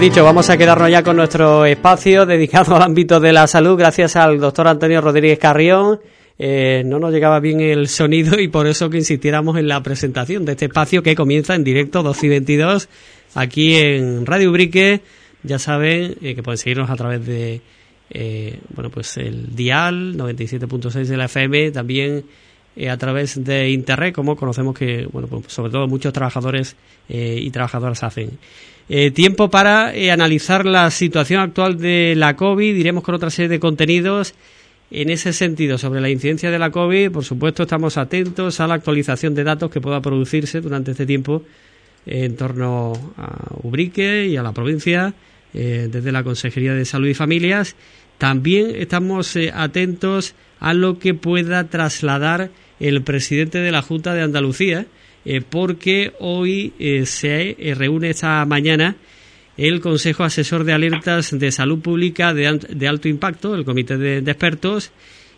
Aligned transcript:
Dicho, 0.00 0.24
vamos 0.24 0.48
a 0.48 0.56
quedarnos 0.56 0.90
ya 0.90 1.02
con 1.02 1.16
nuestro 1.16 1.66
espacio 1.66 2.24
dedicado 2.24 2.74
al 2.76 2.80
ámbito 2.80 3.20
de 3.20 3.34
la 3.34 3.46
salud, 3.46 3.76
gracias 3.76 4.16
al 4.16 4.40
doctor 4.40 4.66
Antonio 4.66 5.02
Rodríguez 5.02 5.38
Carrión. 5.38 6.00
Eh, 6.38 6.82
no 6.86 6.98
nos 6.98 7.12
llegaba 7.12 7.38
bien 7.38 7.60
el 7.60 7.86
sonido 7.86 8.40
y 8.40 8.48
por 8.48 8.66
eso 8.66 8.88
que 8.88 8.96
insistiéramos 8.96 9.58
en 9.58 9.68
la 9.68 9.82
presentación 9.82 10.46
de 10.46 10.52
este 10.52 10.64
espacio 10.64 11.02
que 11.02 11.14
comienza 11.14 11.54
en 11.54 11.64
directo 11.64 12.02
12 12.02 12.26
y 12.26 12.28
22 12.30 12.88
aquí 13.34 13.76
en 13.76 14.24
Radio 14.24 14.48
Ubrique. 14.48 15.02
Ya 15.42 15.58
saben 15.58 16.16
eh, 16.22 16.34
que 16.34 16.42
pueden 16.42 16.56
seguirnos 16.56 16.88
a 16.88 16.96
través 16.96 17.26
de 17.26 17.60
eh, 18.08 18.58
bueno 18.74 18.88
pues 18.88 19.18
el 19.18 19.54
dial 19.54 20.16
97.6 20.16 21.04
de 21.04 21.16
la 21.18 21.26
FM, 21.26 21.72
también 21.72 22.24
a 22.88 22.96
través 22.96 23.42
de 23.44 23.70
Internet, 23.70 24.14
como 24.14 24.36
conocemos 24.36 24.76
que 24.76 25.06
bueno 25.12 25.28
pues 25.28 25.52
sobre 25.52 25.72
todo 25.72 25.88
muchos 25.88 26.12
trabajadores 26.12 26.76
y 27.08 27.50
trabajadoras 27.50 28.02
hacen. 28.04 28.38
tiempo 29.12 29.50
para 29.50 29.92
analizar 30.12 30.64
la 30.64 30.90
situación 30.90 31.40
actual 31.40 31.78
de 31.78 32.14
la 32.16 32.36
COVID, 32.36 32.76
iremos 32.76 33.02
con 33.02 33.14
otra 33.16 33.30
serie 33.30 33.48
de 33.48 33.58
contenidos 33.58 34.34
en 34.90 35.08
ese 35.08 35.32
sentido, 35.32 35.78
sobre 35.78 36.00
la 36.00 36.10
incidencia 36.10 36.50
de 36.50 36.58
la 36.58 36.70
COVID, 36.70 37.12
por 37.12 37.24
supuesto, 37.24 37.62
estamos 37.62 37.96
atentos 37.96 38.58
a 38.58 38.66
la 38.66 38.74
actualización 38.74 39.34
de 39.36 39.44
datos 39.44 39.70
que 39.70 39.80
pueda 39.80 40.00
producirse 40.00 40.60
durante 40.60 40.90
este 40.90 41.06
tiempo 41.06 41.44
en 42.06 42.34
torno 42.34 42.92
a 43.16 43.54
Ubrique 43.62 44.26
y 44.26 44.36
a 44.36 44.42
la 44.42 44.52
provincia, 44.52 45.14
eh, 45.54 45.88
desde 45.90 46.10
la 46.10 46.24
Consejería 46.24 46.74
de 46.74 46.84
Salud 46.84 47.06
y 47.06 47.14
Familias. 47.14 47.76
También 48.20 48.76
estamos 48.76 49.34
eh, 49.34 49.50
atentos 49.52 50.36
a 50.60 50.74
lo 50.74 51.00
que 51.00 51.14
pueda 51.14 51.68
trasladar 51.68 52.50
el 52.78 53.02
presidente 53.02 53.58
de 53.58 53.72
la 53.72 53.82
Junta 53.82 54.14
de 54.14 54.22
Andalucía, 54.22 54.86
eh, 55.24 55.40
porque 55.40 56.12
hoy 56.20 56.72
se 57.04 57.56
reúne 57.76 58.10
esta 58.10 58.44
mañana 58.44 58.94
el 59.56 59.80
Consejo 59.80 60.24
Asesor 60.24 60.64
de 60.64 60.72
Alertas 60.72 61.38
de 61.38 61.52
Salud 61.52 61.80
Pública 61.80 62.32
de, 62.32 62.46
Alto 62.88 63.08
Impacto, 63.08 63.54
el 63.54 63.66
Comité 63.66 63.98
de, 63.98 64.18
Expertos, 64.18 64.90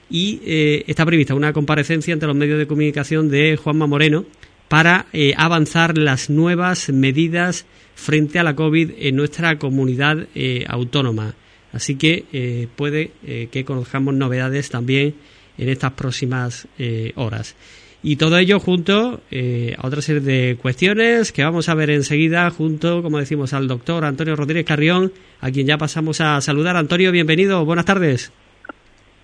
y 0.09 0.41
eh, 0.45 0.85
está 0.87 1.05
prevista 1.05 1.35
una 1.35 1.53
comparecencia 1.53 2.15
ante 2.15 2.27
los 2.27 2.37
medios 2.37 2.59
de 2.59 2.69
comunicación 2.69 3.29
de 3.31 3.57
Juanma 3.57 3.87
Moreno 3.87 4.25
para 4.69 5.07
eh, 5.13 5.35
avanzar 5.37 5.99
las 5.99 6.31
nuevas 6.31 6.89
medidas 6.91 7.67
frente 7.97 8.39
a 8.39 8.45
la 8.45 8.55
COVID 8.55 8.93
en 8.97 9.17
nuestra 9.17 9.59
comunidad 9.59 10.29
eh, 10.35 10.65
autónoma. 10.69 11.35
Así 11.73 11.97
que 11.97 12.69
puede 12.77 13.13
que 13.51 13.65
conozcamos 13.65 14.15
novedades 14.15 14.69
también 14.71 15.15
en 15.57 15.69
estas 15.69 15.93
próximas 15.93 16.69
horas. 17.17 17.57
Y 18.05 18.17
todo 18.17 18.37
ello 18.37 18.59
junto 18.59 19.21
eh, 19.31 19.77
a 19.79 19.87
otra 19.87 20.03
serie 20.03 20.21
de 20.21 20.57
cuestiones 20.61 21.31
que 21.31 21.45
vamos 21.45 21.69
a 21.69 21.75
ver 21.75 21.91
enseguida 21.91 22.51
junto, 22.51 23.01
como 23.01 23.19
decimos, 23.19 23.53
al 23.53 23.69
doctor 23.69 24.05
Antonio 24.05 24.35
Rodríguez 24.35 24.65
Carrión, 24.65 25.13
a 25.41 25.53
quien 25.53 25.69
ya 25.69 25.79
pasamos 25.79 26.21
a 26.21 26.41
saludar. 26.41 26.77
Antonio, 26.77 27.13
bienvenido, 27.13 27.65
buenas 27.65 27.85
tardes. 27.85 28.33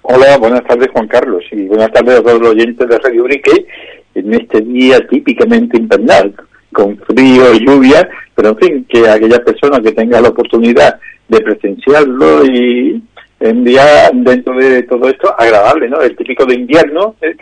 Hola, 0.03 0.39
buenas 0.39 0.65
tardes 0.65 0.89
Juan 0.93 1.09
Carlos 1.09 1.43
y 1.51 1.67
buenas 1.67 1.91
tardes 1.91 2.21
a 2.21 2.23
todos 2.23 2.41
los 2.41 2.51
oyentes 2.51 2.89
de 2.89 2.99
Radio 2.99 3.25
Brique 3.25 3.67
en 4.15 4.33
este 4.33 4.61
día 4.61 5.05
típicamente 5.09 5.77
invernal, 5.77 6.33
con 6.73 6.97
frío 6.99 7.53
y 7.55 7.67
lluvia, 7.67 8.09
pero 8.37 8.51
en 8.51 8.59
fin, 8.59 8.87
que 8.89 9.09
aquella 9.09 9.43
persona 9.45 9.81
que 9.81 9.91
tenga 9.91 10.21
la 10.21 10.29
oportunidad 10.29 11.01
de 11.29 11.41
presenciarlo 11.41 12.45
y 12.47 13.03
en 13.41 13.65
día 13.65 14.11
dentro 14.13 14.55
de 14.57 14.83
todo 14.83 15.09
esto 15.09 15.35
agradable, 15.39 15.89
¿no? 15.89 16.01
El 16.01 16.17
típico 16.17 16.45
de 16.45 16.55
invierno, 16.55 17.15
el 17.21 17.37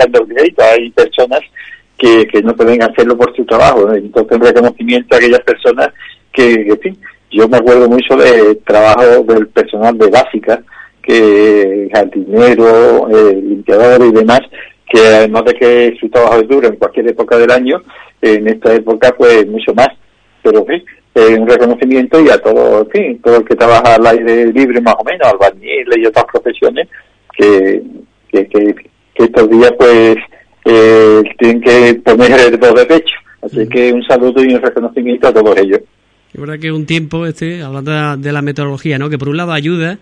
hay 0.75 0.91
personas 0.91 1.41
que, 1.97 2.27
que 2.27 2.43
no 2.43 2.55
pueden 2.55 2.83
hacerlo 2.83 3.17
por 3.17 3.35
su 3.35 3.45
trabajo, 3.45 3.93
entonces 3.95 4.37
un 4.37 4.45
reconocimiento 4.45 5.15
a 5.15 5.19
aquellas 5.19 5.41
personas 5.41 5.89
que, 6.33 6.53
en 6.53 6.79
fin, 6.81 6.99
yo 7.31 7.49
me 7.49 7.57
acuerdo 7.57 7.89
mucho 7.89 8.17
del 8.17 8.59
trabajo 8.59 9.25
del 9.25 9.49
personal 9.49 9.97
de 9.97 10.11
básica, 10.11 10.63
que 11.03 11.89
jardinero, 11.93 13.09
eh, 13.09 13.41
limpiador 13.43 14.07
y 14.07 14.13
demás, 14.13 14.41
que 14.89 14.99
además 15.01 15.45
de 15.47 15.55
que 15.55 15.97
su 15.99 16.09
trabajo 16.09 16.41
es 16.41 16.49
duro 16.49 16.69
en 16.69 16.77
cualquier 16.77 17.09
época 17.09 17.39
del 17.39 17.51
año, 17.51 17.81
en 18.21 18.49
esta 18.49 18.75
época 18.75 19.15
pues 19.17 19.47
mucho 19.47 19.73
más, 19.75 19.89
pero 20.43 20.65
en 20.69 20.85
fin, 21.17 21.43
un 21.43 21.49
reconocimiento 21.49 22.21
y 22.21 22.29
a 22.29 22.39
todo, 22.39 22.83
en 22.83 22.91
fin, 22.91 23.21
todo 23.23 23.39
el 23.39 23.45
que 23.45 23.57
trabaja 23.57 23.95
al 23.95 24.07
aire 24.07 24.53
libre 24.53 24.81
más 24.81 24.95
o 24.99 25.05
menos, 25.05 25.27
albañiles 25.27 25.97
y 25.97 26.07
otras 26.07 26.25
profesiones 26.27 26.89
que, 27.37 27.83
que, 28.31 28.47
que, 28.49 28.75
estos 29.15 29.49
días 29.49 29.73
pues 29.79 30.17
eh, 30.67 31.23
tienen 31.39 31.61
que 31.63 31.95
poner 32.05 32.39
el 32.41 32.61
dos 32.61 32.75
de 32.75 32.87
pecho. 32.87 33.15
Así 33.43 33.69
que 33.69 33.93
un 33.93 34.03
saludo 34.03 34.45
y 34.45 34.55
un 34.55 34.63
reconocimiento 34.63 35.29
a 35.29 35.33
todos 35.33 35.57
ellos. 35.57 35.81
Es 36.35 36.41
verdad 36.41 36.59
que 36.59 36.71
un 36.71 36.85
tiempo, 36.85 37.25
este, 37.25 37.63
hablando 37.63 38.17
de 38.17 38.33
la 38.33 38.43
meteorología, 38.43 38.99
¿no? 38.99 39.09
que 39.09 39.19
por 39.19 39.29
un 39.29 39.39
lado 39.39 39.53
ayuda 39.53 39.99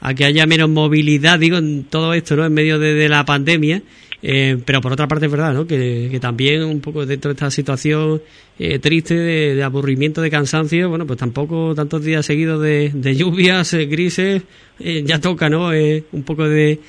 a 0.00 0.14
que 0.14 0.24
haya 0.24 0.46
menos 0.46 0.68
movilidad, 0.68 1.38
digo, 1.38 1.58
en 1.58 1.84
todo 1.84 2.12
esto, 2.14 2.34
¿no? 2.36 2.44
en 2.44 2.54
medio 2.54 2.78
de 2.78 3.08
la 3.08 3.24
pandemia, 3.24 3.82
eh, 4.28 4.58
pero 4.66 4.80
por 4.80 4.92
otra 4.92 5.06
parte 5.06 5.26
es 5.26 5.30
verdad, 5.30 5.52
¿no? 5.52 5.68
Que, 5.68 6.18
también 6.20 6.64
un 6.64 6.80
poco 6.80 7.06
dentro 7.06 7.28
de 7.28 7.34
esta 7.34 7.48
situación 7.48 8.20
eh, 8.58 8.80
triste 8.80 9.14
de, 9.14 9.62
aburrimiento, 9.62 10.20
de 10.20 10.32
cansancio, 10.32 10.88
bueno, 10.88 11.06
pues 11.06 11.16
tampoco 11.16 11.76
tantos 11.76 12.02
días 12.02 12.26
seguidos 12.26 12.60
de, 12.60 13.14
lluvias 13.14 13.72
eh, 13.74 13.86
grises, 13.86 14.42
ya 14.80 15.20
toca, 15.20 15.48
¿no? 15.48 15.68
un 15.68 16.22
poco 16.24 16.48
de, 16.48 16.80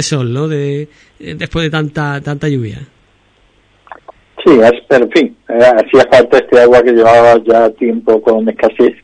sol, 0.00 0.32
¿no? 0.32 0.48
De, 0.48 0.88
después 1.18 1.64
de 1.64 1.70
tanta 1.70 2.22
tanta 2.22 2.48
lluvia. 2.48 2.78
Sí, 4.42 4.58
pero 4.88 5.04
en 5.04 5.10
fin, 5.10 5.36
hacía 5.46 6.06
falta 6.10 6.38
este 6.38 6.58
agua 6.58 6.82
que 6.82 6.92
llevaba 6.92 7.38
ya 7.44 7.68
tiempo 7.68 8.22
con 8.22 8.48
escasez 8.48 8.94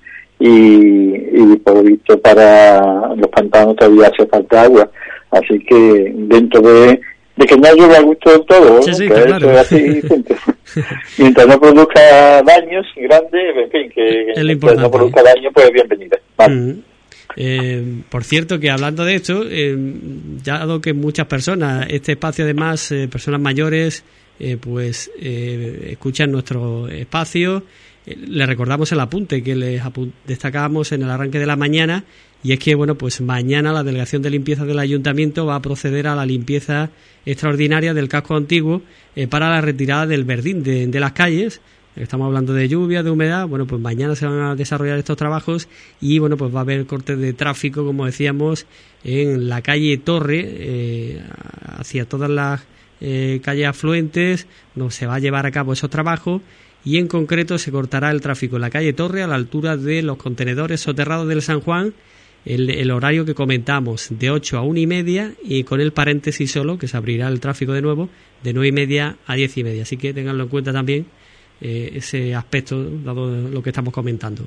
y, 0.40 1.16
y 1.16 1.56
por 1.62 1.84
visto 1.84 2.18
para 2.18 3.14
los 3.14 3.28
pantanos 3.28 3.76
todavía 3.76 4.06
hace 4.06 4.26
falta 4.26 4.62
agua. 4.62 4.90
Así 5.30 5.58
que 5.68 6.14
dentro 6.14 6.62
de 6.62 7.00
de 7.36 7.46
que 7.46 7.56
no 7.56 7.66
ayude 7.66 7.96
a 7.96 8.00
gusto 8.00 8.30
de 8.30 8.38
todo, 8.40 8.80
mientras 11.18 11.46
no 11.46 11.60
produzca 11.60 12.42
daños 12.42 12.86
grandes, 12.96 13.56
en 13.56 13.70
fin, 13.70 13.90
que 13.94 14.32
no 14.76 14.90
produzca 14.90 15.22
daño, 15.22 15.50
pues 15.52 15.70
bienvenida. 15.72 16.18
Mm. 16.48 16.72
Eh, 17.36 18.02
por 18.08 18.24
cierto, 18.24 18.60
que 18.60 18.70
hablando 18.70 19.04
de 19.04 19.16
esto, 19.16 19.42
eh, 19.48 19.76
ya 20.42 20.58
dado 20.58 20.80
que 20.80 20.92
muchas 20.92 21.26
personas, 21.26 21.86
este 21.90 22.12
espacio 22.12 22.44
además, 22.44 22.92
eh, 22.92 23.08
personas 23.08 23.40
mayores, 23.40 24.04
eh, 24.38 24.56
pues 24.60 25.10
escuchan 25.18 26.30
nuestro 26.30 26.88
espacio, 26.88 27.64
le 28.06 28.46
recordamos 28.46 28.92
el 28.92 29.00
apunte 29.00 29.42
que 29.42 29.54
les 29.54 29.82
destacábamos 30.26 30.92
en 30.92 31.02
el 31.02 31.10
arranque 31.10 31.38
de 31.38 31.46
la 31.46 31.56
mañana 31.56 32.04
y 32.44 32.52
es 32.52 32.58
que 32.60 32.74
bueno 32.74 32.94
pues 32.96 33.22
mañana 33.22 33.72
la 33.72 33.82
delegación 33.82 34.20
de 34.20 34.30
limpieza 34.30 34.66
del 34.66 34.78
ayuntamiento 34.78 35.46
va 35.46 35.56
a 35.56 35.62
proceder 35.62 36.06
a 36.06 36.14
la 36.14 36.26
limpieza 36.26 36.90
extraordinaria 37.24 37.94
del 37.94 38.08
casco 38.08 38.36
antiguo 38.36 38.82
eh, 39.16 39.26
para 39.26 39.48
la 39.48 39.62
retirada 39.62 40.06
del 40.06 40.24
verdín 40.24 40.62
de, 40.62 41.00
las 41.00 41.12
calles. 41.12 41.62
Estamos 41.96 42.26
hablando 42.26 42.52
de 42.52 42.68
lluvia 42.68 43.02
de 43.02 43.10
humedad. 43.10 43.48
Bueno 43.48 43.66
pues 43.66 43.80
mañana 43.80 44.14
se 44.14 44.26
van 44.26 44.40
a 44.40 44.54
desarrollar 44.54 44.98
estos 44.98 45.16
trabajos 45.16 45.68
y 46.02 46.18
bueno 46.18 46.36
pues 46.36 46.54
va 46.54 46.58
a 46.58 46.62
haber 46.62 46.84
cortes 46.84 47.18
de 47.18 47.32
tráfico 47.32 47.84
como 47.84 48.04
decíamos 48.04 48.66
en 49.04 49.48
la 49.48 49.62
calle 49.62 49.96
Torre 49.96 50.42
eh, 50.44 51.22
hacia 51.78 52.04
todas 52.04 52.28
las 52.28 52.60
eh, 53.00 53.40
calles 53.42 53.68
afluentes 53.68 54.46
no 54.74 54.90
se 54.90 55.06
va 55.06 55.14
a 55.14 55.18
llevar 55.18 55.46
a 55.46 55.50
cabo 55.50 55.72
esos 55.72 55.88
trabajos. 55.88 56.42
Y 56.84 56.98
en 56.98 57.08
concreto 57.08 57.56
se 57.56 57.72
cortará 57.72 58.10
el 58.10 58.20
tráfico 58.20 58.56
en 58.56 58.62
la 58.62 58.68
calle 58.68 58.92
Torre 58.92 59.22
a 59.22 59.26
la 59.26 59.36
altura 59.36 59.78
de 59.78 60.02
los 60.02 60.18
contenedores 60.18 60.82
soterrados 60.82 61.26
del 61.26 61.40
San 61.40 61.62
Juan 61.62 61.94
el, 62.46 62.90
horario 62.90 63.24
que 63.24 63.34
comentamos 63.34 64.08
de 64.10 64.30
8 64.30 64.58
a 64.58 64.62
1 64.62 64.78
y 64.78 64.86
media 64.86 65.32
y 65.42 65.64
con 65.64 65.80
el 65.80 65.92
paréntesis 65.92 66.50
solo 66.50 66.78
que 66.78 66.88
se 66.88 66.96
abrirá 66.96 67.28
el 67.28 67.40
tráfico 67.40 67.72
de 67.72 67.82
nuevo 67.82 68.08
de 68.42 68.52
9 68.52 68.68
y 68.68 68.72
media 68.72 69.16
a 69.26 69.34
10 69.34 69.58
y 69.58 69.64
media. 69.64 69.82
Así 69.82 69.96
que 69.96 70.12
tenganlo 70.12 70.44
en 70.44 70.50
cuenta 70.50 70.72
también 70.72 71.06
eh, 71.60 71.92
ese 71.94 72.34
aspecto 72.34 72.82
dado 73.04 73.30
lo 73.30 73.62
que 73.62 73.70
estamos 73.70 73.92
comentando. 73.92 74.42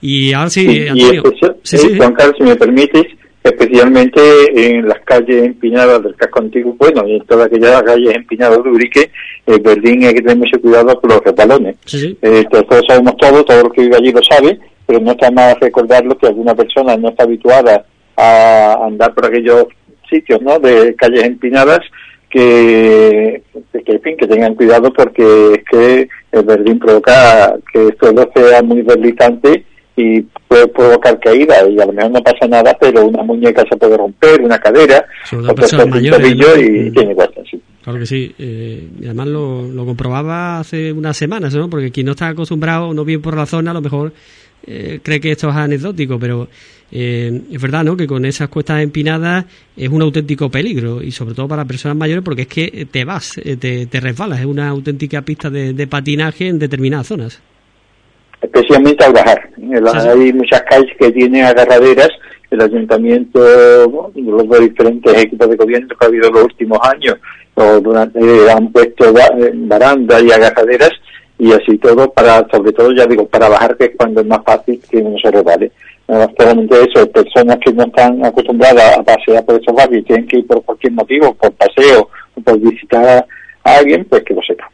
Y 0.00 0.32
ahora 0.32 0.50
sí, 0.50 0.86
Antonio. 0.88 1.22
sí, 1.62 1.78
sí, 1.78 1.96
Juan 1.96 2.12
Carlos 2.14 2.36
si 2.36 2.44
me 2.44 2.56
permites 2.56 3.06
especialmente 3.42 4.20
en 4.54 4.86
las 4.86 5.00
calles 5.00 5.44
empinadas 5.44 6.02
del 6.02 6.14
casco 6.14 6.40
antiguo, 6.40 6.74
bueno, 6.78 7.06
y 7.06 7.16
en 7.16 7.24
todas 7.26 7.46
aquellas 7.46 7.82
calles 7.82 8.14
empinadas 8.14 8.62
de 8.62 8.70
Urique, 8.70 9.10
el 9.46 9.60
Berlín 9.60 10.04
hay 10.04 10.14
que 10.14 10.22
tener 10.22 10.36
mucho 10.36 10.60
cuidado 10.60 11.00
con 11.00 11.10
los 11.10 11.24
repalones. 11.24 11.76
Eh, 11.92 12.44
todos 12.50 12.84
sabemos 12.86 13.16
todo, 13.16 13.44
todo 13.44 13.62
lo 13.64 13.70
que 13.70 13.82
vive 13.82 13.96
allí 13.96 14.12
lo 14.12 14.22
sabe, 14.22 14.58
pero 14.86 15.00
no 15.00 15.12
está 15.12 15.30
más 15.30 15.58
recordarlo 15.60 16.16
que 16.18 16.26
alguna 16.26 16.54
persona 16.54 16.96
no 16.96 17.10
está 17.10 17.24
habituada 17.24 17.84
a 18.16 18.78
andar 18.84 19.14
por 19.14 19.26
aquellos 19.26 19.66
sitios, 20.10 20.40
¿no?, 20.42 20.58
de 20.58 20.94
calles 20.96 21.24
empinadas, 21.24 21.80
que, 22.28 23.42
que, 23.84 23.92
en 23.92 24.02
fin, 24.02 24.16
que 24.16 24.26
tengan 24.26 24.54
cuidado 24.54 24.92
porque 24.92 25.52
es 25.52 25.64
que 25.70 26.08
el 26.32 26.42
Berlín 26.44 26.78
provoca 26.78 27.54
que 27.72 27.88
el 27.88 27.96
suelo 27.98 28.30
sea 28.34 28.62
muy 28.62 28.82
deslizante 28.82 29.64
y 29.96 30.22
puede 30.48 30.66
provocar 30.68 31.20
caída 31.20 31.68
y 31.68 31.78
a 31.78 31.84
lo 31.84 31.92
mejor 31.92 32.10
no 32.10 32.22
pasa 32.22 32.46
nada, 32.48 32.74
pero 32.80 33.06
una 33.06 33.22
muñeca 33.22 33.64
se 33.68 33.76
puede 33.76 33.98
romper, 33.98 34.40
una 34.40 34.58
cadera, 34.58 35.04
otro 35.48 35.66
se 35.66 35.76
y 35.76 36.90
mm. 36.90 36.92
tiene 36.92 37.14
vueltas. 37.14 37.46
Sí. 37.50 37.60
Claro 37.82 37.98
que 37.98 38.06
sí, 38.06 38.34
eh, 38.38 38.88
y 39.00 39.04
además 39.04 39.26
lo, 39.26 39.62
lo, 39.66 39.84
comprobaba 39.84 40.60
hace 40.60 40.92
unas 40.92 41.16
semanas, 41.16 41.54
¿no? 41.54 41.68
Porque 41.68 41.90
quien 41.90 42.06
no 42.06 42.12
está 42.12 42.28
acostumbrado, 42.28 42.94
no 42.94 43.04
bien 43.04 43.20
por 43.20 43.36
la 43.36 43.44
zona, 43.44 43.72
a 43.72 43.74
lo 43.74 43.82
mejor 43.82 44.12
eh, 44.66 45.00
cree 45.02 45.20
que 45.20 45.32
esto 45.32 45.48
es 45.48 45.56
anecdótico, 45.56 46.18
pero 46.18 46.48
eh, 46.90 47.40
es 47.50 47.60
verdad, 47.60 47.84
¿no? 47.84 47.96
Que 47.96 48.06
con 48.06 48.24
esas 48.24 48.48
cuestas 48.48 48.82
empinadas 48.82 49.46
es 49.76 49.88
un 49.88 50.02
auténtico 50.02 50.50
peligro 50.50 51.02
y 51.02 51.10
sobre 51.10 51.34
todo 51.34 51.48
para 51.48 51.64
personas 51.64 51.96
mayores 51.96 52.22
porque 52.22 52.42
es 52.42 52.48
que 52.48 52.86
te 52.90 53.04
vas, 53.04 53.38
eh, 53.38 53.56
te, 53.56 53.86
te 53.86 54.00
resbalas, 54.00 54.40
es 54.40 54.46
una 54.46 54.68
auténtica 54.68 55.22
pista 55.22 55.48
de, 55.48 55.86
patinaje 55.86 56.48
en 56.48 56.58
determinadas 56.58 57.06
zonas. 57.06 57.40
Especialmente 58.40 59.04
al 59.04 59.12
bajar. 59.12 59.50
Hay 60.10 60.32
muchas 60.32 60.62
calles 60.62 60.90
que 60.98 61.10
tienen 61.12 61.44
agarraderas. 61.44 62.10
El 62.50 62.60
ayuntamiento, 62.60 63.40
los 64.14 64.60
diferentes 64.60 65.22
equipos 65.22 65.48
de 65.48 65.56
gobierno 65.56 65.88
que 65.88 66.04
ha 66.04 66.08
habido 66.08 66.28
en 66.28 66.34
los 66.34 66.44
últimos 66.44 66.78
años, 66.82 67.16
o 67.54 67.80
durante, 67.80 68.20
han 68.50 68.70
puesto 68.70 69.14
barandas 69.54 70.22
y 70.22 70.32
agarraderas 70.32 70.90
y 71.42 71.50
así 71.50 71.76
todo 71.78 72.08
para, 72.12 72.46
sobre 72.52 72.72
todo 72.72 72.92
ya 72.92 73.04
digo, 73.04 73.26
para 73.26 73.48
bajar 73.48 73.76
que 73.76 73.86
es 73.86 73.90
cuando 73.96 74.20
es 74.20 74.26
más 74.28 74.44
fácil 74.46 74.80
que 74.88 74.98
uno 74.98 75.18
se 75.20 75.28
resbale. 75.28 75.72
Claramente 76.36 76.76
eso, 76.88 77.10
personas 77.10 77.58
que 77.64 77.72
no 77.72 77.82
están 77.82 78.24
acostumbradas 78.24 78.98
a 78.98 79.02
pasear 79.02 79.44
por 79.44 79.60
esos 79.60 79.74
barrios 79.74 80.02
y 80.02 80.04
tienen 80.04 80.28
que 80.28 80.38
ir 80.38 80.46
por 80.46 80.62
cualquier 80.62 80.92
motivo, 80.92 81.34
por 81.34 81.50
paseo 81.54 82.08
o 82.36 82.40
por 82.42 82.60
visitar 82.60 83.26
a 83.64 83.76
alguien, 83.76 84.04
pues 84.04 84.22
que 84.22 84.34
lo 84.34 84.40
sepa. 84.42 84.70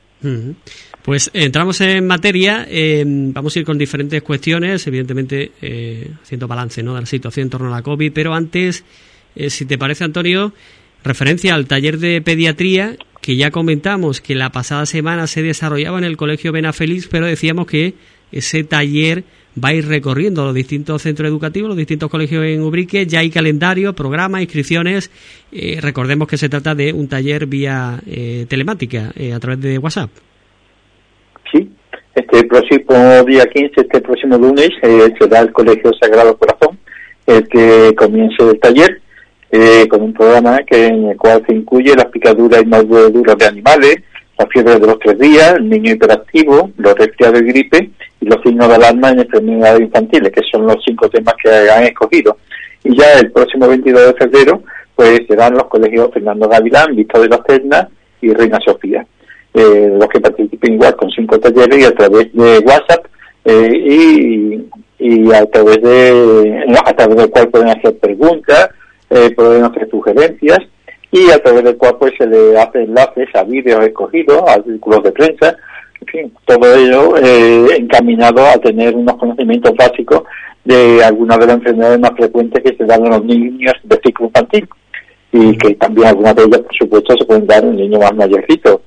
Pues 1.00 1.30
entramos 1.32 1.80
en 1.80 2.06
materia, 2.06 2.66
eh, 2.68 3.02
vamos 3.06 3.56
a 3.56 3.60
ir 3.60 3.64
con 3.64 3.78
diferentes 3.78 4.20
cuestiones, 4.20 4.86
evidentemente 4.86 5.52
eh, 5.62 6.10
haciendo 6.22 6.48
balance 6.48 6.82
¿no? 6.82 6.96
de 6.96 7.00
la 7.00 7.06
situación 7.06 7.44
en 7.44 7.50
torno 7.50 7.68
a 7.68 7.76
la 7.76 7.82
COVID, 7.82 8.12
pero 8.12 8.34
antes, 8.34 8.84
eh, 9.34 9.48
si 9.48 9.64
te 9.64 9.78
parece 9.78 10.04
Antonio, 10.04 10.52
referencia 11.02 11.54
al 11.54 11.66
taller 11.66 11.96
de 11.96 12.20
pediatría 12.20 12.96
que 13.20 13.36
ya 13.36 13.50
comentamos 13.50 14.20
que 14.20 14.34
la 14.34 14.50
pasada 14.50 14.86
semana 14.86 15.26
se 15.26 15.42
desarrollaba 15.42 15.98
en 15.98 16.04
el 16.04 16.16
Colegio 16.16 16.52
Benafeliz, 16.52 17.08
pero 17.08 17.26
decíamos 17.26 17.66
que 17.66 17.94
ese 18.32 18.64
taller 18.64 19.24
va 19.62 19.70
a 19.70 19.74
ir 19.74 19.88
recorriendo 19.88 20.44
los 20.44 20.54
distintos 20.54 21.02
centros 21.02 21.28
educativos, 21.28 21.68
los 21.68 21.76
distintos 21.76 22.10
colegios 22.10 22.44
en 22.44 22.62
Ubrique, 22.62 23.06
ya 23.06 23.20
hay 23.20 23.30
calendario, 23.30 23.92
programa, 23.94 24.40
inscripciones. 24.40 25.10
Eh, 25.50 25.78
recordemos 25.80 26.28
que 26.28 26.36
se 26.36 26.48
trata 26.48 26.74
de 26.74 26.92
un 26.92 27.08
taller 27.08 27.46
vía 27.46 28.00
eh, 28.06 28.46
telemática, 28.48 29.10
eh, 29.16 29.32
a 29.32 29.40
través 29.40 29.60
de 29.60 29.78
WhatsApp. 29.78 30.10
Sí, 31.50 31.70
este 32.14 32.44
próximo 32.44 33.24
día 33.26 33.46
15, 33.46 33.72
este 33.80 34.00
próximo 34.00 34.36
lunes, 34.38 34.70
será 35.18 35.40
el 35.40 35.52
Colegio 35.52 35.90
Sagrado 36.00 36.36
Corazón 36.36 36.78
el 37.28 37.46
que 37.46 37.94
comience 37.94 38.42
el 38.42 38.58
taller 38.58 39.02
eh, 39.50 39.88
con 39.88 40.02
un 40.02 40.12
programa 40.12 40.58
que 40.66 40.86
en 40.86 41.08
el 41.08 41.16
cual 41.16 41.42
se 41.46 41.54
incluye 41.54 41.94
las 41.94 42.06
picaduras 42.06 42.62
y 42.62 42.66
mordeduras 42.66 43.38
de 43.38 43.46
animales, 43.46 43.96
la 44.38 44.46
fiebre 44.46 44.78
de 44.78 44.86
los 44.86 44.98
tres 44.98 45.18
días, 45.18 45.54
el 45.54 45.68
niño 45.68 45.92
hiperactivo, 45.92 46.70
los 46.76 46.94
resfriados 46.94 47.40
y 47.40 47.44
gripe 47.44 47.90
y 48.20 48.26
los 48.26 48.42
signos 48.42 48.68
de 48.68 48.74
alarma 48.74 49.10
en 49.10 49.20
enfermedades 49.20 49.80
infantiles, 49.80 50.32
que 50.32 50.42
son 50.50 50.66
los 50.66 50.76
cinco 50.84 51.08
temas 51.08 51.34
que 51.42 51.50
han 51.50 51.84
escogido. 51.84 52.36
Y 52.84 52.96
ya 52.96 53.14
el 53.20 53.32
próximo 53.32 53.66
22 53.68 54.06
de 54.06 54.14
febrero, 54.14 54.62
pues 54.94 55.20
serán 55.26 55.54
los 55.54 55.64
colegios 55.64 56.10
Fernando 56.12 56.48
Gavilán, 56.48 56.94
Víctor 56.94 57.22
de 57.22 57.28
la 57.28 57.42
Cerna 57.46 57.88
y 58.20 58.32
Reina 58.32 58.58
Sofía. 58.64 59.04
Eh, 59.54 59.96
los 59.98 60.08
que 60.08 60.20
participen 60.20 60.74
igual 60.74 60.94
con 60.94 61.10
cinco 61.10 61.38
talleres 61.40 61.78
y 61.78 61.84
a 61.84 61.94
través 61.94 62.32
de 62.32 62.58
WhatsApp 62.58 63.06
eh, 63.44 63.72
y, 63.74 64.68
y 64.98 65.32
a 65.32 65.46
través 65.46 65.80
de 65.82 66.76
a 66.84 66.92
través 66.92 67.16
del 67.16 67.30
cual 67.30 67.48
pueden 67.48 67.68
hacer 67.68 67.98
preguntas 67.98 68.68
eh, 69.10 69.30
pueden 69.34 69.64
hacer 69.64 69.88
sugerencias 69.90 70.58
y 71.10 71.30
a 71.30 71.38
través 71.38 71.64
del 71.64 71.76
cual 71.76 71.96
pues 71.98 72.12
se 72.18 72.26
le 72.26 72.58
hace 72.58 72.82
enlaces 72.82 73.28
a 73.34 73.42
vídeos 73.44 73.84
escogidos, 73.84 74.42
a 74.46 74.54
artículos 74.54 75.02
de 75.02 75.12
prensa, 75.12 75.56
en 76.00 76.06
fin, 76.06 76.32
todo 76.46 76.74
ello 76.74 77.16
eh, 77.16 77.66
encaminado 77.78 78.44
a 78.44 78.58
tener 78.58 78.94
unos 78.94 79.16
conocimientos 79.16 79.72
básicos 79.76 80.22
de 80.64 81.02
algunas 81.02 81.38
de 81.38 81.46
las 81.46 81.56
enfermedades 81.56 81.98
más 81.98 82.12
frecuentes 82.16 82.62
que 82.62 82.76
se 82.76 82.84
dan 82.84 83.04
en 83.04 83.10
los 83.10 83.24
niños 83.24 83.74
de 83.82 84.00
ciclo 84.04 84.26
infantil 84.26 84.68
y 85.32 85.56
que 85.58 85.74
también 85.74 86.08
algunas 86.08 86.34
de 86.36 86.44
ellas, 86.44 86.60
por 86.60 86.76
supuesto, 86.76 87.14
se 87.18 87.24
pueden 87.24 87.46
dar 87.46 87.62
en 87.62 87.70
un 87.70 87.76
niño 87.76 87.98
más 87.98 88.14
mayorcito, 88.14 88.82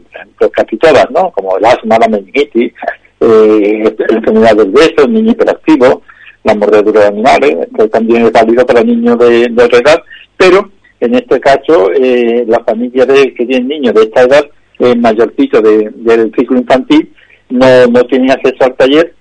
casi 0.51 0.77
todas, 0.77 1.09
¿no? 1.11 1.31
Como 1.31 1.57
el 1.57 1.65
asma, 1.65 1.97
la 1.99 2.07
meningitis, 2.07 2.73
eh, 3.19 3.95
la 4.09 4.17
enfermedad 4.17 4.55
del 4.55 4.71
beso, 4.71 5.05
el 5.05 5.13
niño 5.13 5.31
hiperactivo, 5.31 6.01
la 6.43 6.55
mordedura 6.55 7.01
de 7.01 7.07
animales, 7.07 7.57
que 7.77 7.87
también 7.87 8.25
es 8.25 8.31
válido 8.31 8.65
para 8.65 8.83
niños 8.83 9.17
de, 9.19 9.47
de 9.49 9.63
otra 9.63 9.79
edad, 9.79 10.03
pero 10.37 10.69
en 10.99 11.15
este 11.15 11.39
caso 11.39 11.91
eh, 11.93 12.43
la 12.47 12.59
familia 12.63 13.05
de, 13.05 13.33
que 13.33 13.45
tienen 13.45 13.67
niños 13.67 13.93
de 13.93 14.03
esta 14.03 14.23
edad, 14.23 14.45
eh, 14.79 14.95
mayorcito 14.95 15.61
del 15.61 16.31
ciclo 16.37 16.57
infantil, 16.57 17.11
no, 17.49 17.87
no 17.87 18.03
tienen 18.05 18.31
acceso 18.31 18.63
al 18.63 18.75
taller 18.75 19.13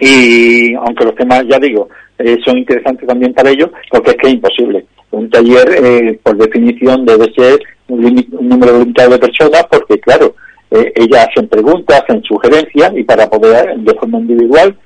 y 0.00 0.74
aunque 0.74 1.04
los 1.04 1.14
temas, 1.14 1.44
ya 1.48 1.58
digo, 1.58 1.88
eh, 2.18 2.38
son 2.44 2.58
interesantes 2.58 3.06
también 3.06 3.32
para 3.32 3.50
ellos, 3.50 3.70
porque 3.90 4.10
es 4.10 4.16
que 4.16 4.28
es 4.28 4.34
imposible. 4.34 4.86
Un 5.10 5.30
taller, 5.30 5.68
eh, 5.82 6.18
por 6.22 6.36
definición, 6.36 7.06
debe 7.06 7.32
ser 7.34 7.60
un, 7.88 8.04
un 8.32 8.48
número 8.48 8.78
limitado 8.78 9.10
de 9.10 9.18
personas, 9.18 9.64
porque 9.70 9.98
claro, 10.00 10.34
eh, 10.70 10.92
ellas 10.96 11.28
hacen 11.28 11.48
preguntas, 11.48 12.02
hacen 12.02 12.22
sugerencias 12.24 12.92
y 12.94 13.04
para 13.04 13.28
poder, 13.28 13.76
de 13.78 13.94
forma 13.94 14.18
individual, 14.18 14.76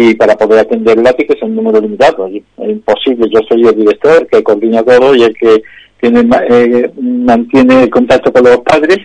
y 0.00 0.14
para 0.14 0.36
poder 0.36 0.60
atender 0.60 0.96
el 0.96 1.04
que 1.16 1.32
es 1.34 1.42
un 1.42 1.56
número 1.56 1.80
limitado. 1.80 2.28
Es 2.28 2.68
imposible, 2.68 3.28
yo 3.32 3.40
soy 3.48 3.66
el 3.66 3.74
director, 3.74 4.20
el 4.20 4.28
que 4.28 4.44
coordina 4.44 4.80
todo 4.84 5.12
y 5.12 5.24
el 5.24 5.34
que 5.36 5.60
tiene, 6.00 6.20
eh, 6.48 6.88
mantiene 7.00 7.90
contacto 7.90 8.32
con 8.32 8.44
los 8.44 8.58
padres 8.58 8.98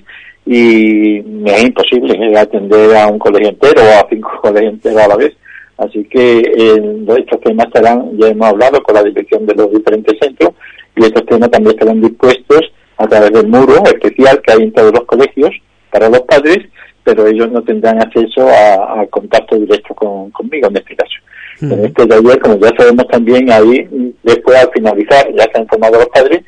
y 0.45 1.17
es 1.49 1.63
imposible 1.63 2.37
atender 2.37 2.95
a 2.95 3.07
un 3.07 3.17
colegio 3.17 3.49
entero 3.49 3.81
o 3.81 4.05
a 4.05 4.07
cinco 4.07 4.29
colegios 4.43 4.73
enteros 4.73 5.01
a 5.01 5.07
la 5.07 5.17
vez. 5.17 5.33
Así 5.79 6.03
que 6.03 6.41
eh, 6.41 7.05
estos 7.17 7.41
temas 7.41 7.65
estarán, 7.65 8.15
ya 8.19 8.27
hemos 8.27 8.49
hablado 8.49 8.83
con 8.83 8.93
la 8.93 9.03
dirección 9.03 9.47
de 9.47 9.55
los 9.55 9.71
diferentes 9.71 10.15
centros 10.21 10.51
y 10.95 11.05
estos 11.05 11.25
temas 11.25 11.49
también 11.49 11.73
estarán 11.73 12.01
dispuestos 12.01 12.61
a 12.97 13.07
través 13.07 13.31
del 13.31 13.47
muro 13.47 13.81
especial 13.85 14.39
que 14.45 14.53
hay 14.53 14.61
en 14.61 14.73
todos 14.73 14.93
los 14.93 15.05
colegios 15.05 15.49
para 15.91 16.07
los 16.07 16.21
padres 16.21 16.59
pero 17.03 17.27
ellos 17.27 17.51
no 17.51 17.61
tendrán 17.63 18.01
acceso 18.01 18.47
a, 18.47 19.05
contacto 19.09 19.57
directo 19.57 19.93
con, 19.93 20.31
conmigo 20.31 20.67
en 20.67 20.77
este 20.77 20.95
caso. 20.95 21.13
En 21.61 21.85
este 21.85 22.07
taller, 22.07 22.39
como 22.39 22.57
ya 22.57 22.71
sabemos 22.77 23.07
también, 23.07 23.49
ahí 23.51 23.87
después 24.23 24.57
al 24.57 24.71
finalizar, 24.73 25.25
ya 25.33 25.43
se 25.43 25.51
han 25.55 25.63
informado 25.63 25.99
los 25.99 26.09
padres, 26.09 26.41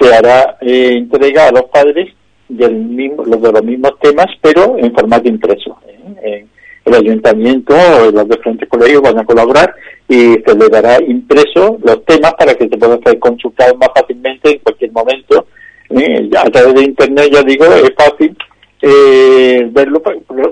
se 0.00 0.14
hará 0.14 0.56
eh, 0.60 0.94
entrega 0.96 1.48
a 1.48 1.52
los 1.52 1.64
padres 1.64 2.12
del 2.48 2.74
mismo, 2.74 3.24
los 3.24 3.40
de 3.42 3.52
los 3.52 3.64
mismos 3.64 3.92
temas, 4.00 4.26
pero 4.40 4.76
en 4.78 4.92
formato 4.92 5.28
impreso. 5.28 5.78
¿eh? 6.22 6.46
el 6.86 6.94
ayuntamiento, 6.94 7.74
los 8.12 8.28
diferentes 8.28 8.68
colegios 8.68 9.02
van 9.02 9.18
a 9.18 9.24
colaborar 9.24 9.74
y 10.08 10.34
se 10.34 10.54
le 10.56 10.68
dará 10.68 11.02
impreso 11.02 11.78
los 11.82 12.04
temas 12.04 12.32
para 12.34 12.54
que 12.54 12.68
se 12.68 12.78
puedan 12.78 13.02
ser 13.02 13.18
consultados 13.18 13.76
más 13.76 13.88
fácilmente 13.94 14.52
en 14.52 14.58
cualquier 14.60 14.92
momento. 14.92 15.46
¿eh? 15.90 16.30
a 16.36 16.44
través 16.44 16.74
de 16.74 16.82
internet, 16.84 17.30
ya 17.32 17.42
digo, 17.42 17.64
es 17.64 17.92
fácil 17.96 18.36
eh, 18.82 19.68
verlo 19.70 20.02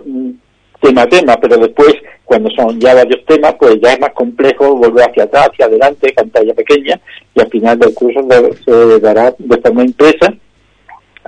mm, 0.06 0.30
tema 0.80 1.02
a 1.02 1.08
tema, 1.08 1.36
pero 1.40 1.56
después, 1.56 1.94
cuando 2.24 2.50
son 2.50 2.78
ya 2.80 2.94
varios 2.94 3.24
temas, 3.26 3.54
pues 3.58 3.76
ya 3.82 3.92
es 3.92 4.00
más 4.00 4.12
complejo 4.12 4.76
volver 4.76 5.08
hacia 5.08 5.24
atrás, 5.24 5.48
hacia 5.52 5.66
adelante, 5.66 6.12
pantalla 6.14 6.54
pequeña, 6.54 7.00
y 7.34 7.40
al 7.40 7.48
final 7.48 7.78
del 7.78 7.94
curso 7.94 8.20
se 8.64 9.00
dará 9.00 9.34
de 9.38 9.60
forma 9.60 9.84
impresa, 9.84 10.32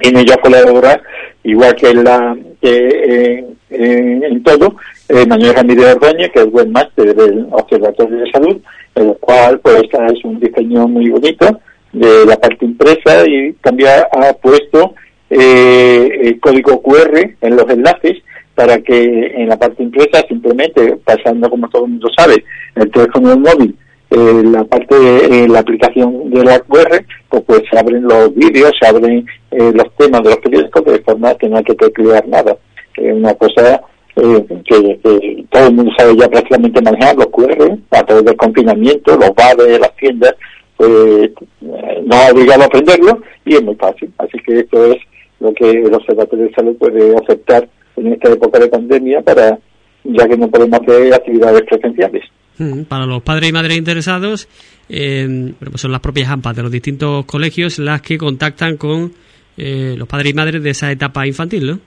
en 0.02 0.16
ella 0.16 0.36
colaborar, 0.36 1.02
igual 1.42 1.74
que 1.74 1.88
en 1.88 2.04
la 2.04 2.36
que 2.60 3.44
en 3.70 4.42
todo, 4.42 4.76
eh, 5.08 5.26
Manuel 5.26 5.54
Ramírez 5.54 5.94
Ordóñez, 5.94 6.30
que 6.32 6.40
es 6.40 6.46
webmaster 6.50 7.14
del 7.14 7.46
Observatorio 7.50 8.18
de 8.18 8.30
Salud, 8.30 8.56
el 8.94 9.16
cual 9.18 9.60
pues 9.60 9.82
es 9.82 10.24
un 10.24 10.40
diseño 10.40 10.86
muy 10.88 11.08
bonito 11.10 11.60
de 11.92 12.26
la 12.26 12.36
parte 12.36 12.64
impresa 12.64 13.26
y 13.26 13.52
también 13.54 13.90
ha 14.10 14.32
puesto 14.34 14.94
eh, 15.30 16.38
código 16.40 16.82
QR 16.82 17.36
en 17.40 17.56
los 17.56 17.68
enlaces 17.68 18.22
para 18.54 18.78
que 18.78 19.32
en 19.36 19.48
la 19.48 19.58
parte 19.58 19.82
impresa 19.82 20.24
simplemente 20.28 20.96
pasando 21.04 21.50
como 21.50 21.68
todo 21.68 21.84
el 21.84 21.90
mundo 21.92 22.08
sabe 22.16 22.44
el 22.74 22.90
teléfono 22.90 23.30
del 23.30 23.40
móvil 23.40 23.76
eh, 24.08 24.42
la 24.44 24.62
parte 24.62 24.94
eh, 24.94 25.48
la 25.48 25.58
aplicación 25.58 26.30
de 26.30 26.44
la 26.44 26.60
QR 26.60 27.04
pues, 27.28 27.42
pues, 27.44 27.62
se 27.68 27.76
abren 27.76 28.04
los 28.04 28.32
vídeos 28.36 28.70
se 28.80 28.86
abren 28.86 29.26
eh, 29.50 29.72
los 29.74 29.92
temas 29.96 30.22
de 30.22 30.30
los 30.30 30.38
periódicos 30.38 30.84
de 30.84 31.00
forma 31.00 31.34
que 31.34 31.48
no 31.48 31.56
hay 31.56 31.64
que 31.64 31.74
teclear 31.74 32.26
nada. 32.28 32.56
Es 32.96 33.12
una 33.12 33.34
cosa 33.34 33.82
que, 34.14 35.44
todo 35.50 35.66
el 35.66 35.74
mundo 35.74 35.92
sabe 35.98 36.16
ya 36.16 36.28
prácticamente 36.28 36.80
manejar 36.80 37.16
los 37.16 37.26
QR 37.26 37.76
a 37.90 38.02
través 38.04 38.24
del 38.24 38.36
confinamiento 38.36 39.16
los 39.16 39.34
bares 39.34 39.80
las 39.80 39.94
tiendas 39.96 40.34
pues 40.76 41.32
no 41.60 42.16
ha 42.16 42.30
obligado 42.30 42.62
a 42.62 42.66
aprenderlo 42.66 43.20
y 43.44 43.54
es 43.54 43.62
muy 43.62 43.74
fácil. 43.74 44.12
Así 44.18 44.38
que 44.46 44.60
esto 44.60 44.92
es 44.92 44.98
lo 45.40 45.52
que 45.52 45.70
el 45.70 45.92
Observatorio 45.94 46.46
de 46.46 46.54
Salud 46.54 46.76
puede 46.76 47.14
aceptar 47.16 47.68
en 47.96 48.12
esta 48.12 48.32
época 48.32 48.58
de 48.58 48.68
pandemia 48.68 49.20
para 49.22 49.58
ya 50.04 50.28
que 50.28 50.36
no 50.36 50.48
podemos 50.48 50.80
hacer 50.80 51.12
actividades 51.12 51.62
presenciales. 51.62 52.22
Mm, 52.58 52.82
para 52.82 53.06
los 53.06 53.22
padres 53.22 53.50
y 53.50 53.52
madres 53.52 53.76
interesados, 53.76 54.48
eh, 54.88 55.52
pues 55.58 55.80
son 55.80 55.92
las 55.92 56.00
propias 56.00 56.30
AMPAs 56.30 56.56
de 56.56 56.62
los 56.62 56.70
distintos 56.70 57.24
colegios 57.26 57.78
las 57.78 58.02
que 58.02 58.16
contactan 58.16 58.76
con 58.76 59.12
eh, 59.56 59.94
los 59.96 60.08
padres 60.08 60.32
y 60.32 60.34
madres 60.34 60.62
de 60.62 60.70
esa 60.70 60.90
etapa 60.90 61.26
infantil, 61.26 61.66
¿no? 61.66 61.80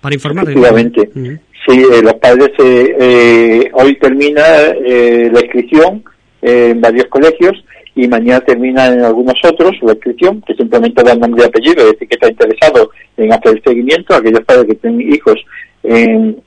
para 0.00 0.14
informar. 0.14 0.44
Efectivamente. 0.44 1.10
Sí, 1.66 1.80
los 2.02 2.14
padres, 2.14 2.50
hoy 2.58 3.96
termina 4.00 4.42
la 4.42 5.40
inscripción 5.40 6.02
en 6.42 6.80
varios 6.80 7.06
colegios 7.06 7.52
y 7.94 8.08
mañana 8.08 8.40
termina 8.40 8.86
en 8.86 9.02
algunos 9.02 9.34
otros 9.44 9.72
la 9.82 9.92
inscripción, 9.92 10.42
que 10.46 10.54
simplemente 10.54 11.02
da 11.02 11.14
nombre 11.14 11.42
y 11.42 11.46
apellido, 11.46 11.84
es 11.84 11.92
decir, 11.92 12.08
que 12.08 12.14
está 12.14 12.28
interesado 12.30 12.90
en 13.16 13.32
hacer 13.32 13.56
el 13.56 13.62
seguimiento, 13.62 14.14
aquellos 14.14 14.44
padres 14.44 14.66
que 14.66 14.74
tienen 14.76 15.12
hijos 15.12 15.36
en, 15.82 16.42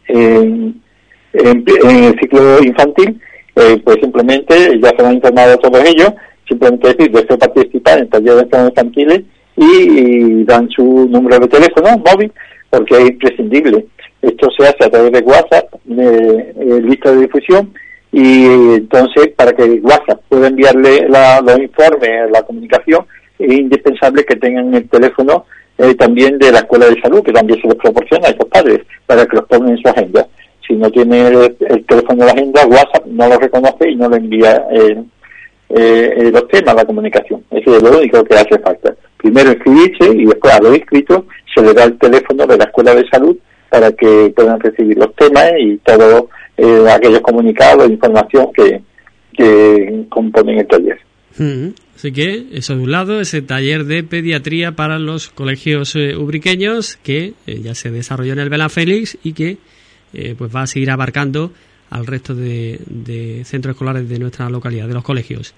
el 1.33 2.19
ciclo 2.19 2.63
infantil, 2.63 3.21
eh, 3.55 3.81
pues 3.83 3.97
simplemente 4.01 4.79
ya 4.81 4.89
se 4.97 5.05
han 5.05 5.13
informado 5.15 5.57
todos 5.57 5.83
ellos, 5.85 6.13
simplemente 6.47 6.93
decir, 6.93 7.11
deseo 7.11 7.37
participar 7.37 7.99
en 7.99 8.09
talleres 8.09 8.45
infantiles 8.51 9.21
y, 9.55 10.43
dan 10.43 10.69
su 10.69 11.07
número 11.09 11.39
de 11.39 11.47
teléfono 11.47 12.01
móvil, 12.05 12.31
porque 12.69 12.95
es 12.95 13.09
imprescindible. 13.09 13.85
Esto 14.21 14.47
se 14.57 14.67
hace 14.67 14.85
a 14.85 14.89
través 14.89 15.11
de 15.11 15.19
WhatsApp, 15.19 15.73
de, 15.85 16.81
lista 16.81 17.11
de 17.11 17.21
difusión, 17.21 17.73
y 18.17 18.45
entonces 18.75 19.27
para 19.35 19.51
que 19.51 19.63
WhatsApp 19.83 20.21
pueda 20.29 20.47
enviarle 20.47 21.05
los 21.09 21.59
informes, 21.59 22.31
la 22.31 22.43
comunicación, 22.43 23.05
es 23.37 23.53
indispensable 23.53 24.23
que 24.23 24.37
tengan 24.37 24.73
el 24.73 24.87
teléfono 24.87 25.45
eh, 25.77 25.93
también 25.95 26.37
de 26.39 26.49
la 26.49 26.59
escuela 26.59 26.85
de 26.85 27.01
salud, 27.01 27.21
que 27.21 27.33
también 27.33 27.59
se 27.61 27.67
les 27.67 27.75
proporciona 27.75 28.27
a 28.27 28.31
estos 28.31 28.47
padres, 28.47 28.79
para 29.05 29.25
que 29.25 29.35
los 29.35 29.45
pongan 29.47 29.71
en 29.71 29.77
su 29.79 29.89
agenda. 29.89 30.25
Si 30.65 30.75
no 30.75 30.89
tiene 30.91 31.27
el, 31.27 31.85
teléfono 31.85 32.21
de 32.21 32.25
la 32.25 32.31
agenda, 32.31 32.65
WhatsApp 32.65 33.05
no 33.05 33.27
lo 33.27 33.37
reconoce 33.37 33.89
y 33.89 33.95
no 33.97 34.07
le 34.07 34.15
envía 34.15 34.65
eh, 34.71 35.03
eh, 35.71 36.29
los 36.31 36.47
temas, 36.47 36.73
la 36.73 36.85
comunicación. 36.85 37.43
Eso 37.51 37.75
es 37.75 37.83
lo 37.83 37.97
único 37.97 38.23
que 38.23 38.35
hace 38.35 38.57
falta. 38.59 38.95
Primero 39.17 39.51
escribirse 39.51 40.09
y 40.15 40.23
después 40.23 40.53
a 40.53 40.61
los 40.61 40.77
inscritos 40.77 41.23
se 41.53 41.61
le 41.61 41.73
da 41.73 41.83
el 41.83 41.97
teléfono 41.97 42.47
de 42.47 42.57
la 42.57 42.63
escuela 42.63 42.95
de 42.95 43.05
salud 43.09 43.35
para 43.69 43.91
que 43.91 44.31
puedan 44.33 44.57
recibir 44.61 44.97
los 44.97 45.13
temas 45.15 45.51
y 45.59 45.75
todos 46.55 46.89
aquellos 46.89 47.21
comunicados, 47.21 47.89
información 47.89 48.47
que, 48.53 48.81
que 49.33 50.05
componen 50.09 50.59
el 50.59 50.67
taller. 50.67 50.99
Así 51.95 52.11
que 52.11 52.47
eso 52.53 52.75
de 52.75 52.83
un 52.83 52.91
lado, 52.91 53.19
ese 53.19 53.41
taller 53.41 53.85
de 53.85 54.03
pediatría 54.03 54.73
para 54.73 54.99
los 54.99 55.29
colegios 55.29 55.95
eh, 55.95 56.15
ubriqueños 56.15 56.97
que 56.97 57.33
eh, 57.47 57.61
ya 57.61 57.75
se 57.75 57.89
desarrolló 57.89 58.33
en 58.33 58.39
el 58.39 58.49
Belán 58.49 58.69
Félix 58.69 59.17
y 59.23 59.33
que 59.33 59.57
eh, 60.13 60.35
pues 60.37 60.53
va 60.53 60.63
a 60.63 60.67
seguir 60.67 60.91
abarcando 60.91 61.51
al 61.89 62.05
resto 62.05 62.35
de, 62.35 63.41
centros 63.45 63.73
escolares 63.73 64.09
de 64.09 64.19
nuestra 64.19 64.49
localidad, 64.49 64.87
de 64.87 64.93
los 64.93 65.03
colegios. 65.03 65.53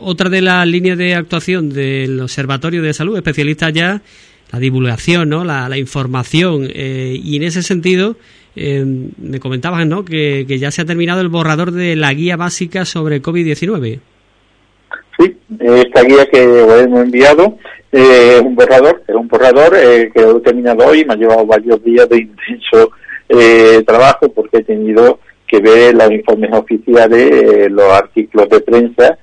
otra 0.00 0.30
de 0.30 0.40
las 0.40 0.66
líneas 0.66 0.96
de 0.96 1.14
actuación 1.14 1.68
del 1.68 2.18
Observatorio 2.20 2.82
de 2.82 2.94
Salud, 2.94 3.16
especialista 3.16 3.70
ya, 3.70 4.00
la 4.52 4.58
divulgación, 4.58 5.28
¿no? 5.28 5.44
la, 5.44 5.76
información. 5.76 6.68
y 6.74 7.36
en 7.36 7.42
ese 7.42 7.62
sentido, 7.62 8.16
me 8.56 9.40
comentabas 9.40 9.86
¿no? 9.86 10.04
que, 10.04 10.44
que 10.46 10.58
ya 10.58 10.70
se 10.70 10.82
ha 10.82 10.84
terminado 10.84 11.20
el 11.20 11.28
borrador 11.28 11.70
de 11.70 11.96
la 11.96 12.12
guía 12.12 12.36
básica 12.36 12.84
sobre 12.84 13.22
COVID-19. 13.22 14.00
Sí, 15.18 15.36
esta 15.60 16.02
guía 16.02 16.26
que 16.26 16.42
hemos 16.42 17.00
enviado 17.00 17.58
eh, 17.92 18.36
es 18.36 18.40
un 18.40 18.54
borrador, 18.54 19.02
es 19.06 19.14
un 19.14 19.28
borrador 19.28 19.76
eh, 19.76 20.10
que 20.14 20.22
he 20.22 20.40
terminado 20.40 20.86
hoy, 20.86 21.04
me 21.04 21.14
ha 21.14 21.16
llevado 21.16 21.44
varios 21.44 21.82
días 21.82 22.08
de 22.08 22.18
intenso 22.18 22.92
eh, 23.28 23.82
trabajo 23.86 24.28
porque 24.32 24.58
he 24.58 24.64
tenido 24.64 25.18
que 25.46 25.58
ver 25.58 25.94
los 25.94 26.10
informes 26.10 26.52
oficiales, 26.52 27.70
los 27.70 27.92
artículos 27.92 28.48
de 28.48 28.60
prensa 28.60 29.18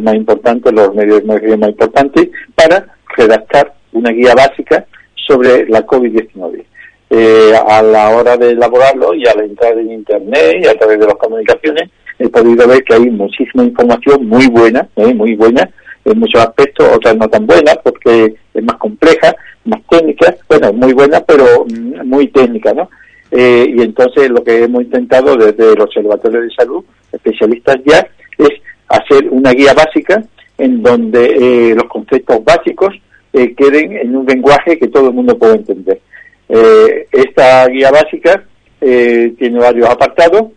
más 0.00 0.14
importantes, 0.14 0.72
los 0.72 0.94
medios 0.94 1.24
más 1.24 1.40
importantes, 1.42 2.28
para 2.54 2.84
redactar 3.16 3.72
una 3.92 4.10
guía 4.10 4.34
básica 4.34 4.84
sobre 5.14 5.66
la 5.68 5.86
COVID-19. 5.86 6.64
A 7.10 7.82
la 7.82 8.10
hora 8.10 8.36
de 8.36 8.50
elaborarlo 8.50 9.14
y 9.14 9.26
a 9.26 9.34
la 9.34 9.44
entrada 9.44 9.80
en 9.80 9.92
Internet 9.92 10.58
y 10.62 10.66
a 10.66 10.78
través 10.78 11.00
de 11.00 11.06
las 11.06 11.14
comunicaciones, 11.14 11.90
he 12.18 12.28
podido 12.28 12.66
ver 12.66 12.82
que 12.84 12.94
hay 12.94 13.10
muchísima 13.10 13.64
información 13.64 14.26
muy 14.26 14.46
buena, 14.48 14.88
¿eh? 14.96 15.14
muy 15.14 15.34
buena, 15.34 15.68
en 16.04 16.18
muchos 16.18 16.40
aspectos, 16.40 16.88
otras 16.94 17.16
no 17.16 17.28
tan 17.28 17.46
buenas 17.46 17.78
porque 17.82 18.34
es 18.54 18.64
más 18.64 18.76
compleja, 18.76 19.34
más 19.64 19.80
técnica, 19.88 20.34
bueno, 20.48 20.72
muy 20.72 20.92
buena, 20.92 21.20
pero 21.20 21.64
mm, 21.66 22.06
muy 22.06 22.28
técnica, 22.28 22.72
¿no? 22.72 22.88
Eh, 23.30 23.72
y 23.76 23.82
entonces 23.82 24.30
lo 24.30 24.42
que 24.42 24.64
hemos 24.64 24.82
intentado 24.82 25.36
desde 25.36 25.72
el 25.72 25.80
Observatorio 25.80 26.40
de 26.40 26.50
Salud, 26.50 26.84
especialistas 27.12 27.76
ya, 27.84 28.06
es 28.38 28.50
hacer 28.88 29.28
una 29.30 29.52
guía 29.52 29.74
básica 29.74 30.22
en 30.56 30.82
donde 30.82 31.24
eh, 31.24 31.74
los 31.74 31.84
conceptos 31.84 32.42
básicos 32.44 32.94
queden 33.32 33.92
en 33.92 34.16
un 34.16 34.26
lenguaje 34.26 34.78
que 34.78 34.88
todo 34.88 35.08
el 35.08 35.14
mundo 35.14 35.38
pueda 35.38 35.54
entender. 35.54 36.00
Esta 36.48 37.66
guía 37.68 37.90
básica 37.90 38.44
tiene 38.80 39.58
varios 39.58 39.88
apartados, 39.88 40.52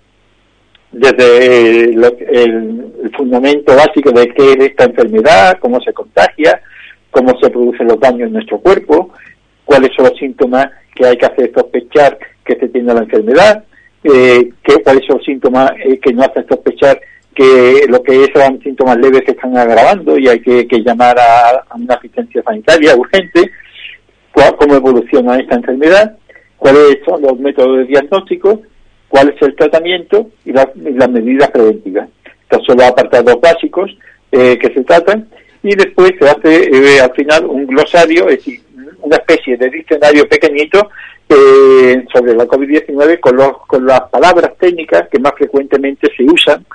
desde 0.92 1.86
el, 1.86 3.12
fundamento 3.18 3.76
básico 3.76 4.12
de 4.12 4.28
qué 4.30 4.52
es 4.52 4.58
esta 4.70 4.86
enfermedad, 4.86 5.58
cómo 5.60 5.82
se 5.82 5.92
contagia, 5.94 6.62
cómo 7.10 7.34
se 7.42 7.50
producen 7.50 7.88
los 7.88 8.00
daños 8.00 8.28
en 8.28 8.34
nuestro 8.34 8.60
cuerpo, 8.60 9.12
cuáles 9.66 9.92
son 9.96 10.06
los 10.06 10.18
síntomas 10.18 10.68
que 10.96 11.06
hay 11.06 11.18
que 11.18 11.26
hacer 11.26 11.52
sospechar 11.54 12.18
que 12.44 12.56
se 12.56 12.70
tiene 12.70 12.94
la 12.94 13.02
enfermedad, 13.02 13.64
eh, 14.04 14.50
cuáles 14.84 15.06
son 15.06 15.18
los 15.18 15.26
síntomas 15.26 15.72
eh, 15.84 16.00
que 16.00 16.14
no 16.14 16.24
hacen 16.24 16.48
sospechar 16.48 17.00
que 17.36 17.86
lo 17.88 18.02
que 18.02 18.28
son 18.34 18.62
síntomas 18.62 18.98
leves 18.98 19.24
se 19.26 19.32
están 19.32 19.56
agravando 19.58 20.18
y 20.18 20.28
hay 20.28 20.42
que, 20.42 20.66
llamar 20.84 21.18
a, 21.20 21.64
una 21.76 21.96
asistencia 21.96 22.42
sanitaria 22.44 22.96
urgente, 22.96 23.52
cómo 24.58 24.76
evoluciona 24.76 25.38
esta 25.38 25.56
enfermedad, 25.56 26.18
cuáles 26.58 27.00
son 27.06 27.22
los 27.22 27.40
métodos 27.40 27.80
de 27.80 27.86
diagnóstico, 27.86 28.62
cuál 29.08 29.30
es 29.30 29.42
el 29.42 29.56
tratamiento 29.56 30.30
y, 30.46 30.52
las 30.54 30.68
medidas 30.76 31.50
preventivas. 31.52 32.10
Estos 32.44 32.66
son 32.66 32.78
los 32.78 32.88
apartados 32.88 33.40
básicos 33.42 33.96
eh, 34.32 34.58
que 34.58 34.74
se 34.74 34.84
tratan 34.84 35.28
y 35.64 35.76
después 35.76 36.14
se 36.20 36.30
hace 36.30 36.70
eh, 36.72 37.02
al 37.02 37.12
final 37.14 37.46
un 37.46 37.68
glosario, 37.68 38.28
es 38.30 38.38
decir, 38.38 38.62
una 39.02 39.18
especie 39.18 39.58
de 39.58 39.70
diccionario 39.70 40.28
pequeñito 40.28 40.90
eh, 41.28 42.06
sobre 42.12 42.34
la 42.34 42.46
COVID-19 42.46 43.20
con, 43.20 43.38
con 43.68 43.86
las 43.86 44.02
palabras 44.10 44.52
técnicas 44.60 45.08
que 45.10 45.20
más 45.20 45.34
frecuentemente 45.38 46.10
se 46.16 46.24
usan 46.24 46.66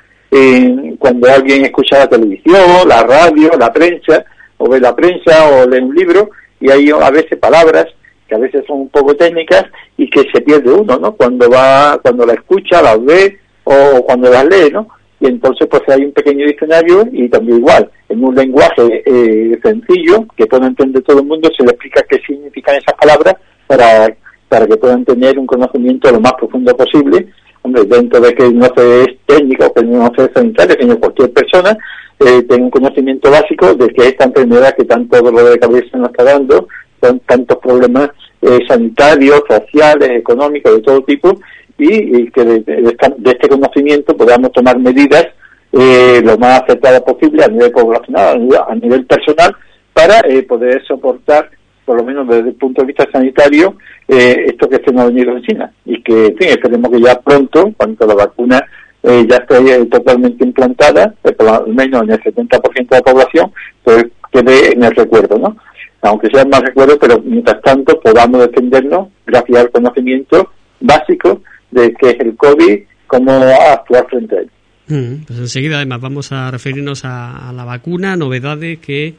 cuando 0.98 1.30
alguien 1.30 1.64
escucha 1.64 2.00
la 2.00 2.08
televisión, 2.08 2.86
la 2.86 3.02
radio, 3.04 3.50
la 3.58 3.72
prensa, 3.72 4.22
o 4.58 4.68
ve 4.68 4.80
la 4.80 4.94
prensa 4.94 5.48
o 5.48 5.66
lee 5.66 5.78
un 5.78 5.94
libro, 5.94 6.30
y 6.60 6.70
hay 6.70 6.90
a 6.90 7.10
veces 7.10 7.38
palabras 7.38 7.86
que 8.28 8.34
a 8.34 8.38
veces 8.38 8.64
son 8.66 8.80
un 8.80 8.88
poco 8.88 9.14
técnicas 9.14 9.64
y 9.96 10.08
que 10.10 10.24
se 10.32 10.40
pierde 10.40 10.72
uno, 10.72 10.98
¿no? 10.98 11.12
Cuando 11.14 11.48
va, 11.48 11.98
cuando 12.02 12.26
la 12.26 12.34
escucha, 12.34 12.82
la 12.82 12.96
ve 12.96 13.38
o 13.64 14.04
cuando 14.04 14.30
la 14.30 14.44
lee, 14.44 14.70
¿no? 14.72 14.88
Y 15.20 15.26
entonces 15.26 15.66
pues 15.70 15.82
hay 15.88 16.04
un 16.04 16.12
pequeño 16.12 16.46
diccionario 16.46 17.06
y 17.10 17.28
también 17.28 17.58
igual, 17.58 17.90
en 18.08 18.22
un 18.22 18.34
lenguaje 18.34 19.02
eh, 19.06 19.58
sencillo 19.62 20.26
que 20.36 20.46
pueda 20.46 20.66
entender 20.66 21.02
todo 21.02 21.20
el 21.20 21.26
mundo, 21.26 21.48
se 21.56 21.64
le 21.64 21.70
explica 21.70 22.04
qué 22.08 22.18
significan 22.26 22.76
esas 22.76 22.94
palabras 23.00 23.36
para, 23.66 24.14
para 24.48 24.66
que 24.66 24.76
puedan 24.76 25.04
tener 25.04 25.38
un 25.38 25.46
conocimiento 25.46 26.10
lo 26.10 26.20
más 26.20 26.34
profundo 26.34 26.76
posible. 26.76 27.28
Dentro 27.72 28.20
de 28.20 28.34
que 28.34 28.50
no 28.50 28.66
se 28.76 29.02
es 29.02 29.08
técnico 29.26 29.72
que 29.72 29.82
no 29.82 30.10
se 30.16 30.24
es 30.24 30.30
sanitario, 30.34 30.76
sino 30.78 30.98
cualquier 30.98 31.32
persona 31.32 31.76
eh, 32.20 32.42
tenga 32.48 32.64
un 32.64 32.70
conocimiento 32.70 33.30
básico 33.30 33.74
de 33.74 33.88
que 33.88 34.08
esta 34.08 34.24
enfermedad 34.24 34.74
que 34.76 34.84
tanto 34.84 35.20
dolor 35.20 35.50
de 35.50 35.58
cabeza 35.58 35.98
nos 35.98 36.10
está 36.10 36.24
dando, 36.24 36.68
con 37.00 37.20
tantos 37.20 37.58
problemas 37.58 38.10
eh, 38.42 38.60
sanitarios, 38.68 39.42
sociales, 39.48 40.10
económicos, 40.10 40.76
de 40.76 40.82
todo 40.82 41.02
tipo, 41.02 41.40
y, 41.78 42.30
que 42.30 42.44
de, 42.44 42.96
este 43.24 43.48
conocimiento 43.48 44.16
podamos 44.16 44.52
tomar 44.52 44.78
medidas 44.78 45.26
eh, 45.72 46.22
lo 46.24 46.38
más 46.38 46.62
acertadas 46.62 47.02
posible 47.02 47.44
a 47.44 47.48
nivel 47.48 47.70
poblacional, 47.70 48.48
a 48.66 48.74
nivel, 48.74 49.04
personal, 49.04 49.54
para 49.92 50.20
eh, 50.20 50.42
poder 50.42 50.82
soportar, 50.86 51.50
por 51.86 51.96
lo 51.96 52.04
menos 52.04 52.28
desde 52.28 52.50
el 52.50 52.54
punto 52.56 52.82
de 52.82 52.88
vista 52.88 53.08
sanitario, 53.10 53.76
esto 54.06 54.68
que 54.68 54.82
se 54.84 54.92
nos 54.92 55.04
ha 55.04 55.06
venido 55.06 55.34
en 55.34 55.42
China. 55.42 55.72
Y 55.86 56.02
que, 56.02 56.26
en 56.26 56.36
fin, 56.36 56.48
esperemos 56.48 56.90
que 56.90 57.00
ya 57.00 57.18
pronto, 57.20 57.72
cuando 57.76 58.06
la 58.06 58.14
vacuna 58.14 58.62
ya 59.02 59.36
esté 59.36 59.86
totalmente 59.86 60.44
implantada, 60.44 61.14
por 61.22 61.66
lo 61.68 61.72
menos 61.72 62.02
en 62.02 62.10
el 62.10 62.20
70% 62.20 62.74
de 62.74 62.86
la 62.90 63.00
población, 63.00 63.52
pues 63.82 64.06
quede 64.30 64.72
en 64.72 64.82
el 64.82 64.94
recuerdo, 64.94 65.38
¿no? 65.38 65.56
aunque 66.02 66.28
sea 66.30 66.44
más 66.44 66.60
recuerdo, 66.62 66.98
pero 66.98 67.20
mientras 67.20 67.60
tanto 67.62 67.98
podamos 68.00 68.40
defendernos 68.40 69.08
gracias 69.26 69.58
al 69.58 69.70
conocimiento 69.70 70.50
básico 70.80 71.42
de 71.70 71.92
qué 71.94 72.10
es 72.10 72.20
el 72.20 72.36
COVID, 72.36 72.80
cómo 73.06 73.32
actuar 73.32 74.06
frente 74.08 74.36
a 74.36 74.40
él. 74.40 74.50
Mm, 74.88 75.24
pues 75.26 75.38
enseguida 75.38 75.76
además 75.76 76.00
vamos 76.00 76.32
a 76.32 76.50
referirnos 76.50 77.04
a, 77.04 77.52
la 77.54 77.64
vacuna, 77.64 78.16
novedades 78.16 78.78
que 78.78 79.14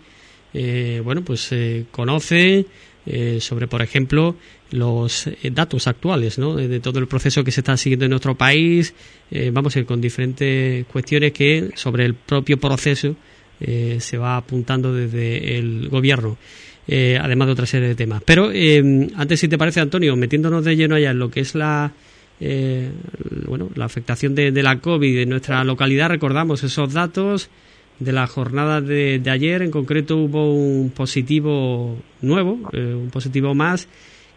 eh, 0.57 1.01
bueno 1.03 1.23
pues 1.23 1.41
se 1.41 1.85
conoce 1.91 2.65
eh, 3.05 3.39
sobre 3.39 3.67
por 3.67 3.81
ejemplo 3.81 4.35
los 4.71 5.27
eh, 5.27 5.37
datos 5.51 5.87
actuales 5.87 6.37
¿no? 6.37 6.55
de, 6.55 6.79
todo 6.79 6.99
el 6.99 7.07
proceso 7.07 7.43
que 7.43 7.51
se 7.51 7.61
está 7.61 7.77
siguiendo 7.77 8.05
en 8.05 8.11
nuestro 8.11 8.35
país 8.35 8.93
vamos 9.51 9.75
a 9.75 9.79
ir 9.79 9.85
con 9.85 9.99
diferentes 10.01 10.85
cuestiones 10.85 11.33
que 11.33 11.71
sobre 11.75 12.05
el 12.05 12.13
propio 12.15 12.57
proceso 12.57 13.15
se 13.59 14.17
va 14.17 14.37
apuntando 14.37 14.93
desde 14.93 15.57
el 15.57 15.89
gobierno 15.89 16.37
eh, 16.87 17.19
además 17.21 17.47
de 17.47 17.51
otra 17.51 17.65
serie 17.65 17.89
de 17.89 17.95
temas. 17.95 18.21
Pero 18.23 18.49
eh, 18.53 19.09
antes, 19.15 19.39
si 19.39 19.47
te 19.47 19.57
parece, 19.57 19.81
Antonio, 19.81 20.15
metiéndonos 20.15 20.63
de 20.63 20.75
lleno 20.75 20.95
allá 20.95 21.11
en 21.11 21.19
lo 21.19 21.29
que 21.29 21.41
es 21.41 21.53
la, 21.53 21.91
eh, 22.39 22.89
bueno, 23.45 23.69
la 23.75 23.85
afectación 23.85 24.33
de, 24.35 24.51
la 24.63 24.79
COVID 24.79 25.19
en 25.19 25.29
nuestra 25.29 25.63
localidad, 25.65 26.09
recordamos 26.09 26.63
esos 26.63 26.93
datos 26.93 27.49
de 27.99 28.11
la 28.11 28.27
jornada 28.27 28.81
de, 28.81 29.21
ayer. 29.29 29.61
En 29.61 29.71
concreto, 29.71 30.17
hubo 30.17 30.53
un 30.53 30.89
positivo 30.89 31.97
nuevo, 32.21 32.59
un 32.73 33.09
positivo 33.11 33.53
más, 33.55 33.87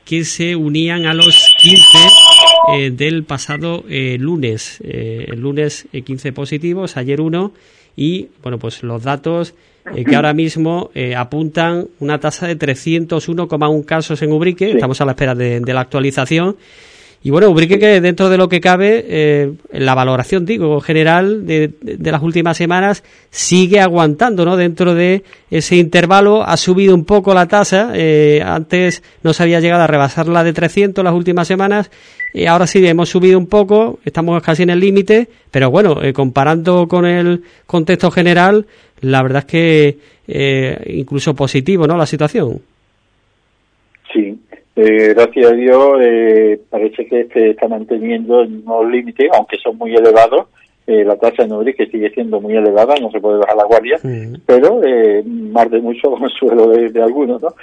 que 0.05 0.25
se 0.25 0.57
unían 0.57 1.07
a 1.07 1.15
los 1.15 1.55
15 1.59 2.91
del 2.93 3.25
pasado 3.25 3.85
lunes. 3.89 4.81
el 4.81 5.41
lunes 5.41 5.87
15 5.93 6.33
positivos, 6.33 6.97
ayer 6.97 7.21
uno, 7.21 7.53
y 7.97 8.29
bueno, 8.43 8.59
pues 8.59 8.83
los 8.83 9.03
datos 9.03 9.55
eh, 9.95 10.05
que 10.05 10.17
ahora 10.17 10.35
mismo 10.35 10.91
eh, 10.95 11.15
apuntan 11.17 11.89
una 12.01 12.19
tasa 12.21 12.47
de 12.47 12.59
301,1 12.59 13.85
casos 13.85 14.23
en 14.23 14.33
Ubrique. 14.33 14.73
Estamos 14.73 15.01
a 15.01 15.05
la 15.05 15.13
espera 15.13 15.35
de, 15.35 15.61
la 15.61 15.81
actualización. 15.81 16.57
Y 17.23 17.31
bueno, 17.31 17.51
Ubrique 17.51 17.79
que 17.79 18.01
dentro 18.01 18.31
de 18.31 18.39
lo 18.39 18.49
que 18.49 18.61
cabe, 18.61 19.05
eh, 19.07 19.53
la 19.73 19.95
valoración, 19.95 20.47
digo, 20.47 20.81
general 20.81 21.47
de, 21.47 21.71
las 22.01 22.23
últimas 22.23 22.57
semanas 22.57 23.05
sigue 23.31 23.81
aguantando, 23.81 24.45
¿no? 24.47 24.57
Dentro 24.57 24.95
de 24.95 25.23
ese 25.51 25.77
intervalo 25.77 26.43
ha 26.43 26.57
subido 26.57 26.95
un 26.95 27.05
poco 27.05 27.35
la 27.35 27.47
tasa. 27.47 27.93
antes 28.45 29.03
no 29.23 29.35
se 29.35 29.43
había 29.43 29.61
llegado 29.61 29.83
a 29.83 29.87
rebasar 29.87 30.29
la 30.29 30.43
de 30.43 30.55
300 30.55 31.05
las 31.05 31.15
últimas 31.15 31.47
semanas. 31.47 31.91
y 32.33 32.47
ahora 32.47 32.67
sí 32.67 32.87
hemos 32.87 33.11
subido 33.11 33.39
un 33.39 33.47
poco, 33.47 33.99
estamos 34.05 34.43
casi 34.43 34.63
en 34.63 34.71
el 34.71 34.81
límite, 34.81 35.29
pero 35.51 35.71
bueno, 35.71 35.97
comparando 36.15 36.89
con 36.89 37.05
el 37.05 37.43
contexto 37.67 38.11
general, 38.11 38.67
la 39.01 39.23
verdad 39.23 39.41
es 39.41 39.45
que 39.47 39.99
eh, 40.33 40.95
incluso 40.95 41.35
positivo, 41.35 41.87
¿no? 41.87 41.97
La 41.97 42.07
situación. 42.07 42.61
Eh, 44.83 45.13
gracias 45.15 45.51
a 45.51 45.55
Dios 45.55 45.99
eh, 46.01 46.61
parece 46.71 47.07
que 47.07 47.27
se 47.33 47.51
está 47.51 47.69
manteniendo 47.69 48.43
en 48.43 48.63
unos 48.67 48.91
límites, 48.91 49.29
aunque 49.35 49.59
son 49.59 49.77
muy 49.77 49.95
elevados. 49.95 50.47
la 50.87 51.17
tasa 51.17 51.45
de 51.45 51.75
que 51.75 51.87
sigue 51.87 52.11
siendo 52.11 52.41
muy 52.41 52.57
elevada, 52.57 52.95
no 53.01 53.11
se 53.11 53.21
puede 53.21 53.39
bajar 53.39 53.57
la 53.57 53.65
guardia, 53.65 53.97
pero 54.47 54.81
más 55.25 55.71
de 55.71 55.81
mucho 55.81 56.11
consuelo 56.19 56.69
de, 56.69 56.89
de 56.89 57.03
algunos, 57.03 57.41
¿no? 57.43 57.55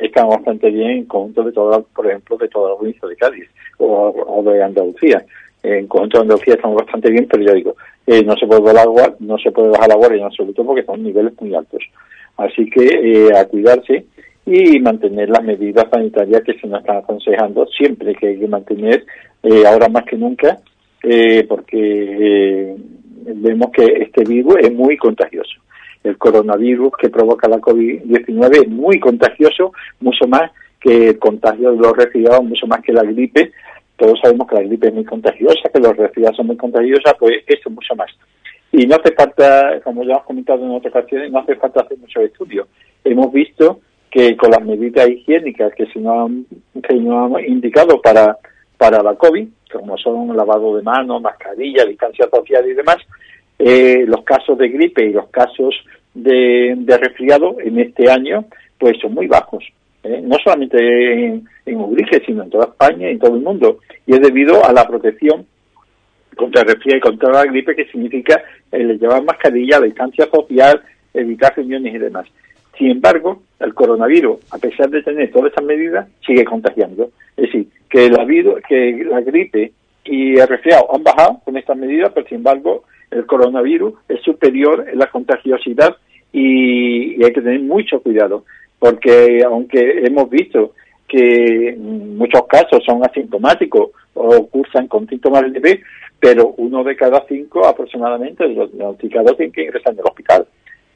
está 0.00 0.24
bastante 0.24 0.70
bien 0.70 0.90
en 0.90 1.04
conjunto 1.04 1.42
de 1.42 1.52
todas, 1.52 1.84
por 1.94 2.06
ejemplo, 2.06 2.36
de 2.38 2.48
toda 2.48 2.70
la 2.70 2.76
provincia 2.76 3.08
de 3.08 3.16
Cádiz 3.16 3.48
o, 3.78 4.14
o 4.26 4.42
de 4.50 4.62
Andalucía. 4.62 5.22
En 5.62 5.86
conjunto 5.88 6.18
de 6.18 6.22
Andalucía 6.22 6.54
estamos 6.54 6.76
bastante 6.76 7.10
bien, 7.10 7.26
pero 7.30 7.42
ya 7.42 7.52
digo, 7.52 7.74
eh, 8.06 8.22
no 8.22 8.36
se 8.36 8.46
puede 8.46 8.60
bajar 8.60 9.16
no 9.18 9.36
se 9.36 9.50
puede 9.50 9.70
bajar 9.70 9.88
la 9.88 9.96
guardia 9.96 10.18
en 10.18 10.24
absoluto 10.26 10.64
porque 10.64 10.84
son 10.84 11.02
niveles 11.02 11.32
muy 11.40 11.54
altos. 11.54 11.82
Así 12.36 12.70
que 12.70 12.84
eh, 12.84 13.36
a 13.36 13.44
cuidarse 13.46 14.06
y 14.46 14.78
mantener 14.80 15.28
las 15.28 15.42
medidas 15.42 15.86
sanitarias 15.90 16.42
que 16.42 16.58
se 16.58 16.68
nos 16.68 16.80
están 16.80 16.98
aconsejando 16.98 17.66
siempre 17.66 18.14
que 18.14 18.28
hay 18.28 18.38
que 18.38 18.48
mantener 18.48 19.04
eh, 19.42 19.66
ahora 19.66 19.88
más 19.88 20.04
que 20.04 20.16
nunca 20.16 20.58
porque 21.48 22.76
vemos 23.34 23.70
que 23.70 23.84
este 23.84 24.24
virus 24.24 24.56
es 24.60 24.72
muy 24.72 24.96
contagioso. 24.96 25.60
El 26.02 26.16
coronavirus 26.18 26.92
que 27.00 27.10
provoca 27.10 27.48
la 27.48 27.58
COVID-19 27.58 28.62
es 28.62 28.68
muy 28.68 28.98
contagioso, 29.00 29.72
mucho 30.00 30.26
más 30.28 30.50
que 30.80 31.08
el 31.10 31.18
contagio 31.18 31.72
de 31.72 31.78
los 31.78 31.96
resfriados, 31.96 32.44
mucho 32.44 32.66
más 32.66 32.80
que 32.82 32.92
la 32.92 33.02
gripe, 33.02 33.52
todos 33.96 34.18
sabemos 34.22 34.46
que 34.46 34.56
la 34.56 34.62
gripe 34.62 34.88
es 34.88 34.94
muy 34.94 35.04
contagiosa, 35.04 35.68
que 35.72 35.80
los 35.80 35.96
resfriados 35.96 36.36
son 36.36 36.46
muy 36.48 36.56
contagiosas, 36.56 37.14
pues 37.18 37.42
esto 37.46 37.70
mucho 37.70 37.94
más. 37.96 38.10
Y 38.72 38.86
no 38.86 38.96
hace 38.96 39.14
falta, 39.14 39.80
como 39.82 40.04
ya 40.04 40.12
hemos 40.12 40.24
comentado 40.24 40.64
en 40.64 40.70
otras 40.70 40.94
ocasiones, 40.94 41.32
no 41.32 41.38
hace 41.38 41.56
falta 41.56 41.80
hacer 41.80 41.98
muchos 41.98 42.22
estudios. 42.24 42.68
Hemos 43.04 43.32
visto 43.32 43.80
que 44.16 44.34
con 44.34 44.50
las 44.50 44.64
medidas 44.64 45.06
higiénicas 45.10 45.74
que 45.74 45.84
se 45.92 46.00
nos 46.00 46.24
han, 46.24 46.46
que 46.82 46.94
nos 46.94 47.36
han 47.36 47.44
indicado 47.44 48.00
para, 48.00 48.38
para 48.78 49.02
la 49.02 49.14
COVID, 49.14 49.46
como 49.70 49.98
son 49.98 50.34
lavado 50.34 50.74
de 50.74 50.82
manos, 50.82 51.20
mascarilla, 51.20 51.84
distancia 51.84 52.26
social 52.32 52.66
y 52.66 52.72
demás, 52.72 52.96
eh, 53.58 54.04
los 54.06 54.24
casos 54.24 54.56
de 54.56 54.70
gripe 54.70 55.04
y 55.04 55.12
los 55.12 55.28
casos 55.28 55.74
de, 56.14 56.74
de 56.78 56.96
resfriado 56.96 57.56
en 57.60 57.78
este 57.78 58.10
año 58.10 58.46
pues 58.78 58.96
son 59.02 59.12
muy 59.12 59.26
bajos. 59.26 59.62
¿eh? 60.02 60.22
no 60.24 60.38
solamente 60.42 60.78
en, 60.78 61.46
en 61.66 61.76
Ubrique, 61.76 62.22
sino 62.24 62.44
en 62.44 62.48
toda 62.48 62.68
España 62.68 63.08
y 63.08 63.12
en 63.12 63.18
todo 63.18 63.34
el 63.34 63.42
mundo. 63.42 63.80
Y 64.06 64.14
es 64.14 64.20
debido 64.22 64.64
a 64.64 64.72
la 64.72 64.88
protección 64.88 65.44
contra 66.34 66.62
el 66.62 66.68
resfriado 66.68 66.96
y 66.96 67.00
contra 67.00 67.32
la 67.32 67.44
gripe, 67.44 67.76
que 67.76 67.84
significa 67.86 68.42
el 68.72 68.98
llevar 68.98 69.22
mascarilla, 69.24 69.78
la 69.78 69.86
distancia 69.86 70.26
social, 70.32 70.82
evitar 71.12 71.54
reuniones 71.54 71.94
y 71.94 71.98
demás. 71.98 72.26
Sin 72.78 72.90
embargo, 72.90 73.42
el 73.60 73.74
coronavirus, 73.74 74.38
a 74.50 74.58
pesar 74.58 74.90
de 74.90 75.02
tener 75.02 75.30
todas 75.30 75.50
estas 75.50 75.64
medidas, 75.64 76.08
sigue 76.26 76.44
contagiando. 76.44 77.10
Es 77.36 77.46
decir, 77.46 77.68
que 77.88 78.10
la, 78.10 78.26
que 78.68 79.04
la 79.08 79.20
gripe 79.20 79.72
y 80.04 80.38
el 80.38 80.46
resfriado 80.46 80.94
han 80.94 81.02
bajado 81.02 81.40
con 81.44 81.56
estas 81.56 81.76
medidas, 81.76 82.12
pero 82.14 82.26
sin 82.28 82.38
embargo, 82.38 82.84
el 83.10 83.24
coronavirus 83.26 83.94
es 84.08 84.20
superior 84.22 84.86
en 84.90 84.98
la 84.98 85.06
contagiosidad 85.06 85.96
y 86.32 87.22
hay 87.24 87.32
que 87.32 87.40
tener 87.40 87.60
mucho 87.60 88.00
cuidado 88.00 88.44
porque 88.78 89.42
aunque 89.44 90.06
hemos 90.06 90.28
visto 90.30 90.72
que 91.08 91.76
muchos 91.78 92.46
casos 92.46 92.82
son 92.84 93.04
asintomáticos 93.04 93.90
o 94.14 94.46
cursan 94.48 94.88
con 94.88 95.08
síntomas 95.08 95.48
leves, 95.48 95.80
pero 96.18 96.54
uno 96.56 96.82
de 96.82 96.96
cada 96.96 97.24
cinco 97.28 97.66
aproximadamente 97.66 98.46
los 98.48 98.72
diagnosticados 98.72 99.36
tienen 99.36 99.52
que 99.52 99.64
ingresar 99.64 99.92
en 99.92 100.00
el 100.00 100.04
hospital. 100.04 100.46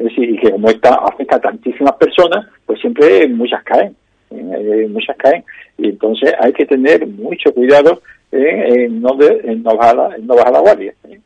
Es 0.00 0.06
decir, 0.06 0.30
y 0.30 0.38
que 0.38 0.50
como 0.50 0.70
esta 0.70 0.94
afecta 0.94 1.36
a 1.36 1.40
tantísimas 1.40 1.94
personas, 1.96 2.46
pues 2.64 2.80
siempre 2.80 3.28
muchas 3.28 3.62
caen, 3.64 3.94
¿eh? 4.30 4.88
muchas 4.88 5.14
caen. 5.18 5.44
Y 5.76 5.90
entonces 5.90 6.32
hay 6.40 6.54
que 6.54 6.64
tener 6.64 7.06
mucho 7.06 7.52
cuidado 7.52 8.00
en, 8.32 9.02
no, 9.02 9.10
no, 9.14 9.76
bajar 9.76 9.96
la, 9.96 10.16
no 10.22 10.34
bajar 10.36 10.52
la 10.52 10.60
guardia. 10.60 10.94
¿eh? 11.06 11.20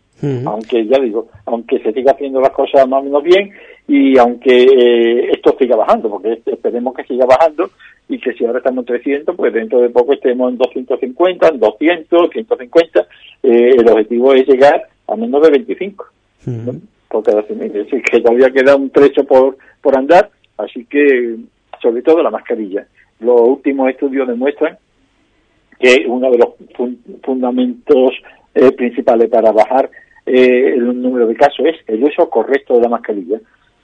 Aunque, 0.45 0.85
ya 0.87 0.99
digo, 0.99 1.29
aunque 1.47 1.79
se 1.79 1.93
siga 1.93 2.13
haciendo 2.13 2.41
las 2.41 2.51
cosas 2.51 2.89
más 2.89 3.01
o 3.01 3.05
menos 3.05 3.23
bien 3.23 3.53
y 3.87 4.19
aunque 4.19 4.65
eh, 4.65 5.31
esto 5.31 5.55
siga 5.57 5.77
bajando, 5.77 6.11
porque 6.11 6.41
esperemos 6.45 6.95
que 6.95 7.05
siga 7.05 7.27
bajando 7.27 7.71
y 8.09 8.19
que 8.19 8.33
si 8.33 8.45
ahora 8.45 8.59
estamos 8.59 8.83
en 8.83 8.87
300, 8.87 9.37
pues 9.37 9.53
dentro 9.53 9.81
de 9.81 9.91
poco 9.91 10.15
estemos 10.15 10.51
en 10.51 10.59
250, 10.59 11.47
en 11.49 11.61
200, 11.61 12.31
150. 12.31 13.01
Eh, 13.45 13.71
el 13.79 13.89
objetivo 13.89 14.35
es 14.35 14.49
llegar 14.49 14.83
a 15.07 15.15
menos 15.15 15.43
de 15.43 15.51
25 15.51 16.07
por 17.15 17.23
cada 17.23 17.47
100.000. 17.47 17.67
Es 17.67 17.73
decir, 17.73 18.03
que 18.03 18.21
todavía 18.21 18.51
queda 18.51 18.75
un 18.75 18.91
trecho 18.91 19.23
por, 19.23 19.57
por 19.81 19.97
andar, 19.97 20.31
así 20.59 20.85
que 20.87 21.37
sobre 21.81 22.03
todo 22.03 22.25
la 22.25 22.31
mascarilla. 22.31 22.89
Los 23.21 23.41
últimos 23.41 23.89
estudios 23.89 24.27
demuestran 24.27 24.77
que 25.79 26.05
uno 26.09 26.29
de 26.33 26.39
los 26.39 26.49
fundamentos 27.23 28.11
eh, 28.53 28.73
principales 28.73 29.29
para 29.31 29.53
bajar 29.53 29.89
eh, 30.27 30.73
el 30.75 31.01
número 31.01 31.29
de 31.29 31.37
casos 31.37 31.67
es 31.67 31.77
el 31.87 32.03
uso 32.03 32.29
correcto 32.29 32.75
de 32.75 32.81
la 32.81 32.89
mascarilla. 32.89 33.39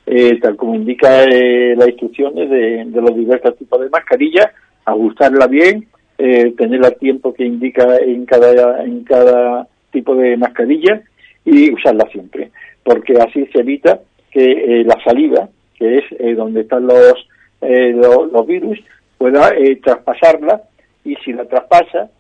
Eh, 0.07 0.41
tal 0.41 0.57
como 0.57 0.75
indica 0.75 1.23
eh, 1.23 1.77
las 1.77 1.89
instrucciones 1.89 2.51
de, 2.51 2.85
los 3.01 3.15
diversos 3.15 3.57
tipos 3.57 3.81
de 3.81 3.91
mascarilla, 3.91 4.53
ajustarla 4.85 5.47
bien, 5.47 5.87
eh, 6.19 6.53
tenerla 6.59 6.89
a 6.89 6.99
tiempo 6.99 7.33
que 7.33 7.45
indica 7.45 7.97
en 7.99 8.27
cada, 8.27 8.83
en 8.83 9.05
cada 9.05 9.69
tipo 9.93 10.17
de 10.17 10.37
mascarilla 10.37 11.01
y 11.45 11.73
usarla 11.73 12.09
siempre, 12.11 12.51
porque 12.91 13.15
así 13.21 13.47
se 13.53 13.61
evita 13.61 14.01
que 14.33 14.83
la 14.85 14.99
saliva, 15.05 15.49
que 15.79 15.99
es 15.99 16.37
donde 16.37 16.63
están 16.63 16.89
los, 16.89 17.15
los, 17.61 18.47
virus, 18.49 18.81
pueda 19.17 19.53
traspasarla 19.81 20.63
y 21.05 21.15
si 21.17 21.33
la 21.33 21.45
traspasa, 21.45 22.11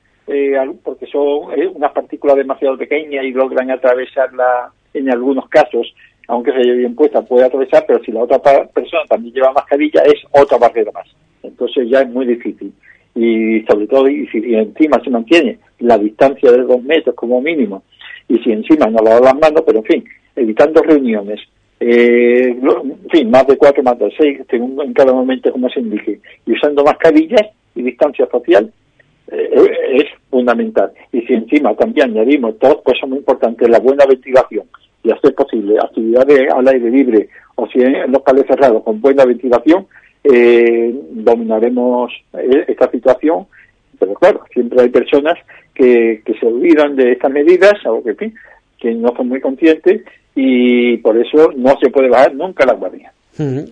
porque 0.85 1.07
son 1.07 1.49
unas 1.75 1.93
partículas 1.93 2.37
demasiado 2.37 2.79
pequeñas 2.79 3.25
y 3.25 3.33
logran 3.33 3.73
atravesarla 3.73 4.71
en 4.95 5.11
algunos 5.11 5.49
casos 5.49 5.93
aunque 6.31 6.53
se 6.53 6.63
lleve 6.63 6.77
bien 6.77 6.95
puesta, 6.95 7.23
puede 7.23 7.45
atravesar, 7.45 7.85
pero 7.89 8.01
si 8.05 8.13
la 8.13 8.23
otra 8.23 8.39
persona 8.39 9.03
también 9.09 9.35
lleva 9.35 9.53
mascarilla, 9.53 10.01
es 10.03 10.23
otra 10.31 10.59
barrera 10.59 10.93
más. 10.93 11.09
Entonces 11.43 11.89
ya 11.91 12.03
es 12.03 12.09
muy 12.09 12.25
difícil. 12.25 12.73
Y 13.17 13.63
sobre 13.63 13.89
todo, 13.89 14.09
y 14.09 14.29
si 14.29 14.55
encima 14.55 15.03
se 15.03 15.11
mantiene 15.11 15.59
la 15.81 15.99
distancia 15.99 16.53
de 16.53 16.63
dos 16.63 16.85
metros 16.85 17.17
como 17.17 17.41
mínimo, 17.41 17.83
y 18.29 18.39
si 18.39 18.53
encima 18.53 18.87
no 18.87 19.03
lavar 19.03 19.23
las 19.23 19.35
manos, 19.35 19.65
pero 19.67 19.79
en 19.79 19.85
fin, 19.85 20.05
evitando 20.37 20.83
reuniones, 20.83 21.40
eh, 21.81 22.57
en 22.61 23.11
fin, 23.11 23.31
más 23.31 23.47
de 23.47 23.57
cuatro, 23.57 23.83
más 23.83 23.99
de 23.99 24.12
seis, 24.16 24.40
en 24.51 24.93
cada 24.93 25.12
momento 25.12 25.51
como 25.53 25.69
se 25.71 25.81
indique, 25.81 26.21
y 26.47 26.53
usando 26.53 26.85
mascarillas 26.85 27.49
y 27.75 27.83
distancia 27.83 28.27
social, 28.31 28.71
eh, 29.31 29.71
es 29.95 30.05
fundamental. 30.29 30.93
Y 31.12 31.23
si 31.23 31.35
encima 31.35 31.75
también 31.75 32.11
añadimos 32.11 32.59
dos 32.59 32.83
cosas 32.83 33.09
muy 33.09 33.19
importantes, 33.19 33.69
la 33.69 33.79
buena 33.79 34.05
ventilación, 34.07 34.64
y 35.03 35.11
hacer 35.11 35.35
posible 35.35 35.79
actividades 35.79 36.51
al 36.53 36.69
aire 36.69 36.90
libre 36.90 37.29
o 37.57 37.66
si 37.69 37.81
en 37.81 38.12
locales 38.12 38.47
cerrados 38.47 38.83
con 38.83 39.01
buena 39.01 39.25
ventilación, 39.25 39.87
eh, 40.25 40.95
dominaremos 41.12 42.12
eh, 42.35 42.64
esta 42.69 42.90
situación. 42.90 43.47
Pero 43.99 44.14
claro, 44.14 44.43
siempre 44.53 44.83
hay 44.83 44.88
personas 44.88 45.38
que, 45.75 46.23
que 46.25 46.35
se 46.35 46.47
olvidan 46.47 46.97
de 46.97 47.12
estas 47.12 47.31
medidas 47.31 47.75
o 47.87 48.03
que, 48.03 48.33
que 48.79 48.95
no 48.95 49.14
son 49.16 49.29
muy 49.29 49.40
conscientes 49.40 50.03
y 50.35 50.97
por 50.99 51.16
eso 51.16 51.51
no 51.57 51.77
se 51.81 51.90
puede 51.90 52.09
bajar 52.09 52.35
nunca 52.35 52.64
la 52.64 52.75
guardia. 52.75 53.12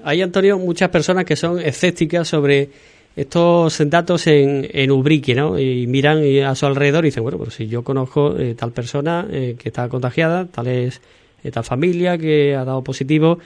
Hay, 0.04 0.22
Antonio, 0.22 0.58
muchas 0.58 0.88
personas 0.88 1.24
que 1.24 1.36
son 1.36 1.60
escépticas 1.60 2.26
sobre 2.26 2.70
estos 3.14 3.82
datos 3.90 4.26
en, 4.26 4.66
en 4.70 4.90
Ubrique, 4.90 5.34
¿no? 5.34 5.58
Y 5.58 5.86
miran 5.86 6.22
a 6.44 6.54
su 6.54 6.66
alrededor 6.66 7.04
y 7.04 7.08
dicen, 7.08 7.22
bueno, 7.22 7.38
pero 7.38 7.50
si 7.50 7.66
yo 7.66 7.82
conozco 7.82 8.38
eh, 8.38 8.54
tal 8.56 8.72
persona 8.72 9.26
eh, 9.30 9.56
que 9.58 9.68
está 9.68 9.88
contagiada, 9.88 10.46
tal 10.46 10.68
es 10.68 11.02
eh, 11.42 11.50
tal 11.50 11.64
familia 11.64 12.16
que 12.16 12.54
ha 12.54 12.64
dado 12.64 12.82
positivo, 12.82 13.38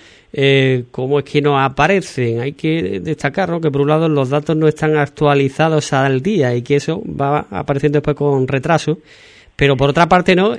¿cómo 0.90 1.18
es 1.18 1.24
que 1.24 1.42
no 1.42 1.58
aparecen? 1.58 2.40
Hay 2.40 2.52
que 2.52 3.00
destacar 3.00 3.50
¿no? 3.50 3.60
que 3.60 3.70
por 3.70 3.80
un 3.80 3.88
lado 3.88 4.08
los 4.08 4.30
datos 4.30 4.56
no 4.56 4.68
están 4.68 4.96
actualizados 4.96 5.92
al 5.92 6.22
día 6.22 6.54
y 6.54 6.62
que 6.62 6.76
eso 6.76 7.02
va 7.04 7.46
apareciendo 7.50 7.96
después 7.96 8.16
con 8.16 8.46
retraso 8.48 8.98
pero 9.56 9.76
por 9.76 9.90
otra 9.90 10.06
parte 10.08 10.34
no 10.34 10.54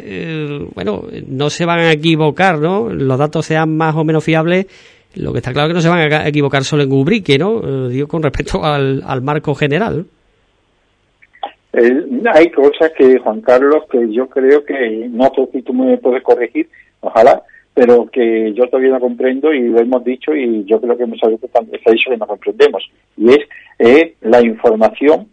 bueno 0.75 1.03
no 1.27 1.49
se 1.49 1.65
van 1.65 1.79
a 1.79 1.91
equivocar 1.91 2.59
no 2.59 2.89
los 2.89 3.17
datos 3.17 3.45
sean 3.45 3.75
más 3.75 3.95
o 3.95 4.03
menos 4.03 4.23
fiables 4.23 4.67
lo 5.15 5.31
que 5.31 5.39
está 5.39 5.53
claro 5.53 5.67
es 5.67 5.71
que 5.71 5.75
no 5.75 5.81
se 5.81 5.89
van 5.89 6.11
a 6.11 6.27
equivocar 6.27 6.63
solo 6.63 6.83
en 6.83 6.91
Ubrique, 6.91 7.37
¿no? 7.37 7.59
Eh, 7.59 7.89
digo, 7.89 8.07
con 8.07 8.23
respecto 8.23 8.63
al, 8.63 9.03
al 9.05 9.21
marco 9.21 9.53
general. 9.53 10.05
Eh, 11.73 12.05
hay 12.33 12.49
cosas 12.51 12.91
que, 12.97 13.17
Juan 13.19 13.41
Carlos, 13.41 13.83
que 13.91 14.11
yo 14.11 14.27
creo 14.27 14.63
que, 14.63 15.07
no 15.09 15.31
sé 15.35 15.47
si 15.51 15.61
tú 15.63 15.73
me 15.73 15.97
puedes 15.97 16.23
corregir, 16.23 16.69
ojalá, 17.01 17.41
pero 17.73 18.05
que 18.05 18.53
yo 18.53 18.67
todavía 18.67 18.91
no 18.91 18.99
comprendo 18.99 19.51
y 19.51 19.61
lo 19.69 19.79
hemos 19.79 20.03
dicho 20.03 20.35
y 20.35 20.63
yo 20.65 20.79
creo 20.79 20.95
que 20.95 21.07
muchas 21.07 21.31
veces 21.31 21.49
se 21.51 21.89
ha 21.89 21.93
dicho 21.93 22.11
que 22.11 22.17
no 22.17 22.27
comprendemos. 22.27 22.87
Y 23.17 23.29
es 23.29 23.39
eh, 23.79 24.15
la 24.21 24.41
información 24.45 25.27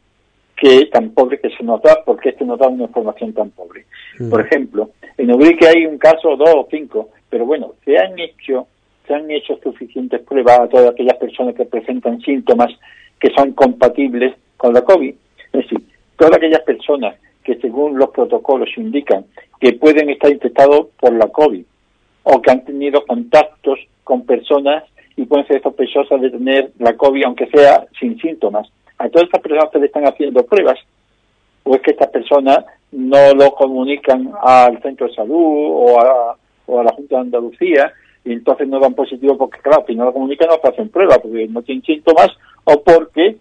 que 0.60 0.86
tan 0.92 1.10
pobre 1.10 1.40
que 1.40 1.48
se 1.56 1.64
nos 1.64 1.80
da, 1.80 2.04
porque 2.04 2.28
este 2.28 2.44
nos 2.44 2.58
da 2.58 2.68
una 2.68 2.84
información 2.84 3.32
tan 3.32 3.50
pobre. 3.50 3.86
Mm. 4.18 4.28
Por 4.28 4.46
ejemplo, 4.46 4.90
en 5.16 5.32
Ubrique 5.32 5.66
hay 5.66 5.86
un 5.86 5.96
caso, 5.96 6.36
dos 6.36 6.54
o 6.54 6.68
cinco, 6.70 7.08
pero 7.30 7.46
bueno, 7.46 7.72
se 7.84 7.98
han 7.98 8.18
hecho 8.18 8.66
se 9.06 9.14
han 9.14 9.28
hecho 9.28 9.58
suficientes 9.60 10.20
pruebas 10.20 10.60
a 10.60 10.68
todas 10.68 10.90
aquellas 10.90 11.16
personas 11.16 11.56
que 11.56 11.64
presentan 11.64 12.20
síntomas 12.20 12.68
que 13.18 13.32
son 13.36 13.52
compatibles 13.54 14.36
con 14.56 14.72
la 14.72 14.82
COVID. 14.82 15.14
Es 15.52 15.62
decir, 15.62 15.80
todas 16.16 16.36
aquellas 16.36 16.60
personas 16.60 17.16
que 17.42 17.56
según 17.56 17.98
los 17.98 18.10
protocolos 18.10 18.68
indican 18.76 19.24
que 19.58 19.72
pueden 19.72 20.10
estar 20.10 20.30
infectados 20.30 20.88
por 21.00 21.12
la 21.12 21.26
COVID 21.26 21.64
o 22.22 22.42
que 22.42 22.50
han 22.50 22.64
tenido 22.64 23.04
contactos 23.04 23.80
con 24.04 24.24
personas 24.24 24.84
y 25.16 25.24
pueden 25.24 25.46
ser 25.46 25.60
sospechosas 25.60 26.20
de 26.20 26.30
tener 26.30 26.70
la 26.78 26.96
COVID 26.96 27.24
aunque 27.24 27.46
sea 27.48 27.86
sin 27.98 28.16
síntomas. 28.20 28.68
A 29.00 29.08
todas 29.08 29.28
estas 29.28 29.40
personas 29.40 29.70
se 29.72 29.78
le 29.78 29.86
están 29.86 30.04
haciendo 30.04 30.44
pruebas 30.44 30.78
o 31.64 31.74
es 31.74 31.80
que 31.80 31.92
estas 31.92 32.10
personas 32.10 32.66
no 32.92 33.32
lo 33.32 33.52
comunican 33.52 34.30
al 34.42 34.80
centro 34.82 35.06
de 35.06 35.14
salud 35.14 35.34
o 35.34 35.98
a, 35.98 36.36
o 36.66 36.80
a 36.80 36.84
la 36.84 36.92
Junta 36.92 37.16
de 37.16 37.22
Andalucía 37.22 37.92
y 38.26 38.32
entonces 38.32 38.68
no 38.68 38.78
dan 38.78 38.92
positivo 38.92 39.38
porque, 39.38 39.58
claro, 39.60 39.84
si 39.86 39.94
no 39.94 40.04
lo 40.04 40.12
comunican 40.12 40.48
no 40.48 40.60
hacen 40.62 40.90
prueba 40.90 41.18
porque 41.18 41.48
no 41.48 41.62
tienen 41.62 41.82
síntomas 41.82 42.28
o 42.64 42.82
porque 42.82 43.36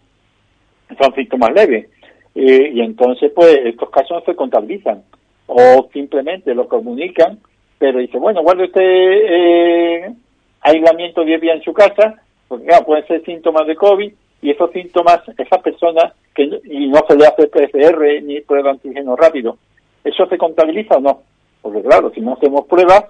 son 0.98 1.13
síntomas 1.13 1.52
leves. 1.54 1.89
Eh, 2.36 2.72
y 2.76 2.80
entonces, 2.80 3.30
pues, 3.36 3.60
estos 3.65 3.89
casos 3.89 4.12
no 4.12 4.22
se 4.22 4.36
contabilizan 4.38 5.04
o 5.48 5.89
simplemente 5.91 6.56
lo 6.56 6.69
comunican, 6.69 7.38
pero 7.78 8.00
dice, 8.00 8.17
bueno, 8.17 8.43
guarde 8.43 8.63
usted 8.63 8.82
eh, 8.82 10.13
aislamiento 10.62 11.26
10 11.26 11.41
días 11.41 11.58
en 11.58 11.63
su 11.63 11.74
casa, 11.74 12.15
porque 12.48 12.65
claro, 12.65 12.86
pueden 12.86 13.06
ser 13.08 13.26
síntomas 13.26 13.67
de 13.67 13.76
COVID 13.76 14.13
y 14.41 14.52
esos 14.52 14.71
síntomas, 14.71 15.21
esas 15.38 15.62
personas 15.62 16.13
que 16.34 16.43
y 16.63 16.88
no 16.88 16.99
se 17.08 17.15
le 17.15 17.25
hace 17.25 17.47
PCR 17.47 18.23
ni 18.23 18.41
prueba 18.41 18.69
de 18.69 18.71
antígeno 18.71 19.15
rápido, 19.15 19.58
¿eso 20.04 20.25
se 20.28 20.38
contabiliza 20.38 20.95
o 20.95 21.02
no? 21.02 21.21
Porque 21.62 21.82
claro, 21.82 22.12
si 22.12 22.21
no 22.21 22.34
hacemos 22.34 22.65
pruebas, 22.65 23.06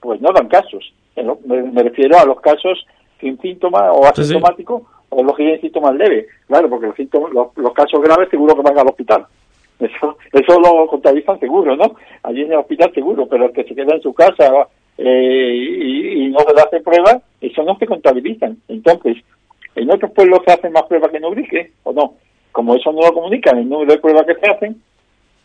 pues 0.00 0.20
no 0.20 0.32
dan 0.32 0.48
casos. 0.48 0.92
Me, 1.44 1.82
refiero 1.82 2.18
a 2.18 2.24
los 2.24 2.40
casos 2.40 2.86
sin 3.20 3.40
síntomas 3.40 3.90
o 3.92 4.04
asintomáticos 4.04 4.82
o 5.10 5.22
los 5.22 5.36
que 5.36 5.42
tienen 5.42 5.60
síntomas 5.60 5.94
leves. 5.94 6.26
Claro, 6.46 6.68
porque 6.68 6.86
los, 6.86 6.96
síntomas, 6.96 7.32
los, 7.32 7.72
casos 7.72 8.00
graves 8.02 8.28
seguro 8.28 8.54
que 8.54 8.62
van 8.62 8.78
al 8.78 8.88
hospital. 8.88 9.26
Eso, 9.78 10.16
eso 10.32 10.60
lo 10.60 10.86
contabilizan 10.88 11.38
seguro, 11.38 11.76
¿no? 11.76 11.94
Allí 12.24 12.42
en 12.42 12.52
el 12.52 12.58
hospital 12.58 12.92
seguro, 12.92 13.26
pero 13.28 13.46
el 13.46 13.52
que 13.52 13.64
se 13.64 13.74
queda 13.74 13.94
en 13.94 14.02
su 14.02 14.12
casa 14.12 14.68
eh, 14.98 15.54
y, 15.54 16.28
no 16.28 16.40
se 16.40 16.54
le 16.54 16.60
hace 16.60 16.80
pruebas, 16.80 17.22
eso 17.40 17.62
no 17.62 17.76
se 17.78 17.86
contabilizan. 17.86 18.58
Entonces, 18.68 19.16
en 19.74 19.90
otros 19.90 20.10
pueblos 20.12 20.40
se 20.46 20.52
hacen 20.52 20.72
más 20.72 20.84
pruebas 20.84 21.10
que 21.10 21.18
en 21.18 21.24
Ubrique, 21.24 21.72
¿o 21.84 21.92
no? 21.92 22.14
Como 22.52 22.74
eso 22.74 22.92
no 22.92 23.02
lo 23.02 23.12
comunican, 23.12 23.58
el 23.58 23.68
número 23.68 23.92
de 23.92 23.98
pruebas 23.98 24.26
que 24.26 24.34
se 24.34 24.50
hacen, 24.50 24.82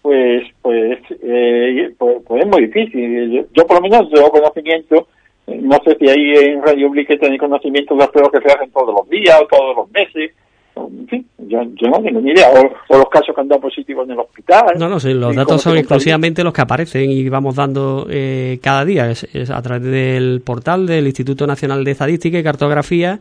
pues 0.02 0.44
pues, 0.62 1.00
eh, 1.22 1.94
pues, 1.98 2.18
pues, 2.28 2.44
es 2.44 2.50
muy 2.50 2.68
difícil. 2.68 3.48
Yo, 3.54 3.66
por 3.66 3.78
lo 3.78 3.82
menos 3.82 4.10
tengo 4.12 4.30
conocimiento, 4.30 5.08
no 5.48 5.78
sé 5.84 5.98
si 6.00 6.10
ahí 6.10 6.46
en 6.46 6.62
Radio 6.62 6.88
Publique 6.88 7.18
tiene 7.18 7.38
conocimiento 7.38 7.94
de 7.94 8.00
las 8.02 8.10
pruebas 8.10 8.32
que 8.32 8.48
se 8.48 8.54
hacen 8.54 8.72
todos 8.72 8.94
los 8.94 9.10
días 9.10 9.40
o 9.42 9.48
todos 9.48 9.76
los 9.78 9.92
meses. 9.92 10.32
En 10.76 11.08
fin, 11.08 11.26
yo, 11.38 11.64
no 11.64 12.02
tengo 12.02 12.20
ni 12.20 12.32
idea. 12.32 12.48
O, 12.50 12.98
los 12.98 13.10
casos 13.10 13.34
que 13.34 13.42
han 13.42 13.48
dado 13.48 13.62
positivos 13.62 14.06
en 14.06 14.14
el 14.14 14.20
hospital. 14.20 14.74
No, 14.78 14.90
no, 14.90 15.00
sí, 15.00 15.14
los 15.14 15.36
datos 15.36 15.62
son 15.62 15.78
exclusivamente 15.78 16.44
los 16.44 16.52
que 16.52 16.62
aparecen 16.62 17.12
y 17.12 17.30
vamos 17.30 17.56
dando 17.56 18.08
eh, 18.10 18.60
cada 18.62 18.84
día. 18.84 19.10
Es, 19.12 19.52
a 19.52 19.62
través 19.62 19.84
del 19.84 20.42
portal 20.44 20.88
del 20.88 21.06
Instituto 21.06 21.46
Nacional 21.46 21.84
de 21.84 21.92
Estadística 21.92 22.40
y 22.40 22.44
Cartografía 22.44 23.20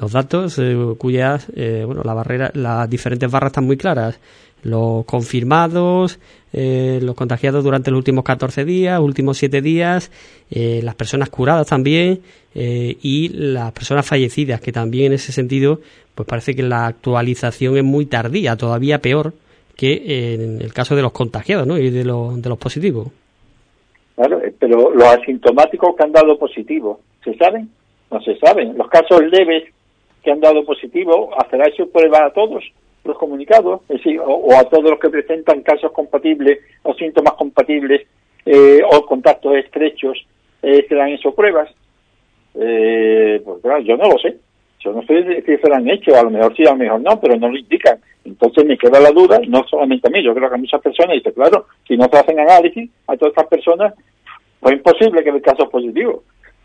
los 0.00 0.12
datos 0.12 0.58
eh, 0.58 0.76
cuyas, 0.98 1.46
eh, 1.54 1.82
bueno, 1.84 2.02
la 2.04 2.14
barrera, 2.14 2.50
las 2.54 2.88
diferentes 2.88 3.30
barras 3.30 3.50
están 3.50 3.64
muy 3.64 3.76
claras 3.76 4.18
los 4.62 5.04
confirmados, 5.04 6.18
eh, 6.52 6.98
los 7.02 7.14
contagiados 7.14 7.64
durante 7.64 7.90
los 7.90 7.98
últimos 7.98 8.24
14 8.24 8.64
días, 8.64 9.00
últimos 9.00 9.38
7 9.38 9.60
días, 9.62 10.10
eh, 10.50 10.80
las 10.82 10.94
personas 10.94 11.30
curadas 11.30 11.68
también 11.68 12.20
eh, 12.54 12.96
y 13.02 13.28
las 13.30 13.72
personas 13.72 14.06
fallecidas, 14.06 14.60
que 14.60 14.72
también 14.72 15.06
en 15.06 15.12
ese 15.14 15.32
sentido, 15.32 15.80
pues 16.14 16.28
parece 16.28 16.54
que 16.54 16.62
la 16.62 16.86
actualización 16.86 17.76
es 17.76 17.84
muy 17.84 18.06
tardía, 18.06 18.56
todavía 18.56 19.00
peor 19.00 19.32
que 19.76 20.34
en 20.34 20.60
el 20.60 20.74
caso 20.74 20.94
de 20.94 21.00
los 21.00 21.12
contagiados 21.12 21.66
¿no? 21.66 21.78
y 21.78 21.88
de 21.88 22.04
los, 22.04 22.40
de 22.42 22.48
los 22.50 22.58
positivos. 22.58 23.08
Claro, 24.14 24.38
pero 24.58 24.90
los 24.94 25.04
asintomáticos 25.04 25.96
que 25.96 26.04
han 26.04 26.12
dado 26.12 26.38
positivo, 26.38 27.00
¿se 27.24 27.34
saben? 27.36 27.70
No 28.10 28.20
se 28.20 28.36
saben. 28.36 28.76
Los 28.76 28.88
casos 28.88 29.22
leves 29.30 29.72
que 30.22 30.30
han 30.30 30.40
dado 30.40 30.64
positivo, 30.64 31.30
¿hacerá 31.38 31.66
eso 31.66 31.88
prueba 31.88 32.26
a 32.26 32.32
todos? 32.32 32.64
los 33.04 33.16
comunicados, 33.16 33.80
es 33.88 33.96
decir, 33.96 34.20
o, 34.22 34.54
a 34.56 34.64
todos 34.64 34.90
los 34.90 35.00
que 35.00 35.08
presentan 35.08 35.62
casos 35.62 35.92
compatibles 35.92 36.58
o 36.82 36.94
síntomas 36.94 37.34
compatibles 37.34 38.06
eh, 38.44 38.80
o 38.90 39.06
contactos 39.06 39.56
estrechos, 39.56 40.26
eh, 40.62 40.84
se 40.88 40.94
dan 40.94 41.08
esas 41.08 41.34
pruebas. 41.34 41.70
Eh, 42.54 43.40
pues 43.44 43.62
claro, 43.62 43.80
yo 43.80 43.96
no 43.96 44.08
lo 44.08 44.18
sé. 44.18 44.36
Yo 44.80 44.92
no 44.92 45.02
sé 45.02 45.42
si 45.42 45.56
se 45.56 45.68
lo 45.68 45.74
han 45.74 45.88
hecho, 45.90 46.14
a 46.16 46.22
lo 46.22 46.30
mejor 46.30 46.56
sí, 46.56 46.62
a 46.66 46.70
lo 46.70 46.76
mejor 46.76 47.00
no, 47.02 47.20
pero 47.20 47.36
no 47.36 47.48
lo 47.48 47.58
indican. 47.58 47.98
Entonces 48.24 48.64
me 48.64 48.78
queda 48.78 48.98
la 48.98 49.10
duda, 49.10 49.38
no 49.46 49.62
solamente 49.68 50.08
a 50.08 50.10
mí, 50.10 50.22
yo 50.22 50.34
creo 50.34 50.48
que 50.48 50.54
a 50.54 50.58
muchas 50.58 50.80
personas, 50.80 51.16
dice, 51.16 51.32
claro, 51.34 51.66
si 51.86 51.96
no 51.96 52.06
se 52.10 52.18
hacen 52.18 52.40
análisis 52.40 52.90
a 53.06 53.16
todas 53.16 53.32
estas 53.32 53.46
personas, 53.46 53.94
pues 54.58 54.72
es 54.72 54.78
imposible 54.78 55.22
que 55.22 55.30
el 55.30 55.42
caso 55.42 55.64
es 55.64 55.70
positivo. 55.70 56.22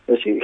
Es 0.07 0.15
decir, 0.17 0.39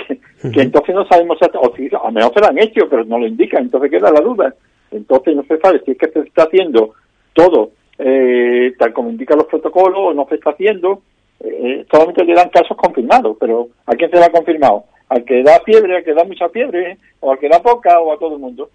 que 0.54 0.62
entonces 0.62 0.95
no 0.95 1.06
sabemos, 1.06 1.38
o 1.41 1.76
si 1.76 1.89
a 1.93 2.12
mejor 2.12 2.34
se 2.34 2.39
lo 2.39 2.47
han 2.47 2.60
hecho, 2.60 2.89
pero 2.89 3.04
no 3.06 3.19
lo 3.19 3.28
indican, 3.28 3.63
entonces 3.63 3.91
queda 3.91 4.12
la 4.12 4.21
duda. 4.21 4.54
Entonces 4.91 5.36
no 5.36 5.43
se 5.43 5.58
sabe 5.60 5.82
si 5.86 5.91
es 5.91 5.97
que 5.97 6.10
se 6.10 6.19
está 6.19 6.43
haciendo 6.43 6.93
todo 7.34 7.71
eh, 8.04 8.74
tal 8.80 8.93
como 8.93 9.12
indican 9.12 9.38
los 9.38 9.47
protocolos 9.47 10.00
o 10.00 10.13
no 10.13 10.26
se 10.28 10.36
está 10.36 10.52
haciendo. 10.52 11.02
Eh, 11.39 11.86
solamente 11.91 12.24
le 12.24 12.34
dan 12.34 12.50
casos 12.50 12.76
confirmados, 12.76 13.38
pero 13.39 13.69
¿a 13.86 13.93
quién 13.93 14.10
se 14.10 14.17
le 14.17 14.26
ha 14.26 14.32
confirmado? 14.32 14.86
¿Al 15.10 15.24
que 15.24 15.43
da 15.43 15.60
fiebre, 15.65 15.97
al 15.97 16.04
que 16.04 16.13
da 16.13 16.24
mucha 16.24 16.50
fiebre, 16.50 16.97
o 17.19 17.32
al 17.32 17.39
que 17.39 17.50
da 17.50 17.62
poca, 17.62 18.00
o 18.00 18.13
a 18.13 18.17
todo 18.17 18.36
el 18.36 18.41
mundo? 18.41 18.69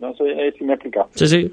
No 0.00 0.14
sé 0.14 0.24
eh, 0.30 0.54
si 0.56 0.64
me 0.64 0.72
he 0.72 0.74
explicado. 0.74 1.08
Sí, 1.14 1.26
sí, 1.26 1.52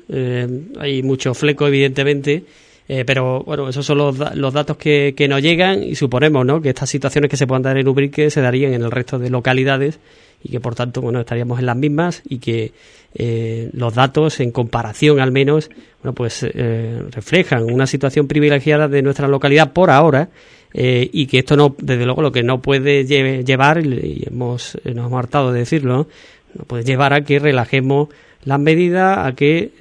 hay 0.79 1.01
mucho 1.01 1.33
fleco, 1.33 1.67
evidentemente. 1.67 2.43
Pero 2.87 3.43
bueno, 3.43 3.67
esos 3.67 3.85
son 3.85 3.97
los, 3.97 4.35
los 4.35 4.53
datos 4.53 4.77
que, 4.77 5.15
que 5.17 5.27
nos 5.27 5.41
llegan 5.41 5.83
y 5.83 5.95
suponemos 5.95 6.45
¿no? 6.45 6.61
que 6.61 6.69
estas 6.69 6.89
situaciones 6.89 7.29
que 7.31 7.37
se 7.37 7.47
puedan 7.47 7.63
dar 7.63 7.77
en 7.77 7.87
Ubrique 7.87 8.29
se 8.29 8.41
darían 8.41 8.73
en 8.73 8.83
el 8.83 8.91
resto 8.91 9.17
de 9.17 9.29
localidades 9.29 9.99
y 10.45 10.49
que 10.49 10.59
por 10.59 10.75
tanto 10.75 11.01
bueno 11.01 11.19
estaríamos 11.19 11.59
en 11.59 11.65
las 11.65 11.75
mismas 11.75 12.21
y 12.27 12.37
que 12.37 12.71
eh, 13.15 13.69
los 13.73 13.95
datos 13.95 14.39
en 14.39 14.51
comparación 14.51 15.19
al 15.19 15.31
menos 15.31 15.71
bueno 16.03 16.13
pues 16.13 16.43
eh, 16.43 17.01
reflejan 17.11 17.63
una 17.63 17.87
situación 17.87 18.27
privilegiada 18.27 18.87
de 18.87 19.01
nuestra 19.01 19.27
localidad 19.27 19.73
por 19.73 19.89
ahora 19.89 20.29
eh, 20.73 21.09
y 21.11 21.25
que 21.25 21.39
esto 21.39 21.57
no 21.57 21.75
desde 21.79 22.05
luego 22.05 22.21
lo 22.21 22.31
que 22.31 22.43
no 22.43 22.61
puede 22.61 23.05
llevar 23.05 23.83
y 23.83 24.23
hemos 24.27 24.77
nos 24.83 25.07
hemos 25.07 25.19
hartado 25.19 25.51
de 25.51 25.59
decirlo 25.59 26.07
no 26.53 26.65
puede 26.65 26.83
llevar 26.83 27.13
a 27.13 27.21
que 27.21 27.39
relajemos 27.39 28.09
las 28.45 28.59
medidas 28.59 29.17
a 29.17 29.35
que 29.35 29.71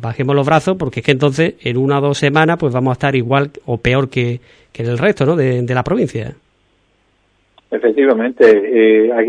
bajemos 0.00 0.34
los 0.34 0.46
brazos 0.46 0.76
porque 0.76 1.00
es 1.00 1.06
que 1.06 1.12
entonces 1.12 1.54
en 1.60 1.76
una 1.76 1.98
o 1.98 2.00
dos 2.00 2.18
semanas 2.18 2.56
pues 2.58 2.72
vamos 2.72 2.90
a 2.90 2.94
estar 2.94 3.14
igual 3.14 3.50
o 3.66 3.76
peor 3.76 4.08
que, 4.08 4.40
que 4.72 4.82
en 4.82 4.88
el 4.88 4.98
resto 4.98 5.26
¿no? 5.26 5.36
de 5.36 5.74
la 5.74 5.84
provincia 5.84 6.34
Efectivamente, 7.70 8.44
eh, 8.44 9.12
aquí 9.12 9.28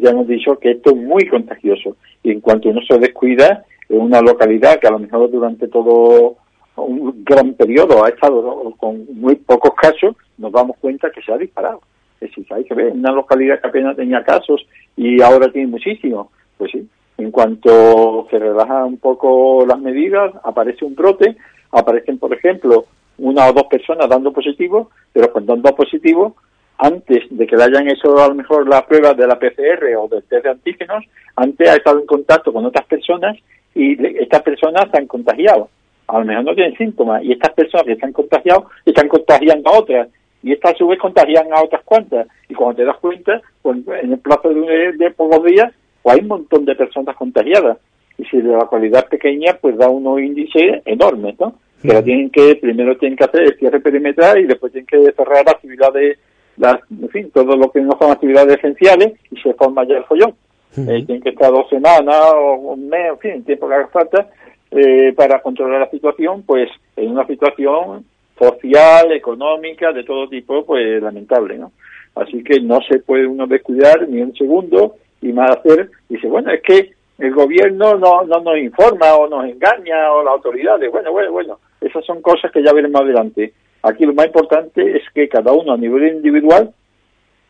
ya 0.00 0.10
hemos 0.10 0.28
dicho 0.28 0.56
que 0.60 0.72
esto 0.72 0.90
es 0.90 0.96
muy 0.96 1.26
contagioso 1.26 1.96
y 2.22 2.30
en 2.30 2.40
cuanto 2.40 2.68
uno 2.68 2.80
se 2.88 2.98
descuida 2.98 3.64
en 3.88 4.00
una 4.00 4.20
localidad 4.20 4.78
que 4.78 4.86
a 4.86 4.92
lo 4.92 5.00
mejor 5.00 5.28
durante 5.30 5.66
todo 5.66 6.36
un 6.76 7.24
gran 7.24 7.54
periodo 7.54 8.04
ha 8.04 8.10
estado 8.10 8.74
con 8.78 9.06
muy 9.12 9.34
pocos 9.34 9.74
casos, 9.74 10.14
nos 10.38 10.52
damos 10.52 10.76
cuenta 10.76 11.10
que 11.10 11.20
se 11.20 11.32
ha 11.32 11.36
disparado. 11.36 11.80
Es 12.20 12.28
decir, 12.28 12.46
hay 12.50 12.64
que 12.64 12.74
ver, 12.74 12.92
una 12.92 13.10
localidad 13.10 13.60
que 13.60 13.68
apenas 13.68 13.96
tenía 13.96 14.22
casos 14.22 14.64
y 14.96 15.20
ahora 15.20 15.50
tiene 15.50 15.66
muchísimo. 15.66 16.30
Pues 16.58 16.70
sí, 16.70 16.88
en 17.20 17.30
cuanto 17.30 18.26
se 18.30 18.38
relajan 18.38 18.84
un 18.84 18.98
poco 18.98 19.64
las 19.66 19.78
medidas, 19.78 20.32
aparece 20.42 20.84
un 20.84 20.94
brote, 20.94 21.36
aparecen, 21.70 22.18
por 22.18 22.32
ejemplo, 22.32 22.86
una 23.18 23.46
o 23.48 23.52
dos 23.52 23.64
personas 23.64 24.08
dando 24.08 24.32
positivo, 24.32 24.90
pero 25.12 25.30
dan 25.40 25.62
dos 25.62 25.72
positivos, 25.72 26.32
antes 26.78 27.24
de 27.30 27.46
que 27.46 27.56
le 27.56 27.64
hayan 27.64 27.88
hecho 27.88 28.16
a 28.18 28.28
lo 28.28 28.34
mejor 28.34 28.66
la 28.66 28.86
prueba 28.86 29.12
de 29.12 29.26
la 29.26 29.38
PCR 29.38 29.94
o 29.98 30.08
del 30.08 30.22
test 30.24 30.44
de 30.44 30.50
antígenos, 30.50 31.04
antes 31.36 31.68
ha 31.68 31.76
estado 31.76 32.00
en 32.00 32.06
contacto 32.06 32.52
con 32.52 32.64
otras 32.64 32.86
personas 32.86 33.36
y 33.74 33.92
estas 34.18 34.42
personas 34.42 34.90
se 34.90 34.98
han 34.98 35.06
contagiado. 35.06 35.68
A 36.06 36.18
lo 36.18 36.24
mejor 36.24 36.44
no 36.44 36.54
tienen 36.54 36.76
síntomas 36.76 37.22
y 37.22 37.32
estas 37.32 37.52
personas 37.52 37.86
que 37.86 37.96
se 37.96 38.06
han 38.06 38.12
contagiado 38.12 38.66
están 38.86 39.08
contagiando 39.08 39.70
a 39.70 39.78
otras 39.78 40.08
y 40.42 40.52
estas 40.52 40.74
a 40.74 40.78
su 40.78 40.86
vez 40.88 40.98
contagian 40.98 41.52
a 41.52 41.62
otras 41.62 41.82
cuantas. 41.84 42.26
Y 42.48 42.54
cuando 42.54 42.76
te 42.76 42.84
das 42.86 42.96
cuenta, 42.96 43.42
pues 43.60 43.78
en 44.02 44.12
el 44.12 44.18
plazo 44.18 44.48
de, 44.48 44.92
de 44.92 45.10
pocos 45.10 45.44
días, 45.44 45.70
pues 46.02 46.14
hay 46.14 46.22
un 46.22 46.28
montón 46.28 46.64
de 46.64 46.74
personas 46.74 47.16
contagiadas. 47.16 47.78
Y 48.18 48.24
si 48.26 48.40
de 48.40 48.52
la 48.52 48.66
cualidad 48.66 49.08
pequeña, 49.08 49.56
pues 49.60 49.76
da 49.78 49.88
unos 49.88 50.20
índices 50.20 50.82
enormes, 50.84 51.38
¿no? 51.40 51.54
Que 51.80 52.02
tienen 52.02 52.28
que, 52.28 52.56
primero 52.56 52.96
tienen 52.98 53.16
que 53.16 53.24
hacer 53.24 53.42
el 53.42 53.56
cierre 53.56 53.80
perimetral 53.80 54.38
y 54.38 54.46
después 54.46 54.70
tienen 54.70 54.86
que 54.86 55.12
cerrar 55.12 55.44
las 55.46 55.54
actividades 55.54 56.18
las, 56.60 56.78
en 56.90 57.08
fin, 57.08 57.30
todo 57.32 57.56
lo 57.56 57.70
que 57.70 57.80
no 57.80 57.96
son 57.98 58.12
actividades 58.12 58.58
esenciales 58.58 59.14
y 59.30 59.40
se 59.40 59.54
forma 59.54 59.84
ya 59.86 59.96
el 59.96 60.04
follón. 60.04 60.34
Eh, 60.76 61.04
tienen 61.04 61.22
que 61.22 61.30
estar 61.30 61.50
dos 61.50 61.68
semanas 61.68 62.32
o 62.36 62.54
un 62.74 62.88
mes, 62.88 63.08
en 63.10 63.18
fin, 63.18 63.30
el 63.32 63.44
tiempo 63.44 63.66
que 63.66 63.74
haga 63.74 63.88
falta 63.88 64.28
eh, 64.70 65.12
para 65.16 65.40
controlar 65.40 65.80
la 65.80 65.90
situación, 65.90 66.42
pues 66.42 66.70
en 66.96 67.10
una 67.10 67.26
situación 67.26 68.04
social, 68.38 69.10
económica, 69.12 69.92
de 69.92 70.04
todo 70.04 70.28
tipo, 70.28 70.64
pues 70.64 71.02
lamentable, 71.02 71.58
¿no? 71.58 71.72
Así 72.14 72.42
que 72.44 72.60
no 72.60 72.80
se 72.88 73.00
puede 73.00 73.26
uno 73.26 73.46
descuidar 73.46 74.08
ni 74.08 74.20
un 74.20 74.34
segundo 74.34 74.96
y 75.22 75.32
más 75.32 75.50
hacer, 75.50 75.90
dice, 76.08 76.26
bueno, 76.28 76.50
es 76.52 76.62
que 76.62 76.92
el 77.18 77.34
gobierno 77.34 77.96
no, 77.96 78.22
no 78.24 78.40
nos 78.40 78.58
informa 78.58 79.14
o 79.14 79.28
nos 79.28 79.44
engaña 79.44 80.12
o 80.12 80.22
las 80.22 80.34
autoridades, 80.34 80.90
bueno, 80.90 81.12
bueno, 81.12 81.32
bueno, 81.32 81.58
esas 81.80 82.04
son 82.04 82.22
cosas 82.22 82.50
que 82.50 82.62
ya 82.62 82.72
veremos 82.72 83.00
adelante. 83.00 83.52
Aquí 83.82 84.04
lo 84.04 84.14
más 84.14 84.26
importante 84.26 84.96
es 84.96 85.02
que 85.14 85.28
cada 85.28 85.52
uno 85.52 85.72
a 85.72 85.76
nivel 85.76 86.16
individual 86.16 86.72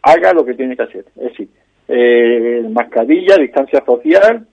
haga 0.02 0.32
lo 0.32 0.44
que 0.44 0.54
tiene 0.54 0.76
que 0.76 0.82
hacer. 0.82 1.04
Es 1.16 1.30
decir, 1.30 1.48
eh, 1.88 2.64
mascarilla, 2.70 3.36
distancia 3.36 3.82
social, 3.84 4.46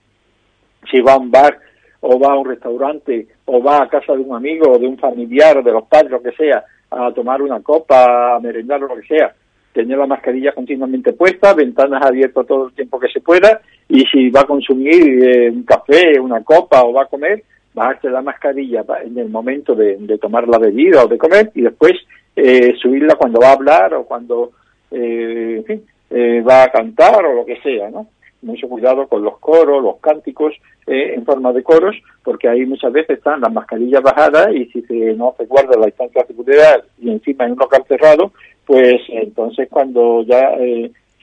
si 0.90 1.00
va 1.00 1.14
a 1.14 1.18
un 1.18 1.30
bar 1.30 1.58
o 2.00 2.18
va 2.18 2.32
a 2.32 2.38
un 2.38 2.46
restaurante 2.46 3.26
o 3.44 3.62
va 3.62 3.82
a 3.82 3.88
casa 3.88 4.12
de 4.14 4.20
un 4.20 4.36
amigo 4.36 4.72
o 4.72 4.78
de 4.78 4.86
un 4.86 4.98
familiar 4.98 5.58
o 5.58 5.62
de 5.62 5.72
los 5.72 5.84
padres, 5.84 6.10
lo 6.10 6.22
que 6.22 6.32
sea, 6.32 6.64
a 6.90 7.12
tomar 7.12 7.42
una 7.42 7.60
copa, 7.60 8.36
a 8.36 8.40
merendar 8.40 8.82
o 8.82 8.88
lo 8.88 8.96
que 8.96 9.06
sea, 9.06 9.34
tener 9.78 9.96
la 9.96 10.08
mascarilla 10.08 10.50
continuamente 10.50 11.12
puesta, 11.12 11.54
ventanas 11.54 12.04
abiertas 12.04 12.44
todo 12.48 12.66
el 12.66 12.72
tiempo 12.72 12.98
que 12.98 13.06
se 13.06 13.20
pueda 13.20 13.60
y 13.88 14.00
si 14.06 14.28
va 14.28 14.40
a 14.40 14.46
consumir 14.46 15.22
eh, 15.22 15.50
un 15.50 15.62
café, 15.62 16.18
una 16.18 16.42
copa 16.42 16.82
o 16.82 16.92
va 16.92 17.02
a 17.02 17.06
comer, 17.06 17.44
bajarse 17.72 18.10
la 18.10 18.22
mascarilla 18.22 18.84
en 19.04 19.16
el 19.16 19.28
momento 19.28 19.76
de, 19.76 20.18
tomar 20.20 20.48
la 20.48 20.58
bebida 20.58 21.04
o 21.04 21.06
de 21.06 21.16
comer 21.16 21.52
y 21.54 21.62
después 21.62 21.92
eh, 22.34 22.74
subirla 22.82 23.14
cuando 23.14 23.38
va 23.38 23.50
a 23.50 23.52
hablar 23.52 23.94
o 23.94 24.04
cuando 24.04 24.50
eh, 24.90 25.80
eh, 26.10 26.40
va 26.40 26.64
a 26.64 26.72
cantar 26.72 27.24
o 27.24 27.34
lo 27.34 27.46
que 27.46 27.60
sea, 27.60 27.88
¿no? 27.88 28.08
Mucho 28.42 28.68
cuidado 28.68 29.06
con 29.06 29.22
los 29.22 29.38
coros, 29.38 29.80
los 29.80 29.98
cánticos 30.00 30.54
en 30.86 31.22
forma 31.26 31.52
de 31.52 31.62
coros, 31.62 31.94
porque 32.24 32.48
ahí 32.48 32.64
muchas 32.64 32.90
veces 32.92 33.18
están 33.18 33.42
las 33.42 33.52
mascarillas 33.52 34.02
bajadas 34.02 34.54
y 34.54 34.64
si 34.66 34.80
se, 34.82 35.12
no 35.14 35.34
se 35.36 35.44
guarda 35.44 35.78
la 35.78 35.86
distancia 35.86 36.22
de 36.22 36.28
seguridad 36.28 36.82
y 36.98 37.10
encima 37.10 37.44
en 37.44 37.52
un 37.52 37.58
local 37.58 37.84
cerrado, 37.86 38.32
pues 38.68 39.00
entonces 39.08 39.66
cuando 39.68 40.22
ya 40.22 40.56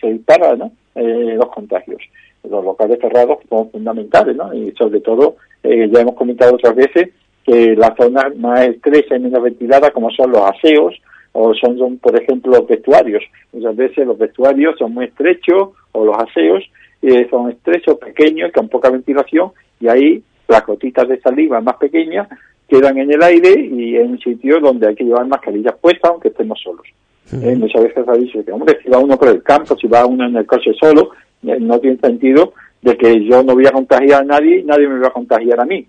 se 0.01 0.11
disparan 0.11 0.59
¿no? 0.59 0.71
los 0.95 1.49
contagios 1.49 2.01
los 2.49 2.63
locales 2.63 2.99
cerrados 2.99 3.39
son 3.49 3.69
fundamentales, 3.71 4.35
¿no? 4.35 4.53
Y 4.53 4.71
sobre 4.71 4.99
todo, 5.01 5.37
eh, 5.63 5.89
ya 5.91 6.01
hemos 6.01 6.15
comentado 6.15 6.55
otras 6.55 6.75
veces 6.75 7.09
que 7.45 7.75
las 7.75 7.95
zonas 7.97 8.35
más 8.37 8.67
estrechas 8.67 9.19
y 9.19 9.23
menos 9.23 9.43
ventiladas, 9.43 9.91
como 9.91 10.09
son 10.11 10.31
los 10.31 10.41
aseos, 10.41 10.95
o 11.33 11.53
son, 11.53 11.97
por 11.97 12.19
ejemplo, 12.19 12.53
los 12.53 12.67
vestuarios. 12.67 13.23
Muchas 13.51 13.75
veces 13.75 14.07
los 14.07 14.17
vestuarios 14.17 14.75
son 14.77 14.93
muy 14.93 15.05
estrechos, 15.05 15.69
o 15.91 16.05
los 16.05 16.17
aseos 16.17 16.63
eh, 17.01 17.27
son 17.29 17.51
estrechos, 17.51 17.97
pequeños, 17.97 18.51
con 18.51 18.69
poca 18.69 18.89
ventilación, 18.89 19.51
y 19.79 19.87
ahí 19.87 20.23
las 20.47 20.65
gotitas 20.65 21.07
de 21.07 21.19
saliva 21.19 21.61
más 21.61 21.75
pequeñas 21.77 22.27
quedan 22.67 22.97
en 22.97 23.13
el 23.13 23.21
aire 23.21 23.59
y 23.59 23.95
en 23.95 24.11
un 24.11 24.19
sitio 24.19 24.59
donde 24.59 24.87
hay 24.87 24.95
que 24.95 25.03
llevar 25.03 25.27
mascarillas 25.27 25.75
puestas, 25.79 26.11
aunque 26.11 26.29
estemos 26.29 26.59
solos. 26.61 26.87
Eh, 27.33 27.55
muchas 27.55 27.83
veces 27.83 28.07
ha 28.07 28.13
dicho 28.13 28.43
que, 28.45 28.51
hombre, 28.51 28.77
si 28.83 28.89
va 28.89 28.99
uno 28.99 29.17
por 29.17 29.29
el 29.29 29.41
campo, 29.41 29.75
si 29.75 29.87
va 29.87 30.05
uno 30.05 30.27
en 30.27 30.35
el 30.35 30.45
coche 30.45 30.71
solo, 30.79 31.09
no 31.41 31.79
tiene 31.79 31.97
sentido 31.97 32.53
de 32.81 32.95
que 32.97 33.23
yo 33.25 33.43
no 33.43 33.55
voy 33.55 33.65
a 33.65 33.71
contagiar 33.71 34.21
a 34.21 34.25
nadie 34.25 34.59
y 34.59 34.63
nadie 34.63 34.87
me 34.87 34.99
va 34.99 35.07
a 35.07 35.13
contagiar 35.13 35.59
a 35.59 35.65
mí. 35.65 35.87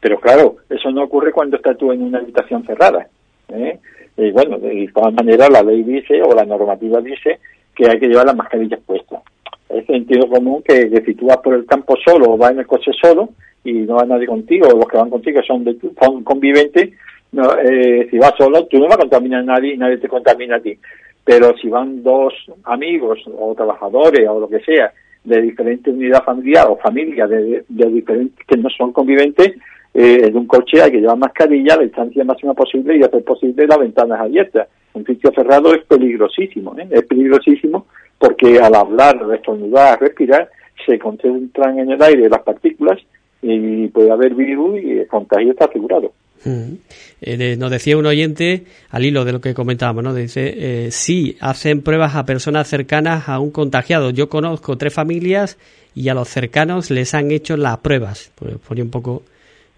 Pero 0.00 0.18
claro, 0.20 0.56
eso 0.68 0.90
no 0.90 1.04
ocurre 1.04 1.32
cuando 1.32 1.56
estás 1.56 1.76
tú 1.78 1.92
en 1.92 2.02
una 2.02 2.18
habitación 2.18 2.64
cerrada. 2.64 3.08
¿eh? 3.48 3.78
Y 4.16 4.30
bueno, 4.30 4.58
de 4.58 4.88
todas 4.94 5.14
maneras 5.14 5.48
la 5.50 5.62
ley 5.62 5.82
dice 5.82 6.20
o 6.22 6.34
la 6.34 6.44
normativa 6.44 7.00
dice 7.00 7.38
que 7.74 7.88
hay 7.88 7.98
que 7.98 8.08
llevar 8.08 8.26
las 8.26 8.36
mascarillas 8.36 8.80
puestas. 8.86 9.22
Es 9.68 9.84
sentido 9.86 10.28
común 10.28 10.62
que, 10.62 11.02
si 11.04 11.14
tú 11.14 11.26
vas 11.26 11.38
por 11.38 11.54
el 11.54 11.66
campo 11.66 11.94
solo 12.04 12.32
o 12.32 12.36
vas 12.36 12.52
en 12.52 12.60
el 12.60 12.66
coche 12.66 12.92
solo 13.00 13.30
y 13.64 13.72
no 13.72 13.96
va 13.96 14.04
nadie 14.04 14.26
contigo, 14.26 14.68
o 14.68 14.76
los 14.76 14.88
que 14.88 14.96
van 14.96 15.10
contigo 15.10 15.40
son, 15.42 15.64
de, 15.64 15.76
son 16.00 16.22
conviventes, 16.22 16.90
no, 17.32 17.58
eh, 17.58 18.08
si 18.10 18.18
vas 18.18 18.32
solo, 18.38 18.66
tú 18.66 18.78
no 18.78 18.86
vas 18.86 18.96
a 18.96 19.00
contaminar 19.00 19.40
a 19.40 19.44
nadie 19.44 19.76
nadie 19.76 19.98
te 19.98 20.08
contamina 20.08 20.56
a 20.56 20.60
ti 20.60 20.78
pero 21.26 21.56
si 21.60 21.68
van 21.68 22.04
dos 22.04 22.32
amigos 22.62 23.18
o 23.36 23.52
trabajadores 23.56 24.28
o 24.28 24.38
lo 24.38 24.48
que 24.48 24.60
sea 24.60 24.92
de 25.24 25.42
diferente 25.42 25.90
unidad 25.90 26.22
familiar 26.22 26.68
o 26.68 26.76
familia 26.76 27.26
de, 27.26 27.64
diferentes 27.68 28.46
que 28.46 28.56
no 28.56 28.70
son 28.70 28.92
conviventes, 28.92 29.54
eh, 29.92 30.20
en 30.22 30.36
un 30.36 30.46
coche 30.46 30.80
hay 30.80 30.92
que 30.92 31.00
llevar 31.00 31.18
mascarilla 31.18 31.74
la 31.74 31.82
distancia 31.82 32.22
máxima 32.22 32.54
posible 32.54 32.96
y 32.96 33.02
hacer 33.02 33.24
posible 33.24 33.66
las 33.66 33.78
ventanas 33.78 34.20
abiertas. 34.20 34.68
Un 34.94 35.04
sitio 35.04 35.32
cerrado 35.34 35.74
es 35.74 35.84
peligrosísimo, 35.86 36.78
¿eh? 36.78 36.86
es 36.90 37.02
peligrosísimo 37.02 37.86
porque 38.20 38.60
al 38.60 38.76
hablar, 38.76 39.18
estornudar, 39.34 40.00
respirar, 40.00 40.48
se 40.86 40.96
concentran 40.96 41.80
en 41.80 41.90
el 41.90 42.02
aire 42.02 42.28
las 42.28 42.42
partículas 42.42 43.00
y 43.42 43.88
puede 43.88 44.12
haber 44.12 44.32
virus 44.32 44.80
y 44.80 45.00
el 45.00 45.08
contagio 45.08 45.50
está 45.50 45.64
asegurado. 45.64 46.12
Eh, 46.44 47.56
nos 47.58 47.70
decía 47.70 47.96
un 47.96 48.06
oyente, 48.06 48.64
al 48.90 49.04
hilo 49.04 49.24
de 49.24 49.32
lo 49.32 49.40
que 49.40 49.54
comentábamos, 49.54 50.04
¿no? 50.04 50.14
Dice, 50.14 50.54
eh, 50.56 50.90
sí, 50.90 51.36
hacen 51.40 51.82
pruebas 51.82 52.14
a 52.14 52.24
personas 52.24 52.68
cercanas 52.68 53.28
a 53.28 53.40
un 53.40 53.50
contagiado. 53.50 54.10
Yo 54.10 54.28
conozco 54.28 54.76
tres 54.76 54.94
familias 54.94 55.58
y 55.94 56.08
a 56.08 56.14
los 56.14 56.28
cercanos 56.28 56.90
les 56.90 57.14
han 57.14 57.30
hecho 57.30 57.56
las 57.56 57.78
pruebas. 57.78 58.32
Pues 58.34 58.56
ponía 58.58 58.84
un 58.84 58.90
poco, 58.90 59.22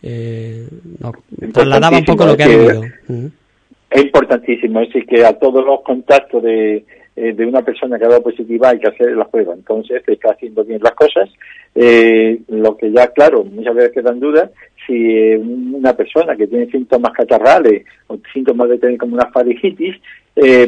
eh, 0.02 0.66
trasladaba 1.52 1.98
un 1.98 2.04
poco 2.04 2.26
lo 2.26 2.36
que 2.36 2.42
ha 2.42 2.48
vivido. 2.48 2.82
Es 3.90 4.02
importantísimo, 4.02 4.80
es 4.80 4.88
decir, 4.88 5.06
que 5.06 5.24
a 5.24 5.32
todos 5.38 5.64
los 5.64 5.80
contactos 5.82 6.42
de, 6.42 6.84
eh, 7.20 7.32
de 7.32 7.46
una 7.46 7.62
persona 7.62 7.98
que 7.98 8.04
ha 8.04 8.08
dado 8.08 8.22
positiva 8.22 8.68
hay 8.68 8.78
que 8.78 8.86
hacer 8.86 9.16
la 9.16 9.26
prueba. 9.26 9.52
Entonces, 9.52 10.02
se 10.06 10.12
está 10.12 10.30
haciendo 10.30 10.62
bien 10.64 10.80
las 10.80 10.92
cosas. 10.92 11.28
Eh, 11.74 12.38
lo 12.46 12.76
que 12.76 12.92
ya, 12.92 13.08
claro, 13.08 13.42
muchas 13.42 13.74
veces 13.74 13.92
quedan 13.92 14.20
dudas 14.20 14.50
si 14.88 14.94
eh, 14.94 15.38
una 15.38 15.92
persona 15.92 16.34
que 16.34 16.48
tiene 16.48 16.66
síntomas 16.70 17.12
catarrales 17.12 17.84
o 18.08 18.18
síntomas 18.32 18.68
de 18.70 18.78
tener 18.78 18.98
como 18.98 19.14
una 19.14 19.30
faringitis, 19.30 19.94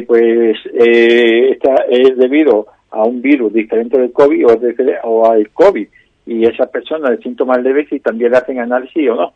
pues 0.07 0.57
esta 0.73 1.75
es 1.89 2.17
debido 2.17 2.67
a 2.91 3.03
un 3.03 3.21
virus 3.21 3.53
diferente 3.53 3.99
del 3.99 4.11
COVID 4.11 4.47
o, 4.47 4.59
o 5.03 5.31
al 5.31 5.49
COVID. 5.49 5.87
Y 6.27 6.45
esa 6.45 6.67
persona 6.67 7.09
de 7.09 7.17
síntomas 7.17 7.61
leves, 7.63 7.87
si 7.89 7.99
también 7.99 8.31
le 8.31 8.37
hacen 8.37 8.59
análisis 8.59 9.09
o 9.09 9.15
no, 9.15 9.33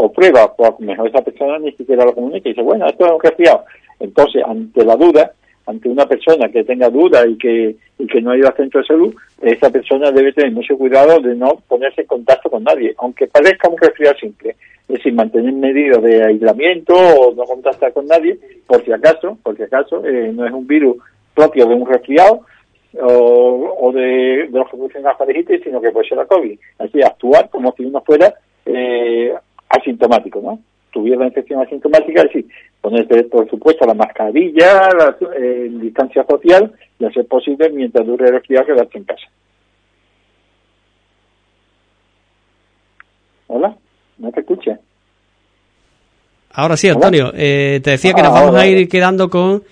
o 0.00 0.12
prueba, 0.12 0.54
pues 0.56 0.78
mejor 0.80 1.08
esa 1.08 1.22
persona 1.22 1.58
ni 1.58 1.72
siquiera 1.72 2.04
lo 2.04 2.14
comunica 2.14 2.48
y 2.48 2.52
dice, 2.52 2.62
bueno, 2.62 2.86
esto 2.86 3.06
es 3.06 3.12
un 3.12 3.20
resfriado. 3.20 3.64
Entonces, 4.00 4.42
ante 4.46 4.84
la 4.84 4.96
duda, 4.96 5.32
ante 5.66 5.88
una 5.88 6.06
persona 6.06 6.48
que 6.48 6.64
tenga 6.64 6.90
dudas 6.90 7.26
y 7.28 7.38
que, 7.38 7.76
y 7.98 8.06
que 8.06 8.20
no 8.20 8.30
ha 8.30 8.36
ido 8.36 8.52
centro 8.56 8.80
de 8.80 8.86
salud, 8.86 9.14
esa 9.40 9.70
persona 9.70 10.10
debe 10.10 10.32
tener 10.32 10.52
mucho 10.52 10.76
cuidado 10.76 11.20
de 11.20 11.34
no 11.34 11.62
ponerse 11.68 12.02
en 12.02 12.06
contacto 12.06 12.50
con 12.50 12.64
nadie, 12.64 12.94
aunque 12.98 13.26
parezca 13.26 13.68
un 13.68 13.78
resfriado 13.78 14.16
simple. 14.18 14.56
Es 14.86 14.96
decir, 14.96 15.14
mantener 15.14 15.52
medidas 15.54 16.02
de 16.02 16.22
aislamiento 16.22 16.94
o 16.94 17.34
no 17.34 17.44
contactar 17.44 17.92
con 17.92 18.06
nadie, 18.06 18.38
por 18.66 18.84
si 18.84 18.92
acaso, 18.92 19.38
por 19.42 19.56
si 19.56 19.62
acaso, 19.62 20.04
eh, 20.06 20.30
no 20.34 20.46
es 20.46 20.52
un 20.52 20.66
virus 20.66 20.96
propio 21.34 21.66
de 21.66 21.74
un 21.74 21.86
resfriado 21.86 22.40
o, 23.00 23.76
o 23.80 23.92
de, 23.92 24.48
de 24.50 24.58
los 24.58 24.68
que 24.68 24.76
producen 24.76 25.02
la 25.02 25.16
faringitis, 25.16 25.62
sino 25.64 25.80
que 25.80 25.90
puede 25.90 26.08
ser 26.08 26.18
la 26.18 26.26
COVID. 26.26 26.58
Así, 26.78 27.02
actuar 27.02 27.48
como 27.48 27.72
si 27.72 27.84
uno 27.84 28.02
fuera 28.02 28.34
eh, 28.66 29.34
asintomático, 29.68 30.40
¿no? 30.40 30.58
Tuviera 30.94 31.20
la 31.20 31.26
infección 31.26 31.60
asintomática, 31.60 32.22
es 32.22 32.32
decir, 32.32 32.46
ponerse, 32.80 33.24
por 33.24 33.50
supuesto, 33.50 33.84
la 33.84 33.94
mascarilla, 33.94 34.88
la 34.96 35.16
eh, 35.36 35.68
distancia 35.70 36.24
social 36.24 36.72
y 36.98 37.04
hacer 37.04 37.26
posible, 37.26 37.68
mientras 37.70 38.06
dure 38.06 38.26
el 38.26 38.34
resfriado, 38.34 38.66
quedarse 38.66 38.98
en 38.98 39.04
casa. 39.04 39.26
Hola, 43.48 43.76
¿no 44.18 44.30
te 44.30 44.40
escuché? 44.40 44.78
Ahora 46.52 46.76
sí, 46.76 46.88
Antonio, 46.88 47.32
eh, 47.34 47.80
te 47.82 47.90
decía 47.90 48.14
que 48.14 48.22
nos 48.22 48.30
ah, 48.30 48.42
vamos 48.42 48.54
a 48.54 48.66
ir 48.66 48.88
quedando 48.88 49.28
con 49.28 49.64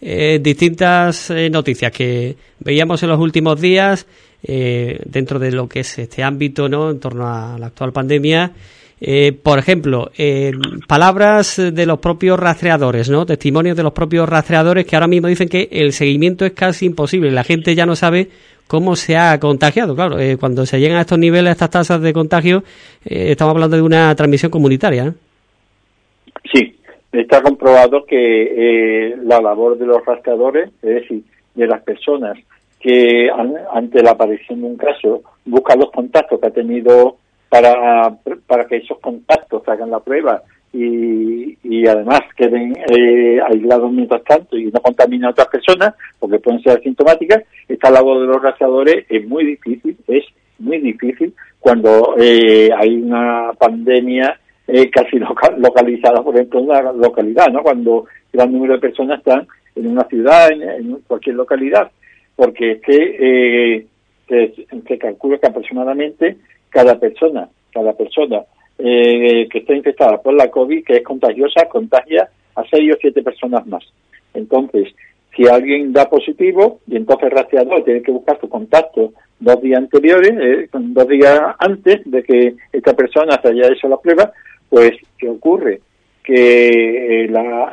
eh, 0.00 0.40
distintas 0.42 1.30
eh, 1.30 1.50
noticias 1.50 1.92
que 1.92 2.34
veíamos 2.58 3.02
en 3.02 3.10
los 3.10 3.20
últimos 3.20 3.60
días 3.60 4.06
dentro 4.42 5.38
de 5.38 5.52
lo 5.52 5.68
que 5.68 5.80
es 5.80 5.98
este 5.98 6.22
ámbito, 6.22 6.66
¿no? 6.66 6.92
En 6.92 6.98
torno 6.98 7.26
a 7.28 7.58
la 7.58 7.66
actual 7.66 7.92
pandemia. 7.92 8.50
Por 9.42 9.58
ejemplo, 9.58 10.10
palabras 10.86 11.56
de 11.72 11.86
los 11.86 11.98
propios 12.00 12.38
rastreadores, 12.38 13.08
¿no? 13.08 13.24
Testimonios 13.24 13.76
de 13.76 13.82
los 13.82 13.92
propios 13.92 14.28
rastreadores 14.28 14.86
que 14.86 14.96
ahora 14.96 15.08
mismo 15.08 15.28
dicen 15.28 15.48
que 15.48 15.68
el 15.70 15.92
seguimiento 15.92 16.44
es 16.44 16.52
casi 16.52 16.86
imposible. 16.86 17.30
La 17.30 17.44
gente 17.44 17.74
ya 17.74 17.86
no 17.86 17.96
sabe 17.96 18.28
cómo 18.66 18.96
se 18.96 19.16
ha 19.16 19.40
contagiado. 19.40 19.94
Claro, 19.94 20.16
cuando 20.38 20.66
se 20.66 20.78
llegan 20.78 20.98
a 20.98 21.02
estos 21.02 21.18
niveles, 21.18 21.48
a 21.48 21.52
estas 21.52 21.70
tasas 21.70 22.02
de 22.02 22.12
contagio, 22.12 22.62
estamos 23.04 23.54
hablando 23.54 23.76
de 23.76 23.82
una 23.82 24.14
transmisión 24.14 24.50
comunitaria. 24.50 25.14
Sí, 26.52 26.76
está 27.12 27.42
comprobado 27.42 28.04
que 28.04 29.10
eh, 29.10 29.16
la 29.24 29.40
labor 29.40 29.78
de 29.78 29.86
los 29.86 30.04
rastreadores, 30.04 30.70
es 30.82 30.94
decir, 30.94 31.22
de 31.54 31.66
las 31.66 31.82
personas 31.82 32.38
que 32.78 33.28
ante 33.72 34.02
la 34.02 34.12
aparición 34.12 34.62
de 34.62 34.66
un 34.68 34.76
caso 34.76 35.22
buscan 35.44 35.80
los 35.80 35.90
contactos 35.90 36.40
que 36.40 36.46
ha 36.46 36.50
tenido 36.50 37.16
para, 37.50 38.16
para 38.46 38.64
que 38.66 38.76
esos 38.76 38.98
contactos 39.00 39.68
hagan 39.68 39.90
la 39.90 40.00
prueba 40.00 40.42
y, 40.72 41.58
y 41.62 41.86
además 41.86 42.20
queden 42.36 42.74
eh, 42.88 43.40
aislados 43.46 43.92
mientras 43.92 44.24
tanto 44.24 44.56
y 44.56 44.70
no 44.70 44.80
contaminen 44.80 45.26
a 45.26 45.30
otras 45.30 45.48
personas 45.48 45.94
porque 46.18 46.38
pueden 46.38 46.62
ser 46.62 46.78
asintomáticas, 46.78 47.42
esta 47.68 47.90
labor 47.90 48.20
de 48.20 48.28
los 48.28 48.42
rastreadores 48.42 49.04
es 49.08 49.26
muy 49.26 49.44
difícil, 49.44 49.96
es 50.06 50.24
muy 50.58 50.78
difícil 50.78 51.34
cuando 51.58 52.14
eh, 52.18 52.70
hay 52.76 52.96
una 52.96 53.52
pandemia 53.58 54.40
eh, 54.66 54.88
casi 54.90 55.18
localizada, 55.18 56.22
por 56.22 56.34
ejemplo, 56.34 56.60
en 56.60 56.70
una 56.70 56.92
localidad, 56.92 57.48
¿no? 57.48 57.62
Cuando 57.62 58.06
gran 58.32 58.52
número 58.52 58.74
de 58.74 58.80
personas 58.80 59.18
están 59.18 59.46
en 59.74 59.88
una 59.88 60.04
ciudad, 60.04 60.50
en, 60.52 61.00
cualquier 61.06 61.36
localidad, 61.36 61.90
porque 62.36 62.72
es 62.72 62.80
que 62.82 63.16
eh, 63.20 63.86
se, 64.28 64.98
calcula 64.98 65.38
que 65.38 65.46
aproximadamente 65.48 66.36
cada 66.70 66.98
persona, 66.98 67.48
cada 67.72 67.92
persona 67.92 68.42
eh, 68.78 69.48
que 69.50 69.58
está 69.58 69.74
infectada 69.74 70.22
por 70.22 70.34
la 70.34 70.50
COVID, 70.50 70.84
que 70.84 70.96
es 70.96 71.02
contagiosa, 71.02 71.68
contagia 71.68 72.28
a 72.54 72.64
seis 72.70 72.94
o 72.94 72.98
siete 73.00 73.22
personas 73.22 73.66
más. 73.66 73.84
Entonces, 74.32 74.94
si 75.36 75.46
alguien 75.46 75.92
da 75.92 76.08
positivo 76.08 76.80
y 76.86 76.96
entonces 76.96 77.26
el 77.26 77.36
rastreador 77.36 77.84
tiene 77.84 78.02
que 78.02 78.12
buscar 78.12 78.40
su 78.40 78.48
contacto 78.48 79.12
dos 79.38 79.60
días 79.62 79.78
anteriores, 79.78 80.32
eh, 80.40 80.68
dos 80.72 81.08
días 81.08 81.40
antes 81.58 82.00
de 82.04 82.22
que 82.22 82.54
esta 82.72 82.94
persona 82.94 83.40
se 83.42 83.48
haya 83.48 83.68
hecho 83.68 83.88
la 83.88 83.96
prueba, 83.96 84.32
pues, 84.68 84.92
¿qué 85.18 85.28
ocurre? 85.28 85.80
Que 86.22 87.24
eh, 87.24 87.30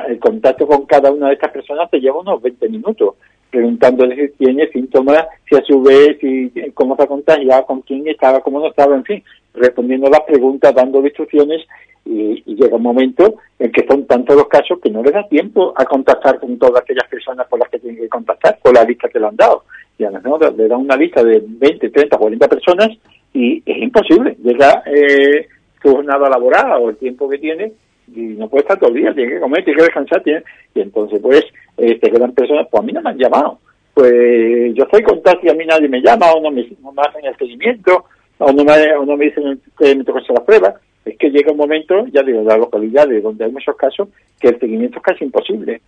el 0.08 0.18
contacto 0.18 0.66
con 0.66 0.86
cada 0.86 1.12
una 1.12 1.28
de 1.28 1.34
estas 1.34 1.52
personas 1.52 1.90
te 1.90 2.00
lleva 2.00 2.20
unos 2.20 2.40
20 2.42 2.68
minutos, 2.68 3.14
preguntándole 3.50 4.16
si 4.16 4.44
tiene 4.44 4.68
síntomas, 4.68 5.26
si 5.48 5.56
a 5.56 5.62
su 5.62 5.82
vez, 5.82 6.18
si, 6.20 6.52
cómo 6.74 6.96
se 6.96 7.02
ha 7.02 7.06
contagiado, 7.06 7.66
con 7.66 7.82
quién 7.82 8.06
estaba, 8.08 8.40
cómo 8.40 8.60
no 8.60 8.68
estaba, 8.68 8.94
en 8.94 9.04
fin, 9.04 9.22
respondiendo 9.54 10.08
las 10.08 10.22
preguntas, 10.22 10.74
dando 10.74 11.00
instrucciones, 11.00 11.62
y, 12.08 12.54
llega 12.54 12.76
un 12.76 12.82
momento 12.82 13.36
en 13.58 13.70
que 13.70 13.86
son 13.86 14.06
tantos 14.06 14.34
los 14.34 14.48
casos 14.48 14.78
que 14.82 14.90
no 14.90 15.02
le 15.02 15.10
da 15.10 15.28
tiempo 15.28 15.72
a 15.76 15.84
contactar 15.84 16.40
con 16.40 16.58
todas 16.58 16.82
aquellas 16.82 17.06
personas 17.08 17.46
por 17.48 17.58
las 17.58 17.68
que 17.68 17.78
tienen 17.78 18.00
que 18.00 18.08
contactar, 18.08 18.58
con 18.62 18.74
la 18.74 18.84
lista 18.84 19.08
que 19.08 19.20
le 19.20 19.26
han 19.26 19.36
dado. 19.36 19.64
Y 19.98 20.04
a 20.04 20.10
lo 20.10 20.20
mejor 20.20 20.54
le 20.54 20.68
dan 20.68 20.80
una 20.80 20.96
lista 20.96 21.22
de 21.22 21.42
20, 21.44 21.90
30, 21.90 22.16
40 22.16 22.48
personas 22.48 22.88
y 23.34 23.62
es 23.64 23.82
imposible. 23.82 24.36
Llega 24.42 24.82
eh, 24.86 25.46
su 25.82 25.90
jornada 25.90 26.28
laboral 26.28 26.82
o 26.82 26.90
el 26.90 26.96
tiempo 26.96 27.28
que 27.28 27.38
tiene 27.38 27.72
y 28.14 28.20
no 28.20 28.48
puede 28.48 28.62
estar 28.62 28.78
todo 28.78 28.90
el 28.90 28.96
día, 28.96 29.14
tiene 29.14 29.32
que 29.32 29.40
comer, 29.40 29.64
tiene 29.64 29.78
que 29.78 29.84
descansar, 29.84 30.22
tiene, 30.22 30.42
y 30.74 30.80
entonces 30.80 31.20
pues 31.20 31.44
este, 31.76 32.10
quedan 32.10 32.32
personas, 32.32 32.66
pues 32.70 32.82
a 32.82 32.86
mí 32.86 32.92
no 32.92 33.02
me 33.02 33.10
han 33.10 33.18
llamado, 33.18 33.58
pues 33.94 34.74
yo 34.74 34.84
estoy 34.84 35.02
con 35.02 35.20
y 35.42 35.48
a 35.48 35.54
mí 35.54 35.66
nadie 35.66 35.88
me 35.88 36.00
llama, 36.00 36.32
o 36.32 36.40
no 36.40 36.50
me, 36.50 36.62
hacen 36.62 37.24
el 37.24 37.36
seguimiento, 37.36 38.04
o 38.38 38.52
no 38.52 38.64
me, 38.64 38.94
o 38.94 39.04
no 39.04 39.16
me 39.16 39.26
dicen 39.26 39.60
que 39.78 39.94
me 39.94 40.04
toca 40.04 40.20
hacer 40.20 40.36
la 40.36 40.44
prueba, 40.44 40.74
es 41.04 41.16
que 41.16 41.30
llega 41.30 41.52
un 41.52 41.58
momento, 41.58 42.06
ya 42.12 42.22
digo, 42.22 42.42
la 42.42 42.56
localidad 42.56 43.08
de 43.08 43.20
donde 43.20 43.44
hay 43.44 43.52
muchos 43.52 43.76
casos, 43.76 44.08
que 44.40 44.48
el 44.48 44.60
seguimiento 44.60 44.98
es 44.98 45.02
casi 45.02 45.24
imposible. 45.24 45.80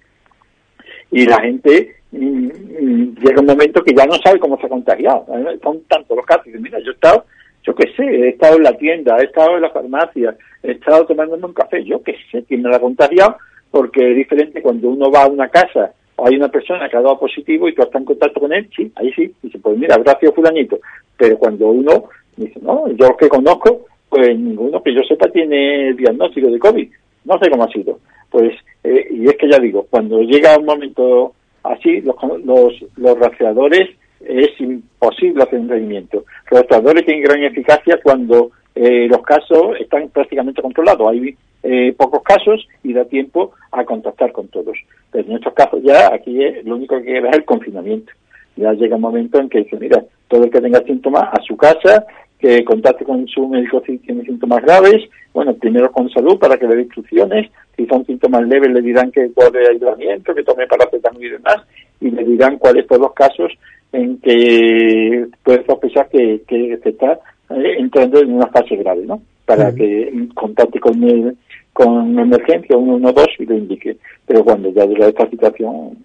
Y 1.12 1.26
la 1.26 1.40
gente 1.40 1.96
mm, 2.12 2.46
mm, 2.46 3.14
llega 3.20 3.40
un 3.40 3.46
momento 3.46 3.82
que 3.82 3.94
ya 3.94 4.06
no 4.06 4.14
sabe 4.14 4.38
cómo 4.38 4.58
se 4.58 4.66
ha 4.66 4.70
contagiado. 4.70 5.26
Son 5.62 5.82
tantos 5.88 6.16
los 6.16 6.26
casos. 6.26 6.46
mira, 6.46 6.78
yo 6.80 6.92
he 6.92 6.94
estado 6.94 7.24
yo 7.64 7.74
qué 7.74 7.92
sé, 7.96 8.04
he 8.04 8.28
estado 8.30 8.56
en 8.56 8.62
la 8.62 8.76
tienda, 8.76 9.16
he 9.18 9.24
estado 9.24 9.56
en 9.56 9.62
la 9.62 9.70
farmacia, 9.70 10.36
he 10.62 10.72
estado 10.72 11.06
tomándome 11.06 11.46
un 11.46 11.52
café, 11.52 11.84
yo 11.84 12.02
qué 12.02 12.16
sé, 12.30 12.44
quién 12.44 12.62
me 12.62 12.70
la 12.70 12.76
ha 12.76 12.80
contagiado, 12.80 13.36
porque 13.70 14.10
es 14.10 14.16
diferente 14.16 14.62
cuando 14.62 14.88
uno 14.88 15.10
va 15.10 15.24
a 15.24 15.28
una 15.28 15.48
casa 15.48 15.92
o 16.16 16.26
hay 16.26 16.36
una 16.36 16.48
persona 16.48 16.88
que 16.88 16.96
ha 16.96 17.02
dado 17.02 17.18
positivo 17.18 17.68
y 17.68 17.74
tú 17.74 17.82
estás 17.82 18.00
en 18.00 18.06
contacto 18.06 18.40
con 18.40 18.52
él, 18.52 18.68
sí, 18.74 18.90
ahí 18.96 19.12
sí, 19.12 19.32
dice, 19.42 19.58
pues 19.58 19.78
mira, 19.78 19.96
gracias 19.98 20.34
fulanito, 20.34 20.78
pero 21.16 21.38
cuando 21.38 21.68
uno 21.68 22.04
dice, 22.36 22.58
no, 22.62 22.88
yo 22.88 23.08
los 23.08 23.16
que 23.16 23.28
conozco, 23.28 23.86
pues 24.08 24.38
ninguno 24.38 24.82
que 24.82 24.94
yo 24.94 25.02
sepa 25.02 25.28
tiene 25.28 25.94
diagnóstico 25.94 26.48
de 26.48 26.58
COVID, 26.58 26.90
no 27.24 27.38
sé 27.38 27.50
cómo 27.50 27.64
ha 27.64 27.68
sido, 27.68 27.98
pues, 28.30 28.52
eh, 28.84 29.06
y 29.10 29.26
es 29.26 29.36
que 29.36 29.50
ya 29.50 29.58
digo, 29.58 29.86
cuando 29.90 30.20
llega 30.22 30.58
un 30.58 30.64
momento 30.64 31.34
así, 31.62 32.00
los, 32.00 32.16
los, 32.44 32.72
los 32.96 33.18
rastreadores 33.18 33.90
es 34.20 34.60
imposible 34.60 35.42
hacer 35.42 35.58
un 35.60 35.68
seguimiento. 35.68 36.24
Los 36.50 36.66
tratadores 36.66 37.04
tienen 37.04 37.24
gran 37.24 37.42
eficacia 37.42 37.98
cuando 38.02 38.50
eh, 38.74 39.08
los 39.08 39.22
casos 39.22 39.76
están 39.80 40.08
prácticamente 40.08 40.62
controlados. 40.62 41.08
Hay 41.10 41.36
eh, 41.62 41.94
pocos 41.96 42.22
casos 42.22 42.66
y 42.82 42.92
da 42.92 43.04
tiempo 43.04 43.52
a 43.72 43.84
contactar 43.84 44.32
con 44.32 44.48
todos. 44.48 44.76
Pero 45.10 45.28
en 45.28 45.36
estos 45.36 45.54
casos 45.54 45.80
ya 45.82 46.12
aquí 46.12 46.42
es, 46.44 46.64
lo 46.64 46.76
único 46.76 46.98
que 46.98 47.04
queda 47.04 47.30
es 47.30 47.36
el 47.36 47.44
confinamiento. 47.44 48.12
Ya 48.56 48.72
llega 48.72 48.96
un 48.96 49.02
momento 49.02 49.40
en 49.40 49.48
que 49.48 49.58
dice, 49.58 49.76
mira, 49.78 50.04
todo 50.28 50.44
el 50.44 50.50
que 50.50 50.60
tenga 50.60 50.80
síntomas 50.80 51.24
a 51.32 51.40
su 51.42 51.56
casa, 51.56 52.04
que 52.38 52.64
contacte 52.64 53.04
con 53.04 53.26
su 53.28 53.46
médico 53.48 53.82
si 53.84 53.98
tiene 53.98 54.24
síntomas 54.24 54.62
graves, 54.62 55.02
bueno, 55.32 55.54
primero 55.54 55.92
con 55.92 56.08
salud 56.10 56.38
para 56.38 56.56
que 56.56 56.66
le 56.66 56.76
dé 56.76 56.82
instrucciones, 56.82 57.50
si 57.76 57.86
son 57.86 58.04
síntomas 58.06 58.42
leves 58.46 58.70
le 58.70 58.80
dirán 58.80 59.10
que 59.12 59.28
guarde 59.28 59.68
aislamiento, 59.68 60.34
que 60.34 60.42
tome 60.42 60.66
paracetamol 60.66 61.22
y 61.22 61.28
demás, 61.28 61.56
y 62.00 62.10
le 62.10 62.24
dirán 62.24 62.56
cuáles 62.58 62.86
son 62.86 63.02
los 63.02 63.12
casos 63.12 63.52
en 63.92 64.18
que 64.18 65.26
puede 65.42 65.64
sospechar 65.64 66.08
que, 66.08 66.42
que 66.46 66.78
se 66.82 66.90
está 66.90 67.12
eh, 67.50 67.76
entrando 67.78 68.20
en 68.20 68.34
una 68.34 68.46
fase 68.48 68.76
grave, 68.76 69.04
¿no? 69.06 69.20
Para 69.44 69.74
que 69.74 70.28
contacte 70.34 70.78
con 70.78 71.02
el, 71.02 71.36
con 71.72 72.18
emergencia 72.18 72.76
112 72.76 73.30
y 73.40 73.46
lo 73.46 73.56
indique. 73.56 73.96
Pero 74.26 74.44
cuando 74.44 74.70
ya 74.72 74.84
llega 74.84 75.08
esta 75.08 75.28
situación, 75.28 75.96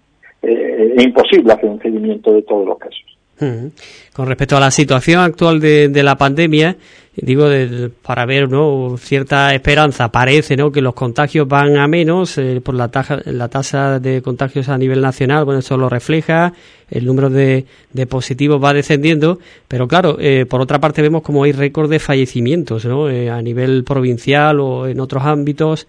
eh, 0.42 0.94
es 0.96 1.04
imposible 1.04 1.52
hacer 1.52 1.68
un 1.68 1.80
seguimiento 1.80 2.32
de 2.32 2.42
todos 2.42 2.66
los 2.66 2.78
casos. 2.78 3.04
Con 4.14 4.26
respecto 4.26 4.56
a 4.56 4.60
la 4.60 4.70
situación 4.70 5.20
actual 5.20 5.60
de, 5.60 5.88
de 5.88 6.02
la 6.02 6.16
pandemia, 6.16 6.76
digo, 7.16 7.48
para 8.02 8.26
ver 8.26 8.50
¿no? 8.50 8.96
cierta 8.98 9.54
esperanza, 9.54 10.12
parece 10.12 10.56
¿no? 10.56 10.70
que 10.70 10.82
los 10.82 10.94
contagios 10.94 11.48
van 11.48 11.78
a 11.78 11.86
menos 11.86 12.36
eh, 12.36 12.60
por 12.62 12.74
la, 12.74 12.90
la 13.24 13.48
tasa 13.48 13.98
de 13.98 14.20
contagios 14.20 14.68
a 14.68 14.76
nivel 14.76 15.00
nacional, 15.00 15.44
bueno, 15.44 15.60
eso 15.60 15.76
lo 15.78 15.88
refleja, 15.88 16.52
el 16.90 17.06
número 17.06 17.30
de, 17.30 17.64
de 17.92 18.06
positivos 18.06 18.62
va 18.62 18.74
descendiendo, 18.74 19.38
pero 19.66 19.88
claro, 19.88 20.18
eh, 20.20 20.44
por 20.46 20.60
otra 20.60 20.78
parte 20.78 21.02
vemos 21.02 21.22
como 21.22 21.44
hay 21.44 21.52
récord 21.52 21.90
de 21.90 21.98
fallecimientos 21.98 22.84
¿no? 22.84 23.08
Eh, 23.08 23.30
a 23.30 23.40
nivel 23.40 23.82
provincial 23.84 24.60
o 24.60 24.86
en 24.86 25.00
otros 25.00 25.24
ámbitos. 25.24 25.86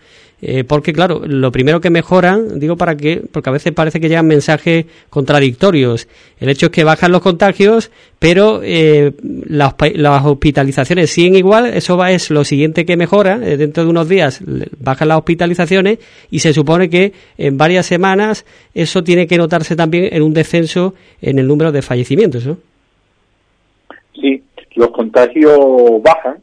Porque 0.68 0.94
claro, 0.94 1.24
lo 1.26 1.52
primero 1.52 1.82
que 1.82 1.90
mejoran, 1.90 2.60
digo 2.60 2.78
para 2.78 2.96
que, 2.96 3.24
porque 3.32 3.50
a 3.50 3.54
veces 3.54 3.74
parece 3.74 4.00
que 4.00 4.08
llegan 4.08 4.28
mensajes 4.28 4.86
contradictorios. 5.10 6.08
El 6.40 6.50
hecho 6.50 6.68
es 6.68 6.72
que 6.72 6.84
bajan 6.84 7.12
los 7.12 7.24
contagios, 7.24 7.90
pero 8.20 8.62
eh, 8.64 9.14
las, 9.48 9.76
las, 9.94 10.26
hospitalizaciones 10.26 11.12
siguen 11.12 11.36
igual, 11.36 11.68
eso 11.68 11.98
va, 11.98 12.12
es 12.12 12.32
lo 12.32 12.44
siguiente 12.44 12.86
que 12.86 12.98
mejora, 12.98 13.40
eh, 13.44 13.58
dentro 13.58 13.84
de 13.84 13.90
unos 13.90 14.10
días 14.10 14.42
bajan 14.80 15.08
las 15.10 15.20
hospitalizaciones 15.20 16.00
y 16.32 16.40
se 16.40 16.54
supone 16.54 16.90
que 16.90 17.14
en 17.38 17.58
varias 17.58 17.86
semanas 17.86 18.46
eso 18.74 19.04
tiene 19.04 19.28
que 19.28 19.38
notarse 19.38 19.76
también 19.76 20.10
en 20.12 20.24
un 20.24 20.34
descenso 20.34 20.96
en 21.22 21.38
el 21.38 21.48
número 21.48 21.72
de 21.72 21.82
fallecimientos, 21.82 22.48
¿no? 22.48 22.58
Sí, 24.20 24.42
los 24.76 24.90
contagios 24.92 25.60
bajan, 26.02 26.38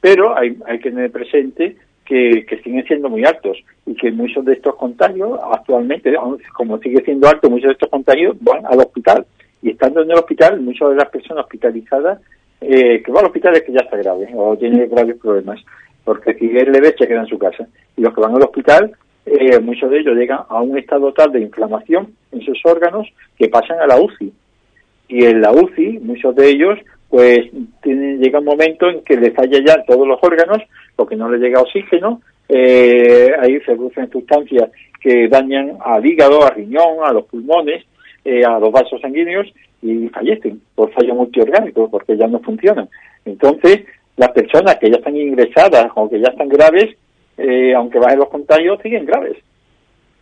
pero 0.00 0.36
hay, 0.36 0.56
hay 0.66 0.78
que 0.78 0.90
tener 0.90 1.10
presente 1.10 1.76
que, 2.04 2.60
siguen 2.62 2.84
siendo 2.86 3.08
muy 3.08 3.24
altos 3.24 3.58
y 3.86 3.94
que 3.94 4.10
muchos 4.12 4.44
de 4.44 4.54
estos 4.54 4.74
contagios 4.76 5.38
actualmente, 5.52 6.14
como 6.54 6.78
sigue 6.78 7.02
siendo 7.04 7.28
alto, 7.28 7.50
muchos 7.50 7.68
de 7.68 7.72
estos 7.72 7.88
contagios 7.88 8.36
van 8.40 8.64
al 8.66 8.80
hospital. 8.80 9.26
Y 9.64 9.70
estando 9.70 10.02
en 10.02 10.10
el 10.10 10.18
hospital, 10.18 10.60
muchas 10.60 10.90
de 10.90 10.96
las 10.96 11.08
personas 11.08 11.44
hospitalizadas 11.44 12.20
eh, 12.60 13.02
que 13.02 13.10
van 13.10 13.24
al 13.24 13.28
hospital 13.28 13.56
es 13.56 13.62
que 13.62 13.72
ya 13.72 13.80
está 13.80 13.96
grave 13.96 14.28
o 14.34 14.54
tiene 14.58 14.86
graves 14.88 15.16
problemas, 15.16 15.58
porque 16.04 16.34
si 16.34 16.54
es 16.54 16.68
leve 16.68 16.94
se 16.98 17.08
queda 17.08 17.20
en 17.20 17.28
su 17.28 17.38
casa. 17.38 17.66
Y 17.96 18.02
los 18.02 18.12
que 18.12 18.20
van 18.20 18.34
al 18.34 18.42
hospital, 18.42 18.92
eh, 19.24 19.58
muchos 19.60 19.90
de 19.90 20.00
ellos 20.00 20.16
llegan 20.16 20.40
a 20.50 20.60
un 20.60 20.76
estado 20.76 21.14
tal 21.14 21.32
de 21.32 21.40
inflamación 21.40 22.12
en 22.30 22.42
sus 22.42 22.60
órganos 22.66 23.08
que 23.38 23.48
pasan 23.48 23.80
a 23.80 23.86
la 23.86 23.98
UCI. 23.98 24.34
Y 25.08 25.24
en 25.24 25.40
la 25.40 25.50
UCI, 25.50 25.98
muchos 26.00 26.36
de 26.36 26.50
ellos 26.50 26.78
pues 27.08 27.40
tiene, 27.82 28.18
llega 28.18 28.40
un 28.40 28.44
momento 28.44 28.90
en 28.90 29.02
que 29.02 29.16
le 29.16 29.30
falla 29.30 29.60
ya 29.64 29.82
todos 29.86 30.06
los 30.06 30.18
órganos, 30.20 30.58
porque 30.94 31.16
no 31.16 31.30
le 31.30 31.38
llega 31.38 31.62
oxígeno, 31.62 32.20
eh, 32.50 33.30
ahí 33.40 33.58
se 33.60 33.76
producen 33.76 34.10
sustancias 34.10 34.68
que 35.00 35.26
dañan 35.26 35.78
al 35.82 36.04
hígado, 36.04 36.44
al 36.44 36.54
riñón, 36.54 36.98
a 37.02 37.12
los 37.14 37.24
pulmones, 37.24 37.82
eh, 38.24 38.44
a 38.44 38.58
los 38.58 38.72
vasos 38.72 39.00
sanguíneos 39.00 39.46
y 39.82 40.08
fallecen 40.08 40.60
por 40.74 40.90
fallo 40.92 41.14
multiorgánico, 41.14 41.90
porque 41.90 42.16
ya 42.16 42.26
no 42.26 42.40
funcionan. 42.40 42.88
Entonces, 43.24 43.84
las 44.16 44.30
personas 44.30 44.76
que 44.76 44.90
ya 44.90 44.96
están 44.96 45.16
ingresadas 45.16 45.90
o 45.94 46.08
que 46.08 46.20
ya 46.20 46.28
están 46.28 46.48
graves, 46.48 46.96
eh, 47.36 47.74
aunque 47.74 47.98
bajen 47.98 48.18
los 48.18 48.28
contagios, 48.28 48.80
siguen 48.82 49.04
graves. 49.04 49.36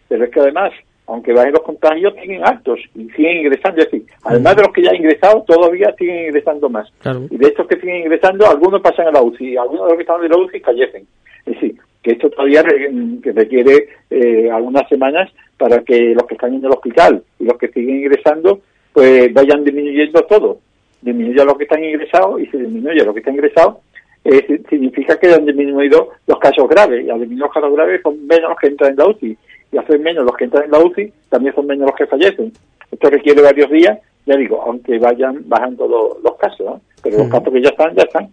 Pero 0.09 0.25
es 0.25 0.31
que 0.31 0.41
además, 0.41 0.73
aunque 1.07 1.33
bajen 1.33 1.53
los 1.53 1.63
contagios, 1.63 2.15
siguen 2.21 2.45
altos 2.45 2.81
y 2.95 3.09
siguen 3.11 3.39
ingresando. 3.39 3.83
Es 3.83 3.91
decir, 3.91 4.07
además 4.25 4.57
de 4.57 4.63
los 4.63 4.73
que 4.73 4.83
ya 4.83 4.91
han 4.91 4.97
ingresado, 4.97 5.43
todavía 5.43 5.95
siguen 5.99 6.27
ingresando 6.27 6.69
más. 6.69 6.93
Y 7.31 7.37
de 7.37 7.47
estos 7.47 7.67
que 7.67 7.79
siguen 7.79 8.03
ingresando, 8.03 8.47
algunos 8.49 8.81
pasan 8.81 9.09
a 9.09 9.13
la 9.13 9.23
UCI, 9.23 9.57
algunos 9.57 9.85
de 9.85 9.91
los 9.91 9.97
que 9.97 10.03
están 10.03 10.25
en 10.25 10.31
la 10.31 10.39
UCI 10.39 10.61
fallecen. 10.61 11.07
Es 11.47 11.55
decir, 11.55 11.77
que 12.03 12.13
esto 12.13 12.31
todavía 12.31 12.63
requiere 12.63 13.89
eh, 14.11 14.51
algunas 14.51 14.89
semanas 14.89 15.31
para 15.57 15.83
que 15.85 16.15
los 16.15 16.27
que 16.27 16.35
están 16.35 16.55
en 16.55 16.65
el 16.65 16.73
hospital 16.73 17.23
y 17.39 17.45
los 17.45 17.57
que 17.57 17.69
siguen 17.69 17.97
ingresando, 17.97 18.61
pues 18.93 19.33
vayan 19.33 19.65
disminuyendo 19.65 20.23
todo. 20.25 20.59
Disminuye 21.01 21.41
a 21.41 21.45
los 21.45 21.57
que 21.57 21.65
están 21.65 21.85
ingresados 21.85 22.41
y 22.41 22.47
se 22.47 22.59
disminuye 22.59 23.01
a 23.01 23.05
los 23.05 23.15
que 23.15 23.21
están 23.21 23.35
ingresados, 23.35 23.77
eh, 24.25 24.63
significa 24.69 25.19
que 25.19 25.33
han 25.33 25.47
disminuido 25.47 26.11
los 26.27 26.39
casos 26.39 26.69
graves. 26.69 27.05
Y 27.07 27.11
al 27.11 27.21
disminuir 27.21 27.45
los 27.45 27.53
casos 27.53 27.73
graves 27.73 28.01
son 28.03 28.27
menos 28.27 28.51
los 28.51 28.59
que 28.59 28.67
entran 28.67 28.91
en 28.91 28.97
la 28.97 29.07
UCI. 29.07 29.37
Y 29.73 29.79
hacer 29.79 30.01
menos 30.01 30.25
los 30.25 30.37
que 30.37 30.45
entran 30.45 30.65
en 30.65 30.71
la 30.73 30.79
UCI, 30.81 31.13
también 31.29 31.55
son 31.55 31.67
menos 31.67 31.87
los 31.87 31.97
que 31.97 32.07
fallecen. 32.07 32.53
Esto 32.91 33.09
requiere 33.09 33.41
varios 33.41 33.71
días, 33.71 33.99
ya 34.27 34.37
digo, 34.37 34.61
aunque 34.63 34.99
vayan 34.99 35.43
bajando 35.47 36.19
los, 36.23 36.37
casos, 36.37 36.81
pero 37.03 37.19
los 37.19 37.29
casos 37.29 37.53
que 37.53 37.63
ya 37.63 37.71
están, 37.71 37.95
ya 37.95 38.03
están. 38.03 38.29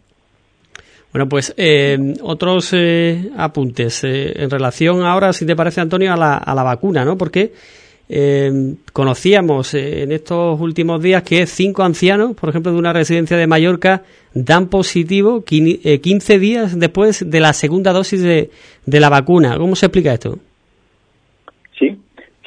Bueno, 1.12 1.28
pues 1.28 1.54
eh, 1.58 1.98
otros 2.22 2.72
eh, 2.74 3.30
apuntes 3.36 4.04
eh, 4.04 4.32
en 4.36 4.50
relación 4.50 5.02
ahora, 5.04 5.34
si 5.34 5.46
te 5.46 5.56
parece, 5.56 5.82
Antonio, 5.82 6.14
a 6.14 6.18
la, 6.18 6.38
a 6.38 6.54
la 6.54 6.64
vacuna, 6.64 7.04
¿no? 7.04 7.18
Porque 7.18 7.52
conocíamos 8.92 9.76
en 9.76 10.12
estos 10.12 10.60
últimos 10.60 11.00
días 11.00 11.22
que 11.22 11.46
cinco 11.46 11.84
ancianos, 11.84 12.36
por 12.36 12.50
ejemplo, 12.50 12.72
de 12.72 12.80
una 12.80 12.92
residencia 12.92 13.38
de 13.38 13.46
Mallorca, 13.46 14.02
dan 14.34 14.68
positivo 14.68 15.44
15 15.44 16.40
días 16.40 16.80
después 16.80 17.30
de 17.30 17.40
la 17.40 17.54
segunda 17.54 17.94
dosis 17.94 18.24
de, 18.24 18.50
de 18.84 19.00
la 19.00 19.10
vacuna. 19.10 19.60
¿Cómo 19.60 19.76
se 19.76 19.86
explica 19.86 20.12
esto? 20.12 20.40
Sí, 21.78 22.00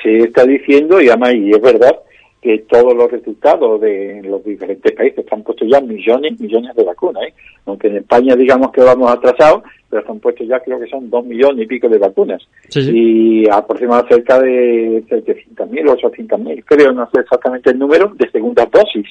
se 0.02 0.18
está 0.24 0.44
diciendo, 0.44 1.00
y 1.00 1.08
además, 1.08 1.34
y 1.34 1.52
es 1.52 1.62
verdad, 1.62 1.94
que 2.42 2.58
todos 2.68 2.92
los 2.94 3.08
resultados 3.08 3.80
de 3.80 4.20
los 4.24 4.44
diferentes 4.44 4.90
países 4.92 5.20
están 5.20 5.44
puestos 5.44 5.68
ya 5.70 5.80
millones 5.80 6.34
y 6.38 6.42
millones 6.42 6.74
de 6.74 6.82
vacunas. 6.82 7.22
¿eh? 7.22 7.34
Aunque 7.66 7.86
en 7.86 7.98
España 7.98 8.34
digamos 8.34 8.72
que 8.72 8.82
vamos 8.82 9.12
atrasados, 9.12 9.62
pero 9.88 10.02
están 10.02 10.18
puestos 10.18 10.48
ya 10.48 10.58
creo 10.58 10.80
que 10.80 10.88
son 10.88 11.08
dos 11.08 11.24
millones 11.24 11.64
y 11.64 11.68
pico 11.68 11.88
de 11.88 11.98
vacunas. 11.98 12.42
Y 12.74 13.48
aproximadamente 13.48 14.16
cerca 14.16 14.40
de 14.40 15.04
700.000 15.08 15.88
o 15.88 15.96
800.000, 15.96 16.64
creo, 16.66 16.92
no 16.92 17.08
sé 17.14 17.20
exactamente 17.20 17.70
el 17.70 17.78
número, 17.78 18.12
de 18.16 18.28
segunda 18.30 18.66
dosis. 18.66 19.06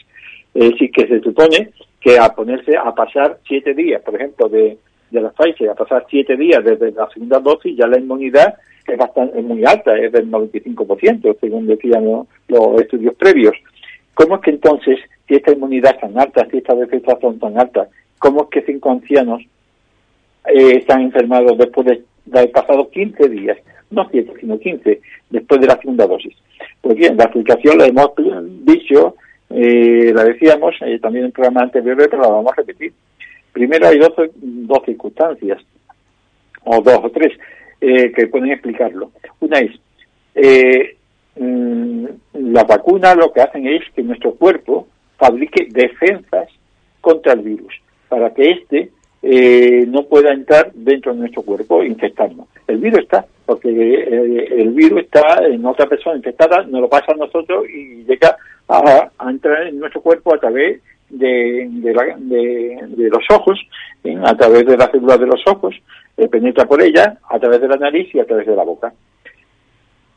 Es 0.54 0.72
decir, 0.72 0.92
que 0.92 1.08
se 1.08 1.22
supone 1.22 1.72
que 2.02 2.20
a 2.20 2.28
ponerse 2.36 2.76
a 2.76 2.94
pasar 2.94 3.38
siete 3.48 3.74
días, 3.74 4.02
por 4.02 4.16
ejemplo, 4.16 4.50
de, 4.50 4.78
de 5.12 5.22
la 5.22 5.30
Pfizer, 5.32 5.70
a 5.70 5.76
pasar 5.76 6.06
siete 6.10 6.36
días 6.38 6.64
desde 6.64 6.92
la 6.92 7.08
segunda 7.10 7.40
dosis, 7.40 7.78
ya 7.78 7.88
la 7.88 8.00
inmunidad 8.00 8.56
es 8.88 8.98
bastante 8.98 9.42
muy 9.42 9.64
alta, 9.66 9.96
es 9.98 10.12
del 10.12 10.30
95%, 10.32 11.38
según 11.40 11.68
decían 11.68 12.06
los, 12.06 12.82
estudios 12.82 13.16
previos. 13.16 13.54
¿Cómo 14.14 14.36
es 14.36 14.42
que 14.42 14.52
entonces, 14.52 15.00
si 15.28 15.36
esta 15.36 15.52
inmunidad 15.52 15.96
es 15.96 16.02
tan 16.02 16.20
alta, 16.20 16.48
si 16.50 16.58
estas 16.58 16.80
defensas 16.80 17.20
son 17.22 17.40
tan 17.40 17.60
altas, 17.60 17.90
cómo 18.20 18.44
es 18.44 18.50
que 18.50 18.62
cinco 18.62 18.92
ancianos 18.92 19.42
eh, 20.46 20.78
están 20.78 21.02
enfermados 21.02 21.58
después 21.58 21.88
de, 21.88 22.04
haber 22.34 22.52
pasado 22.52 22.90
15 22.90 23.30
días, 23.30 23.58
no 23.90 24.08
7, 24.10 24.34
sino 24.40 24.58
15, 24.58 25.02
después 25.30 25.62
de 25.62 25.68
la 25.68 25.78
segunda 25.78 26.08
dosis? 26.08 26.36
Pues 26.82 26.96
bien, 26.96 27.18
la 27.18 27.26
explicación 27.26 27.78
la 27.78 27.88
hemos 27.88 28.12
dicho, 28.64 29.16
eh, 29.50 30.12
la 30.14 30.24
decíamos 30.24 30.76
eh, 30.82 31.00
también 31.00 31.26
en 31.26 31.28
el 31.28 31.34
programa 31.34 31.62
anterior, 31.62 31.98
pero 31.98 32.22
la 32.22 32.30
vamos 32.30 32.52
a 32.54 32.56
repetir. 32.56 32.94
Primero 33.52 33.88
hay 33.88 34.00
dos, 34.00 34.14
dos 34.36 34.80
circunstancias, 34.86 35.62
o 36.64 36.82
dos 36.82 37.00
o 37.04 37.10
tres. 37.10 37.34
Eh, 37.84 38.12
que 38.12 38.28
pueden 38.28 38.52
explicarlo. 38.52 39.10
Una 39.40 39.58
es, 39.58 39.72
eh, 40.36 40.98
mm, 41.36 42.06
las 42.34 43.18
lo 43.18 43.34
que 43.34 43.42
hacen 43.42 43.66
es 43.66 43.82
que 43.96 44.04
nuestro 44.04 44.36
cuerpo 44.36 44.88
fabrique 45.18 45.68
defensas 45.68 46.48
contra 47.02 47.34
el 47.34 47.40
virus, 47.40 47.74
para 48.08 48.32
que 48.36 48.52
éste 48.52 48.92
eh, 49.24 49.84
no 49.88 50.04
pueda 50.04 50.32
entrar 50.32 50.72
dentro 50.76 51.12
de 51.12 51.22
nuestro 51.22 51.42
cuerpo 51.42 51.82
e 51.82 51.88
infectarnos. 51.88 52.48
El 52.68 52.78
virus 52.78 53.00
está, 53.00 53.26
porque 53.48 53.70
el 53.70 54.70
virus 54.74 55.02
está 55.02 55.44
en 55.48 55.66
otra 55.66 55.88
persona 55.88 56.18
infectada, 56.18 56.62
nos 56.62 56.82
lo 56.82 56.88
pasa 56.88 57.14
a 57.14 57.16
nosotros 57.16 57.68
y 57.68 58.04
llega 58.04 58.38
a, 58.68 59.10
entrar 59.28 59.66
en 59.66 59.80
nuestro 59.80 60.02
cuerpo 60.02 60.36
a 60.36 60.40
través 60.40 60.82
de, 61.12 61.68
de, 61.70 63.10
los 63.10 63.24
ojos, 63.32 63.60
a 64.24 64.36
través 64.36 64.66
de 64.66 64.78
las 64.78 64.92
células 64.92 65.20
de 65.20 65.28
los 65.28 65.42
ojos, 65.48 65.76
eh, 66.18 66.28
penetra 66.28 66.66
por 66.66 66.82
ella 66.82 67.18
a 67.30 67.40
través 67.40 67.62
de 67.62 67.68
la 67.68 67.78
nariz 67.78 68.14
y 68.14 68.20
a 68.20 68.26
través 68.26 68.48
de 68.48 68.56
la 68.56 68.64
boca. 68.64 68.94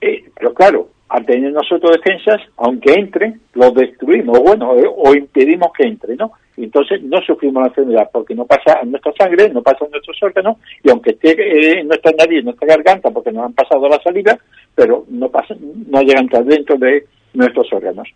Eh, 0.01 0.25
pero 0.35 0.53
claro, 0.53 0.89
al 1.09 1.25
tener 1.25 1.53
nosotros 1.53 1.97
defensas, 1.97 2.41
aunque 2.57 2.93
entre, 2.93 3.35
lo 3.55 3.71
destruimos, 3.71 4.39
bueno, 4.41 4.77
eh, 4.77 4.87
o 4.87 5.15
impedimos 5.15 5.73
que 5.77 5.87
entre, 5.87 6.17
¿no? 6.17 6.33
entonces 6.57 7.03
no 7.03 7.21
sufrimos 7.23 7.63
la 7.63 7.69
enfermedad 7.69 8.11
porque 8.13 8.35
no 8.35 8.45
pasa 8.45 8.81
en 8.83 8.91
nuestra 8.91 9.13
sangre, 9.19 9.49
no 9.51 9.63
pasa 9.63 9.85
en 9.85 9.91
nuestros 9.91 10.23
órganos, 10.23 10.57
y 10.83 10.91
aunque 10.91 11.11
esté 11.11 11.81
en 11.81 11.89
nuestra 11.89 12.13
nariz, 12.17 12.39
en 12.41 12.45
nuestra 12.47 12.69
garganta, 12.69 13.11
porque 13.11 13.33
nos 13.33 13.47
han 13.47 13.55
pasado 13.55 13.89
la 13.89 14.01
salida, 14.03 14.39
pero 14.75 15.05
no 15.09 15.29
pasa, 15.31 15.55
no 15.61 16.01
llegan 16.03 16.27
hasta 16.27 16.43
dentro 16.43 16.77
de 16.77 17.07
nuestros 17.33 17.73
órganos. 17.73 18.09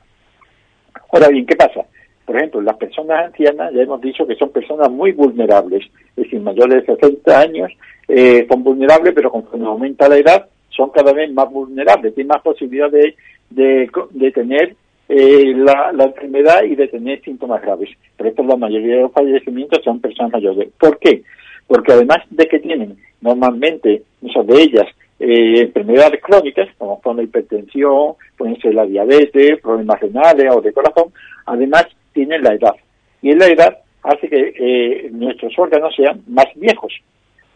Ahora 1.13 1.29
bien, 1.29 1.47
¿qué 1.47 1.57
pasa? 1.57 1.85
Por 2.29 2.37
ejemplo, 2.37 2.61
las 2.61 2.77
personas 2.77 3.25
ancianas 3.25 3.73
ya 3.73 3.81
hemos 3.81 4.03
dicho 4.03 4.27
que 4.27 4.35
son 4.35 4.51
personas 4.51 4.91
muy 4.91 5.13
vulnerables, 5.13 5.83
es 6.15 6.25
decir, 6.25 6.39
mayores 6.41 6.87
de 6.87 6.95
60 6.95 7.41
años 7.41 7.73
eh, 8.07 8.47
son 8.51 8.63
vulnerables, 8.63 9.15
pero 9.15 9.31
conforme 9.31 9.65
aumenta 9.65 10.11
la 10.11 10.19
edad 10.19 10.47
son 10.69 10.91
cada 10.91 11.15
vez 11.15 11.33
más 11.33 11.51
vulnerables, 11.51 12.15
tienen 12.15 12.29
más 12.29 12.43
posibilidad 12.43 12.91
de, 12.91 13.15
de, 13.49 14.31
tener 14.33 14.77
eh, 15.09 15.55
la, 15.57 16.05
enfermedad 16.05 16.65
y 16.65 16.75
de 16.75 16.89
tener 16.89 17.23
síntomas 17.23 17.63
graves. 17.63 17.89
Por 18.19 18.27
eso 18.27 18.43
la 18.43 18.57
mayoría 18.57 18.97
de 18.97 19.03
los 19.05 19.13
fallecimientos 19.13 19.83
son 19.83 19.99
personas 19.99 20.31
mayores. 20.33 20.69
¿Por 20.79 20.99
qué? 20.99 21.23
Porque 21.67 21.93
además 21.95 22.19
de 22.29 22.47
que 22.47 22.59
tienen 22.59 22.99
normalmente, 23.23 24.03
muchas 24.21 24.47
de 24.47 24.63
ellas, 24.65 24.87
eh, 25.19 25.63
enfermedades 25.63 26.21
crónicas, 26.23 26.69
como 26.77 27.01
son 27.03 27.17
la 27.17 27.23
hipertensión, 27.23 28.17
pueden 28.37 28.61
ser 28.61 28.75
la 28.75 28.85
diabetes, 28.85 29.63
problemas 29.63 29.99
renales 29.99 30.55
o 30.55 30.61
de 30.61 30.75
corazón, 30.75 31.11
además 31.47 31.87
tienen 32.19 32.43
la 32.43 32.55
edad. 32.55 32.75
Y 33.23 33.33
la 33.33 33.47
edad 33.47 33.79
hace 34.03 34.29
que 34.29 34.55
eh, 34.59 35.09
nuestros 35.13 35.57
órganos 35.57 35.95
sean 35.95 36.21
más 36.27 36.47
viejos. 36.57 36.93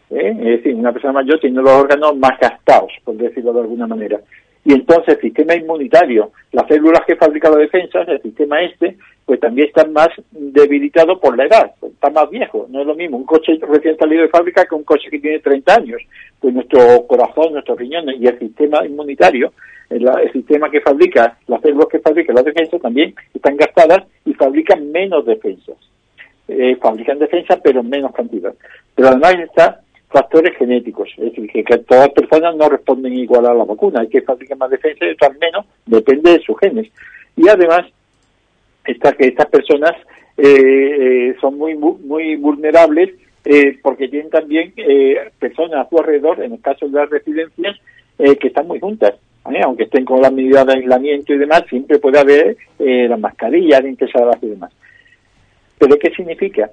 ¿eh? 0.09 0.33
Es 0.39 0.45
decir, 0.57 0.73
una 0.75 0.93
persona 0.93 1.11
mayor 1.13 1.37
tiene 1.41 1.61
los 1.61 1.69
órganos 1.69 2.15
más 2.15 2.39
gastados, 2.39 2.93
por 3.03 3.15
decirlo 3.15 3.51
de 3.51 3.59
alguna 3.59 3.87
manera. 3.87 4.21
Y 4.63 4.71
entonces 4.71 5.15
el 5.15 5.21
sistema 5.21 5.53
inmunitario, 5.53 6.31
las 6.53 6.65
células 6.69 7.01
que 7.05 7.17
fabrican 7.17 7.51
las 7.51 7.59
defensas, 7.59 8.07
el 8.07 8.21
sistema 8.21 8.61
este, 8.61 8.95
pues 9.25 9.41
también 9.41 9.67
está 9.67 9.85
más 9.85 10.07
debilitado 10.31 11.19
por 11.19 11.37
la 11.37 11.43
edad, 11.43 11.71
está 11.81 12.09
más 12.09 12.29
viejo. 12.29 12.65
No 12.69 12.79
es 12.79 12.87
lo 12.87 12.95
mismo 12.95 13.17
un 13.17 13.25
coche 13.25 13.59
recién 13.67 13.97
salido 13.97 14.21
de 14.21 14.29
fábrica 14.29 14.63
que 14.63 14.75
un 14.75 14.85
coche 14.85 15.09
que 15.11 15.19
tiene 15.19 15.39
30 15.39 15.75
años. 15.75 16.01
Pues 16.39 16.53
nuestro 16.53 17.05
corazón, 17.07 17.51
nuestros 17.51 17.77
riñones 17.77 18.15
y 18.21 18.27
el 18.27 18.39
sistema 18.39 18.85
inmunitario 18.85 19.51
el, 19.89 20.31
sistema 20.31 20.69
que 20.69 20.81
fabrica, 20.81 21.37
las 21.47 21.61
células 21.61 21.87
que 21.87 21.99
fabrican 21.99 22.35
las 22.35 22.45
defensas 22.45 22.81
también 22.81 23.13
están 23.33 23.57
gastadas 23.57 24.03
y 24.25 24.33
fabrican 24.33 24.91
menos 24.91 25.25
defensas. 25.25 25.77
Eh, 26.47 26.75
fabrican 26.81 27.19
defensas 27.19 27.59
pero 27.63 27.81
en 27.81 27.89
menos 27.89 28.13
cantidad. 28.13 28.53
Pero 28.95 29.07
además 29.07 29.35
está 29.39 29.81
factores 30.09 30.55
genéticos, 30.57 31.09
es 31.17 31.33
decir, 31.33 31.65
que, 31.65 31.77
todas 31.79 32.07
las 32.07 32.13
personas 32.13 32.55
no 32.55 32.69
responden 32.69 33.13
igual 33.13 33.47
a 33.47 33.53
la 33.53 33.63
vacuna, 33.63 34.01
hay 34.01 34.09
que 34.09 34.21
fabricar 34.21 34.57
más 34.57 34.69
defensas 34.69 35.07
y 35.07 35.11
otras 35.11 35.37
menos, 35.39 35.65
depende 35.87 36.33
de 36.33 36.43
sus 36.43 36.59
genes. 36.59 36.91
Y 37.35 37.47
además 37.47 37.87
está 38.85 39.13
que 39.13 39.25
estas 39.25 39.47
personas 39.47 39.93
eh, 40.37 41.29
eh, 41.29 41.35
son 41.41 41.57
muy 41.57 41.75
muy 41.75 42.35
vulnerables 42.35 43.11
porque 43.81 44.07
tienen 44.07 44.29
también 44.29 44.73
personas 45.37 45.85
a 45.85 45.89
su 45.89 45.97
alrededor, 45.97 46.41
en 46.41 46.53
el 46.53 46.61
caso 46.61 46.87
de 46.87 46.97
las 46.97 47.09
residencias, 47.09 47.75
que 48.17 48.47
están 48.47 48.67
muy 48.67 48.79
juntas. 48.79 49.15
¿Eh? 49.51 49.61
aunque 49.63 49.83
estén 49.83 50.05
con 50.05 50.21
las 50.21 50.31
medidas 50.31 50.65
de 50.65 50.73
aislamiento 50.73 51.33
y 51.33 51.37
demás, 51.37 51.63
siempre 51.69 51.99
puede 51.99 52.19
haber 52.19 52.57
eh, 52.79 53.07
las 53.07 53.19
mascarillas 53.19 53.83
impresadas 53.83 54.37
y 54.41 54.47
demás. 54.47 54.71
¿Pero 55.77 55.97
qué 55.97 56.11
significa? 56.11 56.69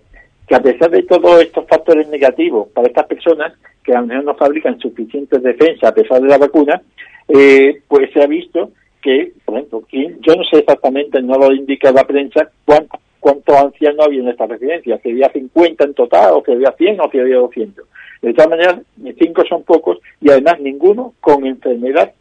Que 0.46 0.54
a 0.54 0.60
pesar 0.60 0.90
de 0.90 1.02
todos 1.02 1.42
estos 1.42 1.66
factores 1.66 2.08
negativos 2.08 2.68
para 2.68 2.88
estas 2.88 3.06
personas, 3.06 3.52
que 3.82 3.92
a 3.92 4.00
lo 4.00 4.06
mejor 4.06 4.24
no 4.24 4.34
fabrican 4.34 4.78
suficientes 4.78 5.42
defensas 5.42 5.90
a 5.90 5.94
pesar 5.94 6.20
de 6.20 6.28
la 6.28 6.38
vacuna, 6.38 6.80
eh, 7.28 7.80
pues 7.88 8.12
se 8.12 8.22
ha 8.22 8.26
visto 8.26 8.70
que, 9.02 9.32
por 9.44 9.56
ejemplo, 9.56 9.82
yo 9.90 10.36
no 10.36 10.44
sé 10.44 10.58
exactamente, 10.58 11.22
no 11.22 11.38
lo 11.38 11.52
indica 11.52 11.90
la 11.90 12.04
prensa, 12.04 12.50
cuántas 12.64 13.00
cuántos 13.20 13.54
ancianos 13.54 14.06
había 14.06 14.20
en 14.20 14.28
esta 14.28 14.46
residencia, 14.46 14.98
si 15.02 15.10
había 15.10 15.30
50 15.30 15.84
en 15.84 15.94
total, 15.94 16.32
o 16.34 16.42
si 16.44 16.52
había 16.52 16.72
100, 16.72 17.00
o 17.00 17.10
si 17.10 17.18
había 17.18 17.36
200. 17.36 17.86
De 18.22 18.34
todas 18.34 18.50
maneras, 18.50 18.80
cinco 19.18 19.44
son 19.48 19.62
pocos 19.62 19.98
y 20.20 20.30
además 20.30 20.60
ninguno 20.60 21.14
con 21.20 21.46
enfermedad, 21.46 22.12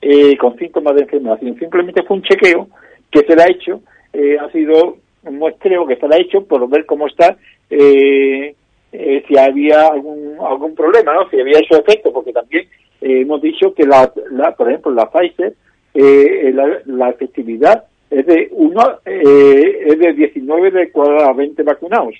eh, 0.00 0.36
con 0.36 0.56
síntomas 0.56 0.94
de 0.94 1.02
enfermedad, 1.02 1.40
simplemente 1.40 2.02
fue 2.02 2.16
un 2.16 2.22
chequeo 2.22 2.68
que 3.10 3.20
se 3.20 3.36
le 3.36 3.42
ha 3.42 3.48
hecho, 3.48 3.80
eh, 4.12 4.36
ha 4.38 4.50
sido 4.50 4.96
un 5.24 5.38
muestreo 5.38 5.86
que 5.86 5.96
se 5.96 6.08
le 6.08 6.16
ha 6.16 6.20
hecho 6.20 6.44
por 6.44 6.68
ver 6.68 6.86
cómo 6.86 7.06
está, 7.06 7.36
eh, 7.68 8.54
eh, 8.92 9.24
si 9.28 9.38
había 9.38 9.86
algún, 9.88 10.36
algún 10.40 10.74
problema, 10.74 11.14
¿no? 11.14 11.28
si 11.28 11.40
había 11.40 11.58
esos 11.58 11.78
efectos, 11.78 12.12
porque 12.12 12.32
también 12.32 12.66
hemos 13.00 13.40
dicho 13.40 13.72
que, 13.74 13.84
la, 13.84 14.12
por 14.56 14.68
ejemplo, 14.68 14.92
la 14.92 15.10
Pfizer, 15.10 15.54
la, 15.94 16.80
la 16.86 17.10
efectividad 17.10 17.84
es 18.10 18.26
de 18.26 18.48
uno 18.52 18.98
eh, 19.04 19.84
es 19.86 19.98
de 19.98 20.12
19 20.12 20.70
de 20.72 20.90
cada 20.90 21.32
20 21.32 21.62
vacunados. 21.62 22.14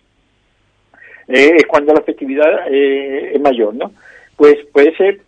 Eh, 1.28 1.52
es 1.56 1.66
cuando 1.66 1.92
la 1.92 2.00
efectividad 2.00 2.68
eh, 2.70 3.32
es 3.34 3.40
mayor, 3.40 3.74
¿no? 3.74 3.92
Pues 4.36 4.56
puede 4.72 4.96
ser 4.96 5.20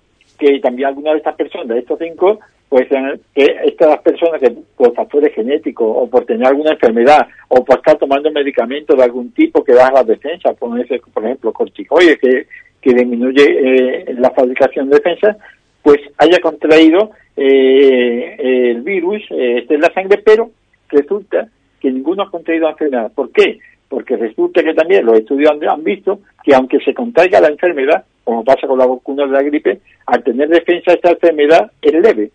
que 0.43 0.59
también 0.59 0.89
alguna 0.89 1.13
de 1.13 1.19
estas 1.19 1.37
personas, 1.37 1.69
de 1.69 1.79
estos 1.79 1.99
cinco, 2.01 2.41
pues 2.69 2.89
que 2.89 3.45
estas 3.65 4.01
personas 4.01 4.41
que 4.41 4.51
por 4.77 4.93
factores 4.93 5.33
genéticos 5.35 5.87
o 5.89 6.09
por 6.09 6.25
tener 6.25 6.49
alguna 6.49 6.73
enfermedad 6.73 7.29
o 7.49 7.65
por 7.65 7.77
estar 7.77 7.97
tomando 7.97 8.29
medicamentos 8.33 8.97
de 8.97 9.05
algún 9.05 9.31
tipo 9.31 9.63
que 9.63 9.75
baja 9.75 9.93
la 9.93 10.05
defensa, 10.05 10.53
por, 10.55 10.71
por 11.13 11.25
ejemplo 11.25 11.53
corticoides 11.53 12.19
que, 12.19 12.47
que 12.81 12.95
disminuye 12.95 14.15
la 14.19 14.31
fabricación 14.31 14.89
de 14.89 14.97
defensa, 14.97 15.37
pues 15.81 15.99
haya 16.19 16.41
contraído 16.41 17.11
eh, 17.37 18.71
el 18.73 18.83
virus 18.83 19.23
eh, 19.31 19.59
este 19.59 19.75
en 19.75 19.81
la 19.81 19.93
sangre, 19.93 20.21
pero 20.25 20.51
resulta 20.89 21.47
que 21.81 21.91
ninguno 21.91 22.25
ha 22.25 22.31
contraído 22.31 22.65
la 22.65 22.73
enfermedad. 22.73 23.13
¿Por 23.15 23.31
qué? 23.31 23.61
Porque 23.93 24.17
resulta 24.17 24.63
que 24.63 24.73
también 24.73 25.05
los 25.05 25.19
estudios 25.19 25.51
han, 25.51 25.85
visto 25.85 26.21
que 26.43 26.55
aunque 26.55 26.79
se 26.79 26.95
contraiga 26.95 27.43
la 27.43 27.49
enfermedad, 27.49 28.07
como 28.25 28.43
pasa 28.43 28.67
con 28.67 28.79
la 28.79 28.87
vacuna 28.87 29.27
de 29.27 29.33
la 29.33 29.43
gripe, 29.43 29.81
al 30.07 30.25
tener 30.25 30.49
defensa 30.49 30.95
esta 30.95 31.11
enfermedad 31.11 31.71
es 31.83 31.93
leve, 31.93 32.31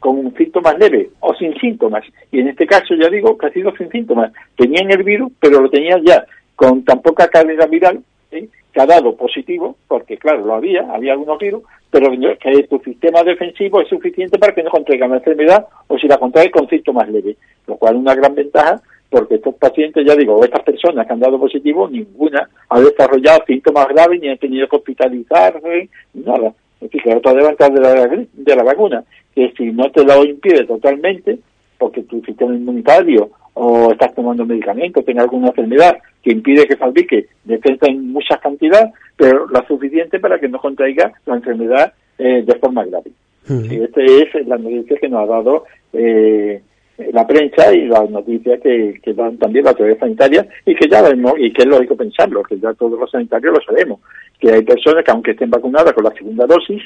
con 0.00 0.34
síntomas 0.34 0.76
leves 0.80 1.10
o 1.20 1.32
sin 1.34 1.54
síntomas. 1.60 2.02
Y 2.32 2.40
en 2.40 2.48
este 2.48 2.66
caso 2.66 2.96
ya 2.96 3.08
digo 3.08 3.38
que 3.38 3.46
ha 3.46 3.52
sido 3.52 3.70
sin 3.76 3.90
síntomas. 3.90 4.32
Tenían 4.56 4.90
el 4.90 5.04
virus, 5.04 5.30
pero 5.38 5.60
lo 5.60 5.70
tenían 5.70 6.02
ya 6.04 6.26
con 6.56 6.84
tan 6.84 7.00
poca 7.00 7.28
carga 7.28 7.66
viral 7.66 8.02
que 8.30 8.80
ha 8.80 8.86
dado 8.86 9.14
positivo, 9.14 9.76
porque 9.86 10.18
claro, 10.18 10.44
lo 10.44 10.54
había, 10.54 10.80
había 10.92 11.12
algunos 11.12 11.38
virus, 11.38 11.62
pero 11.92 12.10
que 12.10 12.62
tu 12.64 12.80
sistema 12.80 13.22
defensivo 13.22 13.80
es 13.80 13.88
suficiente 13.88 14.36
para 14.36 14.52
que 14.52 14.64
no 14.64 14.70
contraiga 14.70 15.06
la 15.06 15.18
enfermedad 15.18 15.64
o 15.86 15.96
si 15.96 16.08
la 16.08 16.18
contrae 16.18 16.50
con 16.50 16.68
síntomas 16.68 17.08
leves, 17.08 17.36
lo 17.68 17.76
cual 17.76 17.94
es 17.94 18.00
una 18.00 18.16
gran 18.16 18.34
ventaja 18.34 18.82
porque 19.12 19.34
estos 19.34 19.54
pacientes, 19.56 20.04
ya 20.06 20.16
digo, 20.16 20.42
estas 20.42 20.62
personas 20.62 21.06
que 21.06 21.12
han 21.12 21.20
dado 21.20 21.38
positivo, 21.38 21.86
ninguna 21.86 22.48
ha 22.70 22.80
desarrollado 22.80 23.44
síntomas 23.46 23.86
graves 23.88 24.18
ni 24.20 24.28
han 24.30 24.38
tenido 24.38 24.66
que 24.66 24.76
hospitalizarse, 24.76 25.90
nada. 26.14 26.54
Es 26.80 26.90
decir, 26.90 27.02
que 27.02 27.14
otra 27.14 27.34
ventaja 27.34 27.70
de 27.70 27.80
la, 27.80 28.26
de 28.32 28.56
la 28.56 28.62
vacuna, 28.62 29.04
que 29.34 29.52
si 29.54 29.70
no 29.70 29.90
te 29.90 30.02
lo 30.02 30.24
impide 30.24 30.64
totalmente, 30.64 31.38
porque 31.78 32.02
tu 32.04 32.22
sistema 32.22 32.54
inmunitario 32.54 33.30
o 33.52 33.92
estás 33.92 34.14
tomando 34.14 34.46
medicamentos, 34.46 35.04
tienes 35.04 35.24
alguna 35.24 35.48
enfermedad 35.48 35.98
que 36.22 36.32
impide 36.32 36.66
que 36.66 36.78
fabrique 36.78 37.26
defensa 37.44 37.86
en 37.88 38.12
muchas 38.12 38.40
cantidades, 38.40 38.94
pero 39.14 39.46
la 39.50 39.66
suficiente 39.66 40.18
para 40.20 40.38
que 40.38 40.48
no 40.48 40.58
contraiga 40.58 41.12
la 41.26 41.34
enfermedad 41.34 41.92
eh, 42.16 42.42
de 42.46 42.54
forma 42.54 42.86
grave. 42.86 43.10
Y 43.46 43.82
esta 43.82 44.00
es 44.00 44.46
la 44.46 44.56
noticia 44.56 44.96
que 44.96 45.08
nos 45.08 45.24
ha 45.24 45.32
dado 45.32 45.64
eh, 45.92 46.62
la 47.12 47.26
prensa 47.26 47.72
y 47.74 47.86
las 47.86 48.08
noticias 48.10 48.60
que, 48.60 49.00
que 49.02 49.14
dan 49.14 49.38
también 49.38 49.64
la 49.64 49.70
autoridad 49.70 49.98
sanitaria 49.98 50.46
y 50.66 50.74
que 50.74 50.88
ya 50.88 51.02
vemos, 51.02 51.34
y 51.38 51.52
que 51.52 51.62
es 51.62 51.68
lógico 51.68 51.96
pensarlo, 51.96 52.42
que 52.42 52.58
ya 52.58 52.72
todos 52.74 52.98
los 52.98 53.10
sanitarios 53.10 53.54
lo 53.54 53.60
sabemos, 53.62 54.00
que 54.38 54.52
hay 54.52 54.62
personas 54.62 55.04
que 55.04 55.10
aunque 55.10 55.30
estén 55.32 55.50
vacunadas 55.50 55.92
con 55.92 56.04
la 56.04 56.12
segunda 56.12 56.46
dosis, 56.46 56.82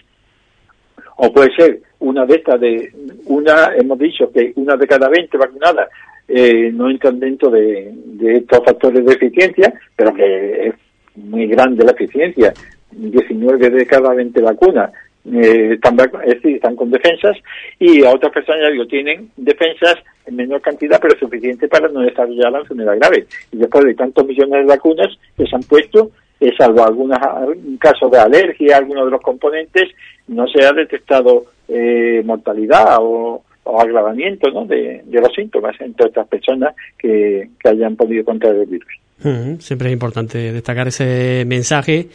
o 1.16 1.32
puede 1.32 1.54
ser 1.54 1.80
una 2.00 2.26
de 2.26 2.34
estas 2.34 2.60
de 2.60 2.92
una 3.26 3.74
hemos 3.74 3.98
dicho 3.98 4.30
que 4.30 4.52
una 4.56 4.76
de 4.76 4.86
cada 4.86 5.08
20 5.08 5.36
vacunadas 5.38 5.88
eh, 6.28 6.70
no 6.72 6.90
entran 6.90 7.18
dentro 7.18 7.50
de, 7.50 7.94
estos 8.20 8.64
factores 8.64 9.04
de 9.04 9.12
eficiencia, 9.12 9.72
pero 9.94 10.12
que 10.12 10.68
es 10.68 10.74
muy 11.16 11.46
grande 11.46 11.84
la 11.84 11.92
eficiencia. 11.92 12.52
19 12.90 13.70
de 13.70 13.86
cada 13.86 14.14
20 14.14 14.40
vacunas 14.40 14.90
eh, 15.32 15.74
están, 15.74 15.96
es 16.24 16.34
decir, 16.34 16.56
están 16.56 16.76
con 16.76 16.90
defensas 16.90 17.36
y 17.78 18.04
a 18.04 18.10
otras 18.10 18.32
personas, 18.32 18.70
ya 18.76 18.86
tienen 18.86 19.30
defensas 19.36 19.96
en 20.26 20.36
menor 20.36 20.60
cantidad, 20.60 21.00
pero 21.00 21.18
suficiente 21.18 21.68
para 21.68 21.88
no 21.88 22.00
desarrollar 22.00 22.52
la 22.52 22.60
enfermedad 22.60 22.96
grave. 22.96 23.26
Y 23.52 23.56
después 23.56 23.84
de 23.84 23.94
tantos 23.94 24.26
millones 24.26 24.60
de 24.60 24.64
vacunas 24.64 25.08
que 25.36 25.46
se 25.46 25.56
han 25.56 25.62
puesto, 25.62 26.10
eh, 26.40 26.52
salvo 26.56 26.84
algunos 26.84 27.18
casos 27.78 28.10
de 28.10 28.18
alergia 28.18 28.76
algunos 28.76 29.06
de 29.06 29.10
los 29.10 29.22
componentes, 29.22 29.90
no 30.28 30.46
se 30.46 30.64
ha 30.64 30.72
detectado 30.72 31.44
eh, 31.68 32.22
mortalidad 32.24 32.98
o, 33.00 33.42
o 33.66 33.80
agravamiento 33.80 34.50
¿no? 34.50 34.64
de, 34.64 35.02
los 35.10 35.32
síntomas 35.34 35.74
entre 35.80 36.08
estas 36.08 36.28
personas 36.28 36.74
que, 36.96 37.48
hayan 37.64 37.96
podido 37.96 38.24
contraer 38.24 38.56
el 38.56 38.66
virus. 38.66 39.60
siempre 39.60 39.88
es 39.88 39.92
importante 39.92 40.52
destacar 40.52 40.88
ese 40.88 41.44
mensaje 41.46 42.06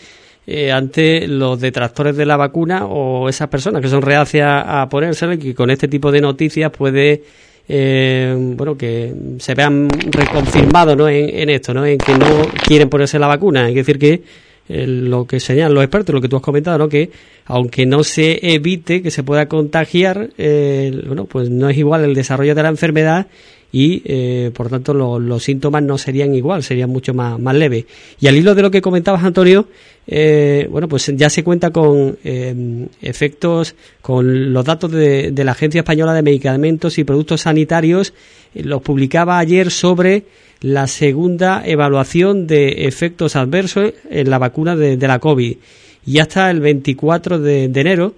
eh, 0.48 0.72
ante 0.72 1.28
los 1.28 1.60
detractores 1.60 2.16
de 2.18 2.26
la 2.26 2.38
vacuna 2.38 2.86
o 2.86 3.30
esas 3.30 3.48
personas 3.48 3.82
que 3.82 3.88
son 3.88 4.02
reacias 4.02 4.64
a 4.66 4.88
ponérsela 4.90 5.36
y 5.36 5.38
que 5.38 5.56
con 5.56 5.70
este 5.70 5.88
tipo 5.88 6.12
de 6.12 6.22
noticias 6.22 6.72
puede 6.72 7.24
eh, 7.68 8.36
bueno 8.38 8.76
que 8.76 9.14
se 9.38 9.54
vean 9.54 9.88
reconfirmados 9.90 10.98
¿no? 10.98 11.08
en, 11.08 11.50
esto 11.50 11.74
no 11.74 11.86
en 11.86 11.98
que 11.98 12.18
no 12.18 12.48
quieren 12.66 12.90
ponerse 12.90 13.20
la 13.20 13.28
vacuna 13.28 13.70
es 13.70 13.76
decir 13.76 14.00
que 14.00 14.24
eh, 14.70 14.88
lo 14.88 15.26
que 15.26 15.40
señalan 15.40 15.74
los 15.74 15.84
expertos, 15.84 16.14
lo 16.16 16.22
que 16.22 16.30
tú 16.30 16.38
has 16.38 16.42
comentado, 16.42 16.78
¿no? 16.78 16.88
que 16.88 17.10
aunque 17.46 17.86
no 17.86 18.04
se 18.04 18.40
evite 18.54 19.02
que 19.02 19.12
se 19.12 19.24
pueda 19.24 19.48
contagiar, 19.48 20.30
eh, 20.38 21.02
bueno, 21.08 21.26
pues 21.26 21.50
no 21.50 21.70
es 21.70 21.78
igual 21.78 22.06
el 22.06 22.14
desarrollo 22.14 22.56
de 22.56 22.64
la 22.64 22.70
enfermedad 22.70 23.28
y 23.72 24.02
eh, 24.06 24.52
por 24.54 24.70
tanto 24.70 24.94
los 24.94 25.44
síntomas 25.44 25.82
no 25.84 25.98
serían 25.98 26.36
igual, 26.36 26.64
serían 26.64 26.90
mucho 26.90 27.14
más, 27.14 27.40
más 27.40 27.56
leves. 27.56 27.86
Y 28.20 28.28
al 28.28 28.36
hilo 28.36 28.54
de 28.54 28.62
lo 28.62 28.72
que 28.72 28.82
comentabas, 28.82 29.24
Antonio, 29.24 29.68
eh, 30.08 30.68
bueno, 30.70 30.88
pues 30.90 31.12
ya 31.16 31.30
se 31.30 31.44
cuenta 31.44 31.72
con 31.72 32.18
eh, 32.24 32.88
efectos, 33.02 33.76
con 34.02 34.52
los 34.52 34.66
datos 34.66 34.92
de, 34.92 35.32
de, 35.32 35.44
la 35.44 35.54
Agencia 35.54 35.80
Española 35.80 36.14
de 36.14 36.22
Medicamentos 36.22 36.98
y 36.98 37.04
Productos 37.04 37.42
Sanitarios, 37.42 38.14
los 38.56 38.82
publicaba 38.82 39.40
ayer 39.40 39.72
sobre 39.72 40.26
la 40.60 40.88
segunda 40.88 41.64
evaluación 41.66 42.48
de 42.48 42.86
efectos 42.86 43.36
adversos 43.36 43.94
en 44.10 44.30
la 44.30 44.38
vacuna 44.38 44.76
de, 44.76 44.98
la 44.98 45.20
COVID. 45.20 45.58
Y 46.06 46.20
hasta 46.20 46.52
el 46.52 46.60
24 46.60 47.40
de, 47.40 47.64
enero, 47.64 48.16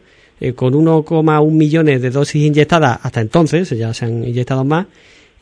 con 0.55 0.73
1,1 0.73 1.51
millones 1.51 2.01
de 2.01 2.09
dosis 2.09 2.43
inyectadas 2.43 2.99
hasta 3.01 3.21
entonces, 3.21 3.69
ya 3.69 3.93
se 3.93 4.05
han 4.05 4.25
inyectado 4.25 4.65
más, 4.65 4.87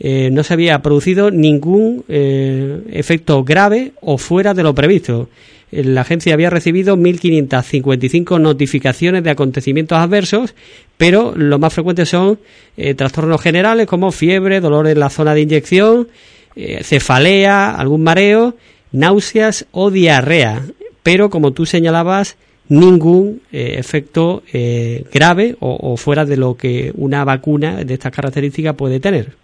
eh, 0.03 0.31
no 0.31 0.43
se 0.43 0.55
había 0.55 0.81
producido 0.81 1.29
ningún 1.29 2.03
eh, 2.09 2.81
efecto 2.91 3.43
grave 3.43 3.91
o 4.01 4.17
fuera 4.17 4.55
de 4.55 4.63
lo 4.63 4.73
previsto. 4.73 5.29
Eh, 5.71 5.83
la 5.83 6.01
agencia 6.01 6.33
había 6.33 6.49
recibido 6.49 6.97
1.555 6.97 8.41
notificaciones 8.41 9.23
de 9.23 9.29
acontecimientos 9.29 9.99
adversos, 9.99 10.55
pero 10.97 11.33
los 11.35 11.59
más 11.59 11.75
frecuentes 11.75 12.09
son 12.09 12.39
trastornos 12.97 13.41
generales 13.41 13.85
como 13.85 14.11
fiebre, 14.11 14.59
dolor 14.59 14.87
en 14.87 14.99
la 14.99 15.11
zona 15.11 15.35
de 15.35 15.41
inyección, 15.41 16.07
cefalea, 16.81 17.75
algún 17.75 18.01
mareo, 18.01 18.55
náuseas 18.91 19.67
o 19.71 19.91
diarrea. 19.91 20.63
Pero, 21.03 21.29
como 21.29 21.51
tú 21.51 21.65
señalabas, 21.65 22.37
ningún 22.69 23.41
efecto 23.51 24.43
grave 25.11 25.55
o, 25.59 25.97
fuera 25.97 26.25
de 26.25 26.37
lo 26.37 26.55
que 26.55 26.91
una 26.95 27.23
vacuna 27.23 27.83
de 27.83 27.93
estas 27.93 28.11
características 28.11 28.75
puede 28.75 28.99
tener. 28.99 29.40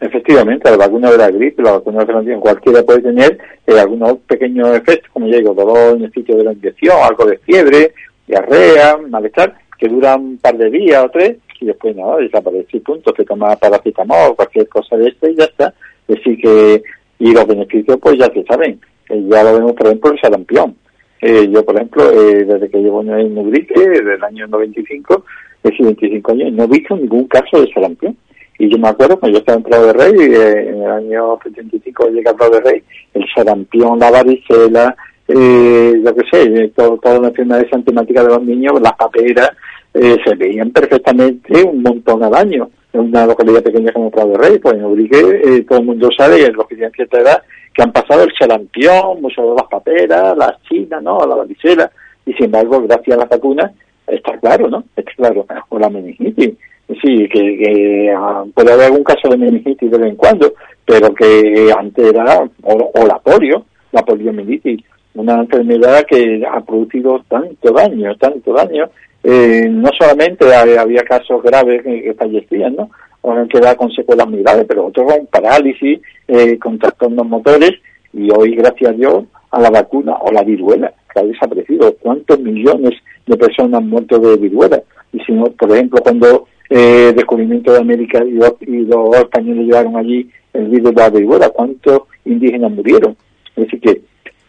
Efectivamente, 0.00 0.70
la 0.70 0.76
vacuna 0.76 1.10
de 1.10 1.18
la 1.18 1.30
gripe, 1.30 1.60
la 1.60 1.72
vacuna 1.72 2.04
de 2.04 2.12
la 2.12 2.38
cualquiera 2.38 2.84
puede 2.84 3.02
tener 3.02 3.36
eh, 3.66 3.80
algunos 3.80 4.18
pequeños 4.28 4.76
efectos, 4.76 5.10
como 5.12 5.26
ya 5.26 5.38
digo, 5.38 5.54
dolor 5.54 5.96
en 5.96 6.04
el 6.04 6.12
sitio 6.12 6.36
de 6.36 6.44
la 6.44 6.52
inyección, 6.52 6.96
algo 7.02 7.26
de 7.26 7.38
fiebre, 7.38 7.92
diarrea, 8.26 8.96
malestar, 9.08 9.56
que 9.76 9.88
duran 9.88 10.20
un 10.20 10.38
par 10.38 10.56
de 10.56 10.70
días 10.70 11.04
o 11.04 11.10
tres, 11.10 11.38
y 11.60 11.66
después 11.66 11.96
nada, 11.96 12.18
desaparece 12.18 12.76
y 12.76 12.80
punto, 12.80 13.12
se 13.16 13.24
toma 13.24 13.56
paracetamol 13.56 14.30
o 14.30 14.36
cualquier 14.36 14.68
cosa 14.68 14.96
de 14.96 15.08
esto 15.08 15.28
y 15.28 15.34
ya 15.34 15.44
está. 15.44 15.74
Es 16.06 16.16
decir 16.16 16.40
que, 16.40 16.82
y 17.18 17.32
los 17.32 17.46
beneficios 17.48 17.98
pues 18.00 18.16
ya 18.18 18.26
se 18.26 18.44
saben, 18.44 18.80
eh, 19.08 19.24
ya 19.28 19.42
lo 19.42 19.54
vemos 19.54 19.72
por 19.72 19.88
ejemplo 19.88 20.12
el 20.12 20.20
sarampión. 20.20 20.76
Eh, 21.20 21.48
yo 21.50 21.64
por 21.64 21.74
ejemplo, 21.74 22.08
desde 22.08 22.70
que 22.70 22.78
llevo 22.78 23.02
en 23.02 23.36
Ubrique, 23.36 23.74
desde 23.74 24.14
el 24.14 24.22
año 24.22 24.46
95, 24.46 25.24
es 25.64 25.72
25 25.76 26.30
años, 26.30 26.52
no 26.52 26.62
he 26.62 26.66
visto 26.68 26.96
ningún 26.96 27.26
caso 27.26 27.60
de 27.60 27.72
sarampión 27.72 28.16
y 28.58 28.70
yo 28.70 28.78
me 28.78 28.88
acuerdo 28.88 29.18
cuando 29.18 29.38
yo 29.38 29.40
estaba 29.40 29.58
en 29.58 29.64
Prado 29.64 29.86
de 29.86 29.92
Rey, 29.92 30.12
eh, 30.20 30.68
en 30.70 30.82
el 30.82 30.90
año 30.90 31.38
75 31.42 32.08
llegué 32.08 32.28
a 32.28 32.34
Prado 32.34 32.54
de 32.54 32.60
Rey, 32.60 32.82
el 33.14 33.24
sarampión, 33.34 33.98
la 33.98 34.10
varicela, 34.10 34.96
eh, 35.28 36.00
yo 36.04 36.14
qué 36.14 36.22
sé, 36.30 36.42
eh, 36.42 36.72
todo, 36.74 36.98
todas 36.98 37.20
las 37.20 37.30
enfermedades 37.30 37.72
antimáticas 37.72 38.24
de 38.24 38.30
los 38.30 38.42
niños, 38.42 38.80
las 38.80 38.94
paperas, 38.94 39.50
eh, 39.94 40.16
se 40.24 40.34
veían 40.34 40.70
perfectamente 40.70 41.62
un 41.62 41.82
montón 41.82 42.22
al 42.22 42.34
año. 42.34 42.70
en 42.92 43.00
una 43.00 43.26
localidad 43.26 43.62
pequeña 43.62 43.92
como 43.92 44.10
Prado 44.10 44.30
de 44.30 44.38
Rey, 44.38 44.58
pues 44.58 44.74
en 44.74 44.84
Urique 44.84 45.18
eh, 45.18 45.62
todo 45.68 45.80
el 45.80 45.84
mundo 45.84 46.08
sabe, 46.16 46.50
los 46.50 46.66
que 46.66 46.74
tienen 46.74 46.92
cierta 46.92 47.20
edad, 47.20 47.42
que 47.74 47.82
han 47.82 47.92
pasado 47.92 48.22
el 48.22 48.32
sarampión, 48.38 49.20
muchas 49.20 49.44
de 49.44 49.54
las 49.54 49.68
paperas, 49.68 50.36
las 50.36 50.62
chinas, 50.62 51.02
¿no? 51.02 51.18
La 51.26 51.34
varicela, 51.34 51.90
y 52.24 52.32
sin 52.32 52.46
embargo, 52.46 52.82
gracias 52.82 53.16
a 53.16 53.20
las 53.20 53.28
vacunas, 53.28 53.72
está 54.06 54.38
claro, 54.38 54.68
¿no? 54.68 54.84
Está 54.96 55.12
claro. 55.12 55.46
O 55.68 55.78
la 55.78 55.90
meningitis. 55.90 56.54
Sí, 56.88 57.28
que, 57.28 58.14
ah, 58.16 58.44
puede 58.54 58.72
haber 58.72 58.86
algún 58.86 59.04
caso 59.04 59.28
de 59.28 59.36
meningitis 59.36 59.90
de 59.90 59.98
vez 59.98 60.08
en 60.08 60.16
cuando, 60.16 60.54
pero 60.86 61.14
que 61.14 61.70
antes 61.76 62.12
era, 62.12 62.48
o, 62.62 63.06
la 63.06 63.18
polio, 63.18 63.66
la 63.92 64.02
poliomielitis, 64.02 64.82
una 65.14 65.34
enfermedad 65.34 66.06
que 66.08 66.42
ha 66.50 66.60
producido 66.62 67.22
tanto 67.28 67.72
daño, 67.72 68.16
tanto 68.16 68.54
daño. 68.54 68.88
Eh, 69.22 69.66
no 69.68 69.90
solamente 69.98 70.54
había 70.54 71.02
casos 71.02 71.42
graves 71.42 71.82
que, 71.82 72.14
fallecían, 72.14 72.76
¿no? 72.76 72.90
O 73.20 73.32
han 73.32 73.48
quedado 73.48 73.76
con 73.76 73.90
secuelas 73.90 74.26
muy 74.26 74.42
graves, 74.42 74.64
pero 74.66 74.86
otros 74.86 75.12
con 75.12 75.26
parálisis, 75.26 76.00
eh, 76.26 76.58
con 76.58 76.78
trastornos 76.78 77.26
motores, 77.26 77.72
y 78.14 78.30
hoy, 78.30 78.54
gracias 78.54 78.90
a 78.90 78.94
Dios, 78.94 79.24
a 79.50 79.60
la 79.60 79.68
vacuna 79.68 80.16
o 80.22 80.32
la 80.32 80.42
viruela, 80.42 80.90
que 81.12 81.20
ha 81.20 81.24
desaparecido. 81.24 81.94
¿Cuántos 82.00 82.38
millones 82.40 82.94
de 83.26 83.36
personas 83.36 83.82
han 83.82 83.90
muerto 83.90 84.18
de 84.18 84.36
viruela? 84.38 84.80
Y 85.12 85.20
si 85.20 85.32
no, 85.32 85.44
por 85.46 85.70
ejemplo, 85.72 86.00
cuando 86.02 86.46
eh, 86.70 87.12
descubrimiento 87.14 87.72
de 87.72 87.78
América 87.78 88.22
y 88.24 88.32
los, 88.32 89.16
españoles 89.16 89.66
llevaron 89.66 89.96
allí 89.96 90.28
el 90.52 90.68
virus 90.68 90.94
de 90.94 91.00
la 91.00 91.10
viruela, 91.10 91.50
¿cuántos 91.50 92.02
indígenas 92.24 92.70
murieron? 92.70 93.16
Es 93.56 93.64
decir, 93.64 93.80
que 93.80 94.02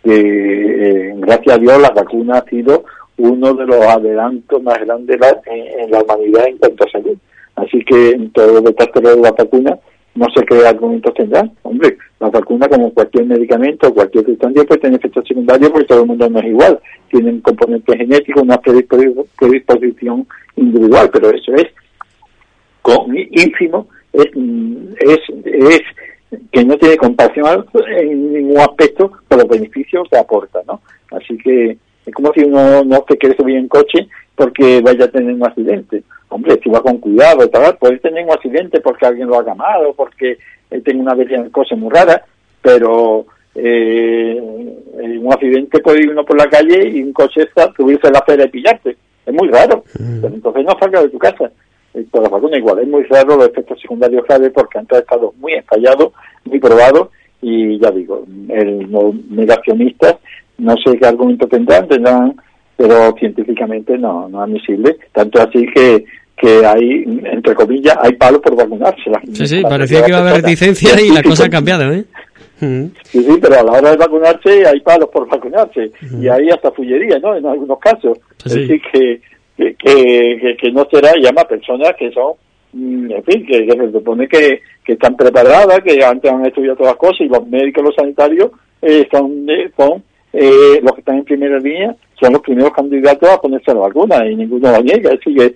eh, 0.03 1.13
gracias 1.17 1.55
a 1.55 1.59
Dios 1.59 1.81
la 1.81 1.89
vacuna 1.89 2.37
ha 2.39 2.49
sido 2.49 2.83
uno 3.17 3.53
de 3.53 3.65
los 3.65 3.85
adelantos 3.85 4.61
más 4.63 4.79
grandes 4.79 5.17
en, 5.45 5.91
la 5.91 6.01
humanidad 6.01 6.47
en 6.47 6.57
cuanto 6.57 6.85
a 6.85 6.91
salud. 6.91 7.17
Así 7.55 7.83
que 7.83 8.11
en 8.11 8.31
todo 8.31 8.61
los 8.61 8.63
de 8.63 9.15
la 9.21 9.31
vacuna 9.31 9.77
no 10.15 10.25
sé 10.35 10.43
qué 10.45 10.65
argumentos 10.65 11.13
tendrán. 11.13 11.51
Hombre, 11.63 11.97
la 12.19 12.29
vacuna, 12.29 12.67
como 12.67 12.93
cualquier 12.93 13.25
medicamento 13.25 13.93
cualquier 13.93 14.25
sustancia, 14.25 14.63
puede 14.65 14.81
tener 14.81 14.99
efectos 14.99 15.27
secundarios 15.27 15.69
porque 15.69 15.87
todo 15.87 16.01
el 16.01 16.07
mundo 16.07 16.29
no 16.29 16.39
es 16.39 16.45
igual. 16.45 16.79
Tienen 17.09 17.35
un 17.35 17.41
componente 17.41 17.97
genético, 17.97 18.41
una 18.41 18.59
predisposición 18.59 20.27
individual, 20.55 21.09
pero 21.13 21.29
eso 21.29 21.53
es 21.55 21.67
con 22.81 23.15
ínfimo, 23.15 23.87
es, 24.13 24.27
es, 25.01 25.19
es 25.53 25.81
que 26.51 26.63
no 26.63 26.77
tiene 26.77 26.97
compasión 26.97 27.65
en 27.97 28.33
ningún 28.33 28.59
aspecto 28.59 29.11
por 29.27 29.39
los 29.39 29.47
beneficios 29.47 30.07
que 30.09 30.17
aporta, 30.17 30.59
¿no? 30.67 30.81
Así 31.11 31.37
que 31.37 31.77
es 32.05 32.13
como 32.13 32.31
si 32.33 32.43
uno 32.43 32.83
no 32.83 33.01
te 33.01 33.17
quiere 33.17 33.35
subir 33.35 33.57
en 33.57 33.67
coche 33.67 34.07
porque 34.35 34.81
vaya 34.81 35.05
a 35.05 35.11
tener 35.11 35.33
un 35.33 35.45
accidente. 35.45 36.03
Hombre, 36.29 36.59
si 36.63 36.69
va 36.69 36.81
con 36.81 36.97
cuidado 36.99 37.43
y 37.43 37.49
tal, 37.49 37.77
puede 37.77 37.97
tener 37.97 38.23
un 38.23 38.31
accidente 38.31 38.79
porque 38.79 39.05
alguien 39.05 39.27
lo 39.27 39.39
ha 39.39 39.45
llamado, 39.45 39.93
porque 39.93 40.37
él 40.69 40.83
tiene 40.83 41.01
una 41.01 41.15
cosa 41.51 41.75
muy 41.75 41.89
rara, 41.89 42.23
pero 42.61 43.25
eh, 43.55 44.39
un 44.41 45.33
accidente 45.33 45.79
puede 45.79 46.03
ir 46.03 46.11
uno 46.11 46.23
por 46.23 46.37
la 46.37 46.47
calle 46.47 46.87
y 46.87 47.03
un 47.03 47.13
coche 47.13 47.43
está, 47.43 47.73
subirse 47.75 48.07
a 48.07 48.11
la 48.11 48.19
acera 48.19 48.45
y 48.45 48.49
pillarte. 48.49 48.97
Es 49.25 49.33
muy 49.33 49.49
raro. 49.49 49.83
Mm. 49.99 50.21
Pero 50.21 50.35
entonces 50.35 50.65
no 50.65 50.77
salga 50.79 51.01
de 51.01 51.09
tu 51.09 51.17
casa. 51.17 51.51
Y 51.93 52.03
por 52.03 52.23
la 52.23 52.29
vacuna 52.29 52.57
igual, 52.57 52.79
es 52.79 52.87
muy 52.87 53.03
raro 53.03 53.37
los 53.37 53.47
efectos 53.47 53.79
secundarios 53.81 54.25
graves 54.27 54.51
porque 54.53 54.77
han 54.77 54.87
estado 54.89 55.33
muy 55.37 55.53
estallados, 55.53 56.13
muy 56.45 56.59
probados 56.59 57.09
y 57.41 57.79
ya 57.79 57.89
digo, 57.91 58.25
el, 58.49 58.91
los 58.91 59.15
negacionistas 59.29 60.15
no 60.57 60.75
sé 60.83 60.97
qué 60.97 61.07
argumento 61.07 61.47
tendrán, 61.47 61.87
tendrán, 61.87 62.35
pero 62.75 63.13
científicamente 63.17 63.97
no, 63.97 64.27
no 64.27 64.43
es 64.43 64.49
admisible. 64.49 64.97
Tanto 65.13 65.41
así 65.41 65.65
que 65.73 66.05
que 66.39 66.65
hay, 66.65 67.03
entre 67.25 67.53
comillas, 67.53 67.97
hay 68.01 68.13
palos 68.13 68.39
por 68.39 68.55
vacunarse. 68.55 69.11
Sí, 69.33 69.45
sí, 69.45 69.61
parecía 69.61 70.01
que 70.03 70.09
iba 70.09 70.19
a 70.19 70.21
haber 70.21 70.41
reticencia 70.41 70.99
y 71.01 71.09
la 71.13 71.21
cosa 71.21 71.45
ha 71.45 71.49
cambiado, 71.49 71.91
¿eh? 71.91 72.05
Sí, 72.59 73.23
sí, 73.23 73.37
pero 73.41 73.59
a 73.59 73.63
la 73.63 73.71
hora 73.71 73.91
de 73.91 73.97
vacunarse 73.97 74.65
hay 74.65 74.79
palos 74.81 75.09
por 75.09 75.27
vacunarse 75.29 75.91
y 76.19 76.27
hay 76.27 76.49
hasta 76.49 76.71
fullería, 76.71 77.17
¿no? 77.19 77.35
En 77.35 77.45
algunos 77.45 77.79
casos. 77.79 78.17
Es 78.45 78.53
decir, 78.53 78.81
que, 78.91 79.21
que, 79.59 80.55
que, 80.57 80.71
no 80.71 80.87
será, 80.91 81.11
llama 81.21 81.43
personas 81.43 81.93
que 81.97 82.11
son, 82.11 82.33
mm, 82.73 83.11
en 83.11 83.23
fin, 83.23 83.45
que, 83.45 83.67
se 83.67 83.91
supone 83.91 84.27
que, 84.27 84.61
que 84.83 84.93
están 84.93 85.15
preparadas, 85.15 85.81
que 85.81 86.03
antes 86.03 86.31
han 86.31 86.45
estudiado 86.45 86.77
todas 86.77 86.93
las 86.93 86.99
cosas 86.99 87.21
y 87.21 87.27
los 87.27 87.45
médicos, 87.47 87.83
los 87.83 87.95
sanitarios, 87.95 88.51
eh, 88.81 89.07
son, 89.11 89.45
son 89.75 90.03
eh, 90.33 90.79
los 90.81 90.93
que 90.93 90.99
están 90.99 91.17
en 91.17 91.25
primera 91.25 91.59
línea, 91.59 91.95
son 92.19 92.33
los 92.33 92.41
primeros 92.41 92.71
candidatos 92.73 93.29
a 93.29 93.41
ponerse 93.41 93.73
la 93.73 93.81
vacuna 93.81 94.25
y 94.25 94.35
ninguno 94.35 94.71
la 94.71 94.79
niega. 94.79 95.11
Así 95.11 95.35
que 95.35 95.53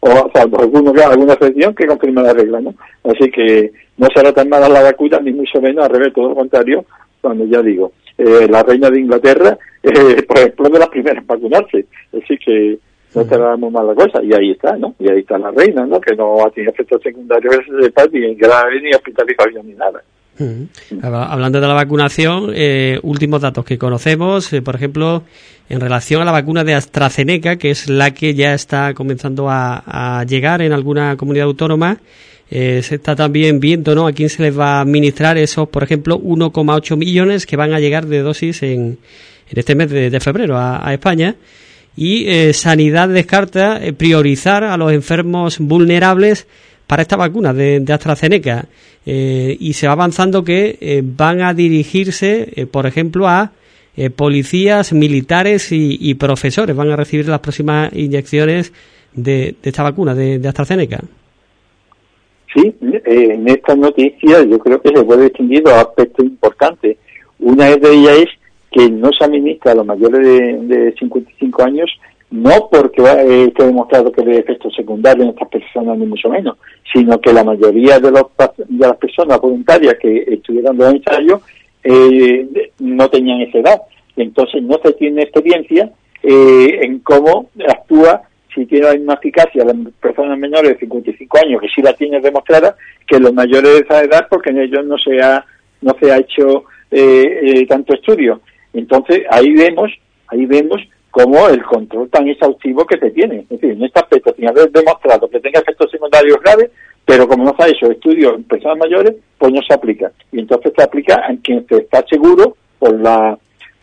o 0.00 0.30
salvo 0.34 0.60
alguno, 0.60 0.92
alguna 1.02 1.34
excepción 1.34 1.74
que 1.74 1.86
confirma 1.86 2.22
la 2.22 2.32
regla, 2.32 2.60
¿no? 2.60 2.74
Así 3.04 3.30
que 3.30 3.70
no 3.98 4.08
será 4.14 4.32
tan 4.32 4.48
mala 4.48 4.68
la 4.68 4.82
vacuna, 4.82 5.18
ni 5.20 5.32
mucho 5.32 5.60
menos, 5.60 5.84
al 5.84 5.90
revés, 5.90 6.14
todo 6.14 6.30
lo 6.30 6.34
contrario, 6.34 6.84
cuando 7.20 7.44
ya 7.44 7.60
digo, 7.60 7.92
eh, 8.16 8.46
la 8.48 8.62
reina 8.62 8.88
de 8.88 9.00
Inglaterra, 9.00 9.58
eh, 9.82 10.22
por 10.26 10.38
ejemplo, 10.38 10.68
de 10.70 10.78
las 10.78 10.88
primeras 10.88 11.18
en 11.18 11.26
vacunarse, 11.26 11.86
así 12.16 12.38
que 12.38 12.78
no 13.14 13.24
será 13.24 13.56
muy 13.56 13.70
mala 13.70 13.94
cosa, 13.94 14.22
y 14.22 14.32
ahí 14.32 14.52
está, 14.52 14.76
¿no? 14.76 14.94
Y 14.98 15.10
ahí 15.10 15.20
está 15.20 15.38
la 15.38 15.50
reina, 15.50 15.84
¿no? 15.86 16.00
Que 16.00 16.14
no 16.14 16.44
ha 16.44 16.50
tenido 16.50 16.72
efectos 16.72 17.02
secundarios 17.02 17.56
ni 18.12 18.34
grave, 18.34 18.80
ni 18.80 18.90
hospitalización, 18.94 19.66
ni 19.66 19.74
nada. 19.74 20.02
Hablando 21.02 21.60
de 21.60 21.66
la 21.66 21.74
vacunación, 21.74 22.52
eh, 22.54 22.98
últimos 23.02 23.42
datos 23.42 23.64
que 23.64 23.76
conocemos, 23.76 24.52
eh, 24.52 24.62
por 24.62 24.74
ejemplo, 24.74 25.22
en 25.68 25.80
relación 25.80 26.22
a 26.22 26.24
la 26.24 26.32
vacuna 26.32 26.64
de 26.64 26.74
AstraZeneca, 26.74 27.56
que 27.56 27.70
es 27.70 27.88
la 27.88 28.12
que 28.12 28.34
ya 28.34 28.54
está 28.54 28.94
comenzando 28.94 29.48
a, 29.50 30.24
llegar 30.26 30.62
en 30.62 30.72
alguna 30.72 31.16
comunidad 31.16 31.46
autónoma, 31.46 31.98
eh, 32.50 32.80
se 32.82 32.96
está 32.96 33.14
también 33.14 33.60
viendo 33.60 33.94
¿no? 33.94 34.06
a 34.06 34.12
quién 34.12 34.28
se 34.28 34.42
les 34.42 34.58
va 34.58 34.78
a 34.78 34.80
administrar 34.80 35.36
esos, 35.36 35.68
por 35.68 35.82
ejemplo, 35.82 36.18
1,8 36.18 36.96
millones 36.96 37.46
que 37.46 37.56
van 37.56 37.72
a 37.72 37.80
llegar 37.80 38.06
de 38.06 38.20
dosis 38.20 38.62
en 38.62 38.98
este 39.50 39.74
mes 39.74 39.90
de, 39.90 40.20
febrero 40.20 40.56
a, 40.56 40.92
España. 40.92 41.36
Y 41.96 42.52
Sanidad 42.52 43.08
descarta 43.08 43.80
priorizar 43.96 44.64
a 44.64 44.76
los 44.76 44.92
enfermos 44.92 45.58
vulnerables 45.58 46.46
para 46.90 47.02
esta 47.02 47.14
vacuna 47.14 47.54
de, 47.54 47.84
AstraZeneca 47.88 48.64
eh, 49.06 49.56
y 49.60 49.74
se 49.74 49.86
va 49.86 49.92
avanzando 49.92 50.42
que 50.42 50.76
eh, 50.80 51.02
van 51.04 51.40
a 51.40 51.54
dirigirse, 51.54 52.48
eh, 52.56 52.66
por 52.66 52.84
ejemplo, 52.84 53.28
a 53.28 53.52
policías, 54.16 54.92
militares 54.92 55.68
y, 55.72 56.14
profesores. 56.14 56.74
Van 56.74 56.90
a 56.90 56.96
recibir 56.96 57.28
las 57.28 57.40
próximas 57.40 57.92
inyecciones 57.94 58.72
de, 59.12 59.54
esta 59.62 59.82
vacuna 59.82 60.14
de, 60.14 60.48
AstraZeneca. 60.48 61.00
Sí, 62.54 62.74
en 62.80 63.46
esta 63.46 63.76
noticia 63.76 64.42
yo 64.44 64.58
creo 64.58 64.80
que 64.80 64.88
se 64.88 65.04
puede 65.04 65.24
distinguir 65.24 65.62
dos 65.64 65.74
aspectos 65.74 66.24
importantes. 66.24 66.96
Una 67.40 67.76
de 67.76 67.92
ellas 67.92 68.18
es 68.20 68.28
que 68.70 68.88
no 68.90 69.10
se 69.12 69.24
administra 69.24 69.72
a 69.72 69.76
los 69.76 69.86
mayores 69.86 70.20
de, 70.20 70.58
de 70.62 70.94
55 70.98 71.62
años 71.62 71.90
no 72.30 72.68
porque 72.70 73.02
eh, 73.02 73.46
esté 73.48 73.66
demostrado 73.66 74.12
que 74.12 74.22
hay 74.22 74.36
efectos 74.36 74.74
secundarios 74.74 75.24
en 75.24 75.30
estas 75.30 75.48
personas, 75.48 75.98
ni 75.98 76.06
mucho 76.06 76.28
menos, 76.28 76.58
sino 76.92 77.20
que 77.20 77.32
la 77.32 77.42
mayoría 77.42 77.98
de, 77.98 78.10
los, 78.10 78.22
de 78.56 78.86
las 78.86 78.96
personas 78.98 79.40
voluntarias 79.40 79.96
que 80.00 80.24
estuvieron 80.28 80.76
los 80.76 80.94
ensayos 80.94 81.40
eh, 81.82 82.70
no 82.78 83.08
tenían 83.08 83.40
esa 83.40 83.58
edad. 83.58 83.82
Entonces 84.16 84.62
no 84.62 84.78
se 84.84 84.92
tiene 84.92 85.22
experiencia 85.22 85.90
eh, 86.22 86.78
en 86.82 87.00
cómo 87.00 87.50
actúa 87.68 88.22
si 88.54 88.66
tiene 88.66 88.90
una 88.92 89.14
eficacia 89.14 89.64
las 89.64 89.76
personas 90.00 90.38
menores 90.38 90.72
de 90.72 90.78
55 90.80 91.38
años, 91.38 91.60
que 91.60 91.68
sí 91.68 91.82
la 91.82 91.92
tiene 91.94 92.20
demostrada, 92.20 92.76
que 93.06 93.18
los 93.18 93.32
mayores 93.32 93.74
de 93.74 93.78
esa 93.80 94.02
edad, 94.02 94.26
porque 94.28 94.50
en 94.50 94.60
ellos 94.60 94.84
no 94.86 94.98
se 94.98 95.20
ha, 95.20 95.44
no 95.80 95.96
se 96.00 96.12
ha 96.12 96.18
hecho 96.18 96.64
tanto 97.68 97.94
estudio. 97.94 98.40
Entonces 98.72 99.22
ahí 99.30 99.52
vemos, 99.54 99.90
ahí 100.28 100.46
vemos 100.46 100.80
como 101.10 101.48
el 101.48 101.62
control 101.64 102.08
tan 102.08 102.28
exhaustivo 102.28 102.86
que 102.86 102.98
se 102.98 103.10
tiene. 103.10 103.40
Es 103.40 103.48
decir, 103.48 103.72
en 103.72 103.82
este 103.82 104.00
aspecto, 104.00 104.34
sin 104.34 104.48
haber 104.48 104.70
demostrado 104.70 105.28
que 105.28 105.40
tenga 105.40 105.60
efectos 105.60 105.90
secundarios 105.90 106.38
graves, 106.40 106.70
pero 107.04 107.26
como 107.26 107.44
no 107.44 107.54
se 107.56 107.64
ha 107.64 107.68
hecho 107.68 107.90
estudios 107.90 108.34
en 108.36 108.44
personas 108.44 108.78
mayores, 108.78 109.16
pues 109.38 109.52
no 109.52 109.60
se 109.62 109.74
aplica. 109.74 110.12
Y 110.30 110.40
entonces 110.40 110.72
se 110.76 110.82
aplica 110.82 111.24
en 111.28 111.38
quien 111.38 111.66
se 111.66 111.78
está 111.78 112.04
seguro 112.08 112.56
por 112.78 112.98
la 113.00 113.36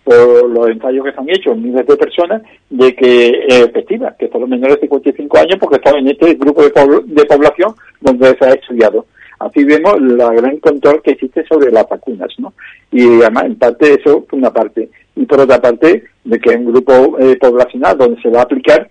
por 0.08 0.50
los 0.50 0.70
ensayos 0.70 1.04
que 1.04 1.12
se 1.12 1.20
han 1.20 1.30
hecho 1.30 1.52
en 1.52 1.64
miles 1.64 1.86
de 1.86 1.98
personas 1.98 2.42
de 2.70 2.96
que 2.96 3.28
es 3.46 3.60
efectiva, 3.60 4.16
que 4.18 4.30
son 4.30 4.40
los 4.40 4.50
menores 4.50 4.76
de 4.76 4.84
55 4.84 5.38
años 5.38 5.58
porque 5.60 5.76
están 5.76 5.98
en 5.98 6.08
este 6.08 6.34
grupo 6.36 6.62
de, 6.62 6.72
de 7.08 7.26
población 7.26 7.76
donde 8.00 8.34
se 8.38 8.46
ha 8.46 8.54
estudiado. 8.54 9.06
Así 9.40 9.64
vemos 9.64 10.02
la 10.02 10.34
gran 10.34 10.58
control 10.58 11.02
que 11.04 11.12
existe 11.12 11.46
sobre 11.46 11.72
las 11.72 11.88
vacunas, 11.88 12.34
¿no? 12.40 12.54
Y 12.92 13.22
además, 13.22 13.46
en 13.46 13.56
parte, 13.56 13.94
eso 13.94 14.26
es 14.26 14.34
una 14.34 14.52
parte. 14.52 14.90
Y 15.16 15.26
por 15.26 15.40
otra 15.40 15.62
parte, 15.62 16.04
de 16.24 16.40
que 16.40 16.56
un 16.56 16.66
grupo 16.66 17.18
eh, 17.20 17.38
poblacional 17.38 17.98
donde 17.98 18.22
se 18.22 18.30
va 18.30 18.40
a 18.40 18.44
aplicar, 18.44 18.90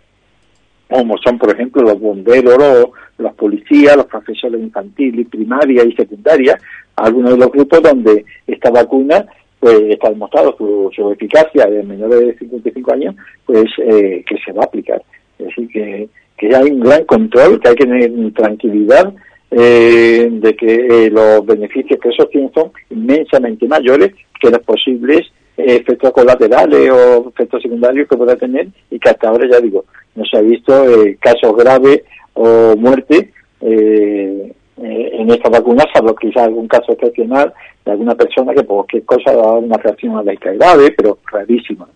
como 0.88 1.18
son, 1.18 1.38
por 1.38 1.51
ejemplo, 1.51 1.82
los 1.82 1.99
bomberos, 1.99 2.57
los, 2.59 2.86
los 3.18 3.34
policías, 3.34 3.97
los 3.97 4.07
profesores 4.07 4.61
infantiles, 4.61 5.26
primaria 5.28 5.84
y 5.84 5.92
secundaria, 5.97 6.59
algunos 6.94 7.32
de 7.32 7.38
los 7.38 7.51
grupos 7.51 7.82
donde 7.82 8.24
esta 8.47 8.70
vacuna 8.70 9.26
pues 9.59 9.80
está 9.88 10.11
demostrado 10.11 10.55
su, 10.57 11.12
eficacia 11.12 11.64
en 11.64 11.88
menores 11.88 12.20
de 12.20 12.38
55 12.38 12.92
años, 12.92 13.16
pues 13.44 13.64
eh, 13.78 14.24
que 14.28 14.36
se 14.44 14.53
va 14.53 14.62
a 14.62 14.66
aplicar. 14.66 15.03
Es 15.38 15.47
decir, 15.47 15.68
que, 15.68 16.09
que 16.36 16.55
hay 16.55 16.70
un 16.70 16.80
gran 16.80 17.05
control, 17.05 17.61
que 17.61 17.70
hay 17.70 17.74
que 17.74 17.86
tener 17.86 18.32
tranquilidad 18.34 19.12
de 19.51 20.57
que 20.59 21.09
los 21.11 21.47
beneficios 21.47 21.99
que 22.01 22.09
eso 22.09 22.26
tienen 22.26 22.53
son 22.53 22.72
inmensamente 22.90 23.66
mayores 23.66 24.12
que 24.40 24.51
los 24.51 24.61
posibles 24.61 25.22
efectos 25.57 26.12
colaterales 26.12 26.90
o 26.90 27.28
efectos 27.30 27.62
secundarios 27.62 28.09
que 28.09 28.16
pueda 28.16 28.36
tener 28.36 28.68
y 28.90 28.99
que 28.99 29.09
hasta 29.09 29.28
ahora 29.28 29.49
ya 29.51 29.61
digo 29.61 29.84
no 30.14 30.24
se 30.24 30.36
ha 30.36 30.40
visto 30.42 30.84
casos 31.20 31.57
graves 31.57 32.03
o 32.34 32.76
muerte 32.76 33.32
eh, 33.61 34.53
eh, 34.82 35.11
en 35.14 35.30
esta 35.30 35.49
vacuna, 35.49 35.84
salvo 35.92 36.14
quizás 36.14 36.44
algún 36.44 36.68
caso 36.68 36.92
excepcional 36.92 37.53
de 37.84 37.92
alguna 37.92 38.14
persona 38.14 38.53
que 38.53 38.62
por 38.62 38.76
cualquier 38.76 39.05
cosa 39.05 39.30
ha 39.30 39.36
dado 39.36 39.59
una 39.59 39.78
reacción 39.78 40.16
alérgica 40.16 40.53
grave, 40.53 40.92
pero 40.97 41.18
rarísima. 41.32 41.88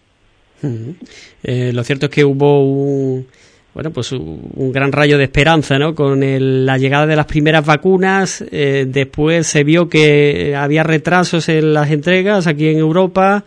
Eh, 1.43 1.73
lo 1.75 1.85
cierto 1.85 2.07
es 2.07 2.13
que 2.13 2.25
hubo 2.25 2.65
un, 2.65 3.27
bueno, 3.75 3.91
pues 3.91 4.13
un 4.13 4.73
gran 4.73 4.91
rayo 4.93 5.17
de 5.17 5.25
esperanza, 5.25 5.79
¿no? 5.79 5.95
Con 5.95 6.21
la 6.67 6.77
llegada 6.79 7.07
de 7.07 7.17
las 7.17 7.27
primeras 7.27 7.65
vacunas, 7.65 8.45
después 8.51 9.47
se 9.47 9.63
vio 9.63 9.89
que 9.89 10.57
había 10.57 10.83
retrasos 10.83 11.49
en 11.49 11.73
las 11.73 11.91
entregas 11.91 12.47
aquí 12.49 12.67
en 12.67 12.79
Europa, 12.79 13.45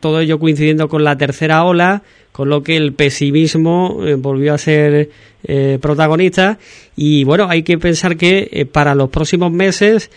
todo 0.00 0.20
ello 0.20 0.38
coincidiendo 0.38 0.88
con 0.88 1.04
la 1.04 1.18
tercera 1.18 1.64
ola, 1.64 2.02
con 2.36 2.50
lo 2.50 2.62
que 2.62 2.76
el 2.76 2.92
pesimismo 2.92 4.00
eh, 4.04 4.14
volvió 4.14 4.52
a 4.52 4.58
ser 4.58 5.08
eh, 5.42 5.78
protagonista 5.80 6.58
y 6.94 7.24
bueno, 7.24 7.46
hay 7.48 7.62
que 7.62 7.78
pensar 7.78 8.18
que 8.18 8.50
eh, 8.52 8.66
para 8.66 8.94
los 8.94 9.08
próximos 9.08 9.50
meses, 9.50 10.10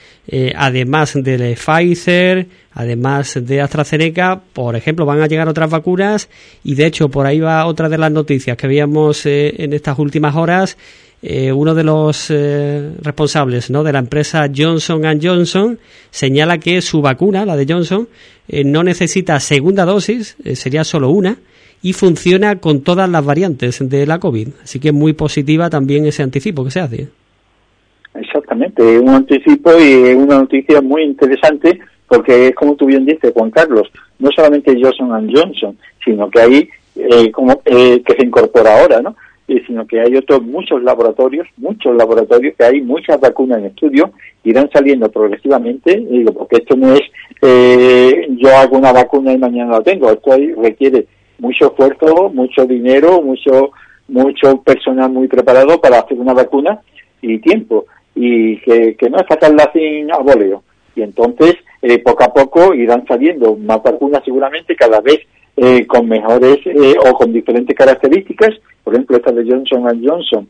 además 0.53 1.13
de 1.13 1.55
Pfizer, 1.55 2.47
además 2.79 3.37
de 3.45 3.59
AstraZeneca, 3.59 4.39
por 4.53 4.77
ejemplo, 4.77 5.05
van 5.05 5.21
a 5.21 5.27
llegar 5.27 5.49
otras 5.49 5.69
vacunas 5.69 6.29
y 6.63 6.75
de 6.75 6.85
hecho 6.85 7.09
por 7.09 7.25
ahí 7.25 7.41
va 7.41 7.65
otra 7.65 7.89
de 7.89 7.97
las 7.97 8.09
noticias 8.09 8.55
que 8.55 8.67
veíamos 8.67 9.25
en 9.25 9.73
estas 9.73 9.99
últimas 9.99 10.33
horas. 10.37 10.77
uno 11.21 11.75
de 11.75 11.83
los 11.83 12.29
responsables 13.01 13.69
¿no? 13.69 13.83
de 13.83 13.91
la 13.91 13.99
empresa 13.99 14.49
Johnson 14.55 15.01
Johnson 15.21 15.77
señala 16.09 16.57
que 16.57 16.81
su 16.81 17.01
vacuna, 17.01 17.45
la 17.45 17.57
de 17.57 17.65
Johnson, 17.67 18.07
no 18.63 18.83
necesita 18.83 19.37
segunda 19.41 19.83
dosis, 19.83 20.37
sería 20.53 20.85
solo 20.85 21.09
una, 21.09 21.35
y 21.81 21.91
funciona 21.91 22.59
con 22.61 22.81
todas 22.81 23.09
las 23.09 23.25
variantes 23.25 23.89
de 23.89 24.07
la 24.07 24.19
COVID. 24.19 24.47
Así 24.63 24.79
que 24.79 24.89
es 24.89 24.93
muy 24.93 25.11
positiva 25.11 25.69
también 25.69 26.05
ese 26.05 26.23
anticipo 26.23 26.63
que 26.63 26.71
se 26.71 26.79
hace. 26.79 27.07
Exactamente, 28.15 28.99
un 28.99 29.09
anticipo 29.09 29.71
y 29.77 30.13
una 30.13 30.39
noticia 30.39 30.81
muy 30.81 31.03
interesante 31.03 31.77
porque 32.09 32.47
es 32.47 32.55
como 32.55 32.75
tú 32.75 32.87
bien 32.87 33.05
dices, 33.05 33.31
Juan 33.33 33.51
Carlos, 33.51 33.89
no 34.17 34.29
solamente 34.31 34.75
Johnson 34.81 35.31
Johnson, 35.33 35.77
sino 36.03 36.29
que 36.29 36.41
hay 36.41 36.69
eh, 36.95 37.31
como 37.31 37.61
eh, 37.65 38.01
que 38.03 38.15
se 38.15 38.25
incorpora 38.25 38.81
ahora, 38.81 39.01
¿no? 39.01 39.15
Eh, 39.47 39.63
sino 39.65 39.87
que 39.87 39.99
hay 39.99 40.15
otros 40.15 40.41
muchos 40.43 40.83
laboratorios, 40.83 41.47
muchos 41.57 41.95
laboratorios 41.95 42.55
que 42.57 42.65
hay 42.65 42.81
muchas 42.81 43.19
vacunas 43.19 43.59
en 43.59 43.65
estudio 43.65 44.11
irán 44.43 44.69
saliendo 44.71 45.09
progresivamente, 45.09 45.97
digo, 45.97 46.33
porque 46.33 46.57
esto 46.57 46.75
no 46.75 46.93
es 46.93 47.01
yo 48.37 48.55
hago 48.57 48.77
una 48.77 48.91
vacuna 48.91 49.31
y 49.31 49.37
mañana 49.37 49.77
la 49.77 49.81
tengo, 49.81 50.11
esto 50.11 50.31
requiere 50.61 51.05
mucho 51.39 51.67
esfuerzo, 51.67 52.29
mucho 52.33 52.65
dinero, 52.65 53.21
mucho 53.21 53.71
mucho 54.09 54.61
personal 54.61 55.11
muy 55.11 55.27
preparado 55.27 55.79
para 55.79 55.99
hacer 55.99 56.19
una 56.19 56.33
vacuna 56.33 56.79
y 57.21 57.39
tiempo 57.39 57.85
y 58.15 58.57
que, 58.61 58.95
no 59.09 59.17
es 59.17 59.27
sacarla 59.27 59.71
sin 59.73 60.11
aboleo 60.11 60.63
y 60.99 61.03
entonces 61.03 61.55
eh, 61.81 61.99
poco 61.99 62.23
a 62.23 62.33
poco 62.33 62.73
irán 62.73 63.05
saliendo 63.07 63.55
más 63.55 63.81
vacunas 63.81 64.21
seguramente 64.23 64.75
cada 64.75 65.01
vez 65.01 65.19
eh, 65.57 65.85
con 65.87 66.07
mejores 66.07 66.57
eh, 66.65 66.95
o 67.05 67.13
con 67.13 67.33
diferentes 67.33 67.75
características 67.75 68.51
por 68.83 68.93
ejemplo 68.93 69.17
esta 69.17 69.31
de 69.31 69.49
Johnson 69.49 70.03
Johnson 70.05 70.49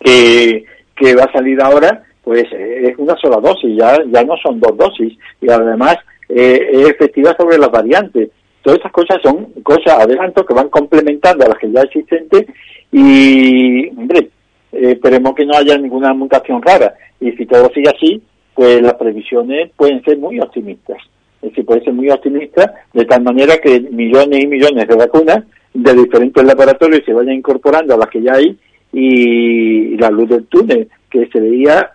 que, 0.00 0.64
que 0.96 1.14
va 1.14 1.24
a 1.24 1.32
salir 1.32 1.60
ahora 1.60 2.02
pues 2.24 2.44
es 2.52 2.96
una 2.98 3.16
sola 3.16 3.38
dosis 3.38 3.76
ya 3.76 3.98
ya 4.10 4.24
no 4.24 4.36
son 4.42 4.60
dos 4.60 4.76
dosis 4.76 5.18
y 5.40 5.50
además 5.50 5.96
es 6.28 6.88
efectiva 6.88 7.36
sobre 7.36 7.58
las 7.58 7.70
variantes 7.70 8.30
Todas 8.62 8.78
estas 8.78 8.92
cosas 8.92 9.18
son 9.22 9.46
cosas, 9.64 9.98
adelanto, 9.98 10.46
que 10.46 10.54
van 10.54 10.68
complementando 10.68 11.44
a 11.44 11.48
las 11.48 11.58
que 11.58 11.70
ya 11.70 11.80
existentes 11.80 12.46
y, 12.92 13.88
hombre, 13.88 14.30
eh, 14.72 14.92
esperemos 14.92 15.34
que 15.34 15.44
no 15.44 15.56
haya 15.56 15.76
ninguna 15.76 16.14
mutación 16.14 16.62
rara. 16.62 16.94
Y 17.20 17.32
si 17.32 17.44
todo 17.44 17.68
sigue 17.74 17.90
así, 17.90 18.22
pues 18.54 18.82
las 18.82 18.94
previsiones 18.94 19.70
pueden 19.76 20.02
ser 20.04 20.18
muy 20.18 20.40
optimistas. 20.40 20.98
Es 21.40 21.50
decir, 21.50 21.64
pueden 21.64 21.84
ser 21.84 21.92
muy 21.92 22.10
optimistas 22.10 22.70
de 22.92 23.04
tal 23.04 23.22
manera 23.22 23.56
que 23.58 23.80
millones 23.80 24.44
y 24.44 24.46
millones 24.46 24.86
de 24.86 24.94
vacunas 24.94 25.44
de 25.74 25.94
diferentes 25.94 26.44
laboratorios 26.44 27.02
se 27.04 27.12
vayan 27.12 27.34
incorporando 27.34 27.94
a 27.94 27.98
las 27.98 28.08
que 28.08 28.22
ya 28.22 28.34
hay 28.34 28.56
y, 28.92 29.96
la 29.96 30.10
luz 30.10 30.28
del 30.28 30.46
túnel 30.46 30.88
que 31.10 31.26
se 31.28 31.40
veía, 31.40 31.90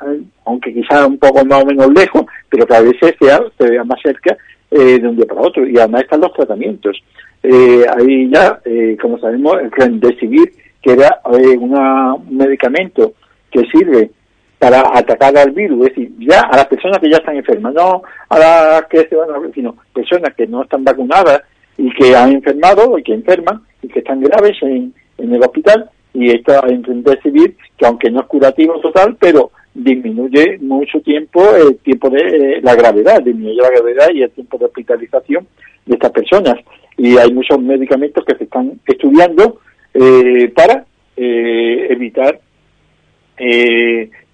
aunque 0.46 0.74
quizás 0.74 1.08
un 1.08 1.18
poco 1.18 1.44
más 1.46 1.64
o 1.64 1.66
menos 1.66 1.92
lejos, 1.94 2.26
pero 2.50 2.66
que 2.66 2.76
a 2.76 2.82
veces 2.82 3.16
sea, 3.20 3.40
se 3.58 3.70
vea 3.70 3.84
más 3.84 4.00
cerca, 4.02 4.38
eh, 4.70 5.00
de 5.00 5.08
un 5.08 5.16
día 5.16 5.26
para 5.26 5.42
otro. 5.42 5.68
Y 5.68 5.78
además 5.78 6.04
están 6.04 6.22
los 6.22 6.34
tratamientos. 6.34 7.02
Eh, 7.44 7.86
ahí 7.98 8.30
ya, 8.30 8.60
eh, 8.66 8.98
como 9.02 9.18
sabemos, 9.20 9.56
el 9.78 10.00
decidir 10.00 10.52
que 10.82 10.94
era 10.94 11.22
eh, 11.34 11.58
un 11.58 12.38
medicamento 12.38 13.14
que 13.52 13.66
sirve 13.72 14.12
para 14.60 14.82
atacar 14.94 15.38
al 15.38 15.52
virus, 15.52 15.88
es 15.88 15.96
decir, 15.96 16.12
ya 16.20 16.42
a 16.42 16.58
las 16.58 16.68
personas 16.68 17.00
que 17.00 17.10
ya 17.10 17.18
están 17.18 17.38
enfermas, 17.38 17.74
no 17.74 18.02
a 18.30 18.40
las 18.40 18.86
que 18.88 19.08
se 19.08 19.16
van 19.16 19.30
a, 19.30 19.54
sino 19.54 19.76
personas 19.94 20.34
que 20.36 20.48
no 20.48 20.64
están 20.64 20.84
vacunadas 20.84 21.44
y 21.78 21.94
que 21.94 22.16
han 22.16 22.32
enfermado 22.32 22.98
y 22.98 23.04
que 23.04 23.14
enferman 23.14 23.62
y 23.84 23.88
que 23.88 24.00
están 24.00 24.22
graves 24.22 24.58
en, 24.62 24.94
en 25.20 25.34
el 25.34 25.42
hospital 25.42 25.90
y 26.14 26.32
en 26.32 27.04
decidir 27.04 27.56
que 27.78 27.86
aunque 27.86 28.10
no 28.10 28.22
es 28.22 28.26
curativo 28.26 28.80
total, 28.80 29.16
pero 29.20 29.52
disminuye 29.76 30.58
mucho 30.60 31.00
tiempo 31.02 31.56
el 31.56 31.78
tiempo 31.78 32.10
de 32.10 32.22
eh, 32.22 32.62
la 32.64 32.74
gravedad, 32.74 33.22
disminuye 33.22 33.62
la 33.62 33.70
gravedad 33.70 34.08
y 34.12 34.24
el 34.24 34.32
tiempo 34.32 34.58
de 34.58 34.66
hospitalización 34.66 35.48
de 35.86 35.94
estas 35.94 36.12
personas. 36.12 36.56
Y 36.98 37.18
hay 37.18 37.32
muchos 37.32 37.60
medicamentos 37.62 38.26
que 38.26 38.36
se 38.36 38.46
están 38.46 38.80
estudiando 38.88 39.60
eh, 39.94 40.52
para 40.56 40.86
eh, 41.16 41.88
evitar 41.92 42.40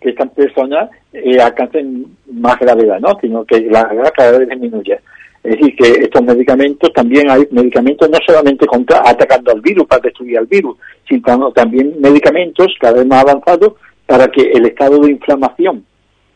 que 0.03 0.09
estas 0.09 0.29
personas 0.31 0.89
alcancen 1.41 2.05
más 2.31 2.59
gravedad, 2.59 2.99
¿no? 2.99 3.17
Sino 3.21 3.45
que 3.45 3.61
la 3.61 3.83
gravedad 3.83 4.13
cada 4.15 4.37
vez 4.37 4.49
disminuye. 4.49 4.99
Es 5.43 5.57
decir, 5.57 5.75
que 5.75 6.03
estos 6.03 6.21
medicamentos, 6.23 6.93
también 6.93 7.29
hay 7.29 7.45
medicamentos 7.51 8.09
no 8.09 8.17
solamente 8.25 8.65
contra, 8.65 9.01
atacando 9.05 9.51
al 9.51 9.59
virus 9.59 9.85
para 9.87 10.01
destruir 10.01 10.37
al 10.37 10.45
virus, 10.45 10.77
sino 11.07 11.51
también 11.51 11.95
medicamentos 11.99 12.67
cada 12.79 12.99
vez 12.99 13.05
más 13.05 13.23
avanzados 13.23 13.73
para 14.05 14.27
que 14.27 14.41
el 14.41 14.65
estado 14.65 14.99
de 14.99 15.11
inflamación 15.11 15.85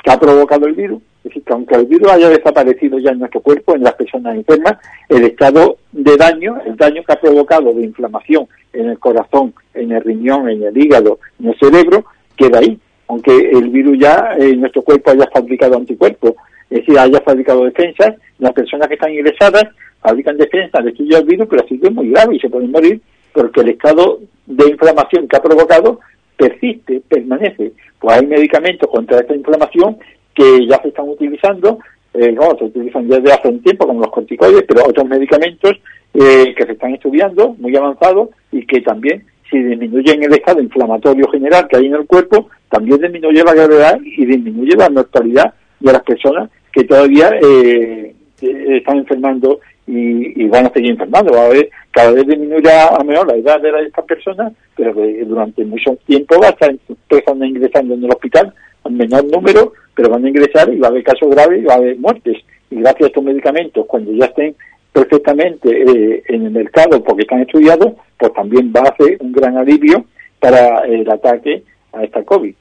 que 0.04 0.12
ha 0.12 0.20
provocado 0.20 0.68
el 0.68 0.74
virus, 0.74 1.02
es 1.20 1.24
decir, 1.24 1.44
que 1.44 1.54
aunque 1.54 1.76
el 1.76 1.86
virus 1.86 2.12
haya 2.12 2.30
desaparecido 2.30 3.00
ya 3.00 3.12
en 3.12 3.20
nuestro 3.20 3.42
cuerpo, 3.42 3.76
en 3.76 3.84
las 3.84 3.94
personas 3.94 4.36
enfermas, 4.36 4.78
el 5.10 5.24
estado 5.24 5.78
de 5.92 6.18
daño, 6.18 6.58
el 6.66 6.76
daño 6.76 7.02
que 7.04 7.14
ha 7.14 7.20
provocado 7.20 7.74
de 7.74 7.84
inflamación 7.84 8.48
en 8.74 8.90
el 8.90 9.00
corazón, 9.00 9.54
en 9.74 9.92
el 9.94 10.02
riñón, 10.04 10.50
en 10.50 10.64
el 10.64 10.78
hígado, 10.78 11.20
en 11.40 11.50
el 11.50 11.60
cerebro, 11.60 12.06
queda 12.36 12.60
ahí, 12.60 12.78
aunque 13.08 13.32
el 13.36 13.70
virus 13.70 13.98
ya 14.00 14.36
en 14.38 14.62
nuestro 14.62 14.82
cuerpo 14.82 15.12
haya 15.12 15.30
fabricado 15.34 15.78
anticuerpos, 15.78 16.34
es 16.70 16.80
decir, 16.80 17.00
haya 17.00 17.22
fabricado 17.22 17.66
defensas, 17.66 18.16
las 18.40 18.54
personas 18.54 18.88
que 18.88 18.96
están 18.96 19.14
ingresadas 19.14 19.66
fabrican 20.02 20.38
defensas, 20.38 20.84
destruyen 20.84 21.22
el 21.22 21.26
virus, 21.26 21.48
pero 21.50 21.64
así 21.64 21.80
es 21.82 21.92
muy 21.92 22.10
grave 22.10 22.36
y 22.36 22.40
se 22.40 22.50
pueden 22.50 22.72
morir 22.72 23.02
porque 23.34 23.62
el 23.62 23.70
estado 23.70 24.20
de 24.46 24.70
inflamación 24.70 25.28
que 25.28 25.38
ha 25.38 25.42
provocado 25.42 26.00
persiste, 26.36 27.02
permanece. 27.08 27.74
Pues 28.00 28.18
hay 28.18 28.28
medicamentos 28.28 28.90
contra 28.90 29.20
esta 29.20 29.36
inflamación 29.36 29.98
que 30.34 30.68
ya 30.68 30.82
se 30.82 30.90
están 30.90 31.10
utilizando, 31.10 31.80
eh, 32.14 32.32
no, 32.32 32.56
se 32.58 32.66
utilizan 32.66 33.08
desde 33.08 33.32
hace 33.32 33.48
un 33.48 33.62
tiempo 33.62 33.88
como 33.88 34.02
los 34.02 34.12
corticoides, 34.12 34.64
pero 34.68 34.86
otros 34.86 35.08
medicamentos 35.08 35.72
eh, 36.14 36.54
que 36.56 36.64
se 36.64 36.72
están 36.74 36.94
estudiando, 36.94 37.56
muy 37.60 37.76
avanzados, 37.76 38.30
y 38.52 38.66
que 38.66 38.82
también, 38.82 39.26
si 39.50 39.60
disminuyen 39.60 40.24
el 40.24 40.34
estado 40.34 40.62
inflamatorio 40.62 41.28
general 41.30 41.68
que 41.68 41.78
hay 41.78 41.86
en 41.86 41.96
el 41.96 42.06
cuerpo, 42.06 42.50
también 42.70 43.00
disminuye 43.00 43.44
la 43.44 43.54
gravedad 43.54 44.00
y 44.04 44.26
disminuye 44.26 44.76
la 44.76 44.90
mortalidad 44.90 45.54
de 45.80 45.94
las 45.94 46.04
personas 46.04 46.50
que 46.72 46.84
todavía 46.84 47.32
eh, 47.42 48.14
están 48.42 48.98
enfermando 48.98 49.60
y, 49.88 50.46
van 50.48 50.66
a 50.66 50.74
seguir 50.74 50.92
enfermando. 50.92 51.34
Va 51.34 51.46
a 51.46 51.50
ver, 51.50 51.70
cada 51.92 52.12
vez 52.12 52.28
disminuye 52.28 52.70
a 52.72 53.04
mejor 53.04 53.28
la 53.28 53.38
edad 53.38 53.62
de 53.62 53.70
estas 53.88 54.06
personas, 54.06 54.54
pero 54.76 54.94
durante 55.26 55.64
mucho 55.66 55.98
tiempo 56.06 56.40
va 56.42 56.48
a 56.48 56.52
estar 56.52 56.76
empezando 56.88 57.46
ingresando 57.46 57.94
en 57.94 58.04
el 58.04 58.12
hospital 58.12 58.54
a 58.84 58.90
menor 58.90 59.26
número, 59.26 59.74
pero 59.96 60.10
van 60.10 60.26
a 60.26 60.30
ingresar 60.30 60.72
y 60.74 60.80
va 60.80 60.88
a 60.88 60.92
haber 60.92 61.04
casos 61.04 61.30
graves 61.30 61.62
y 61.62 61.66
va 61.66 61.76
a 61.76 61.78
haber 61.78 61.98
muertes. 61.98 62.38
Y 62.70 62.76
gracias 62.76 63.04
a 63.04 63.08
estos 63.08 63.24
medicamentos, 63.24 63.86
cuando 63.88 64.12
ya 64.12 64.26
estén 64.26 64.56
perfectamente 64.98 65.70
eh, 65.70 66.24
en 66.28 66.46
el 66.48 66.52
mercado 66.52 67.04
porque 67.04 67.22
están 67.22 67.42
estudiados, 67.42 67.94
pues 68.18 68.34
también 68.34 68.74
va 68.76 68.82
a 68.82 68.96
ser 68.98 69.18
un 69.20 69.32
gran 69.32 69.56
alivio 69.56 70.06
para 70.40 70.86
el 70.88 71.08
ataque 71.08 71.64
a 71.94 72.04
esta 72.04 72.24
COVID. 72.24 72.56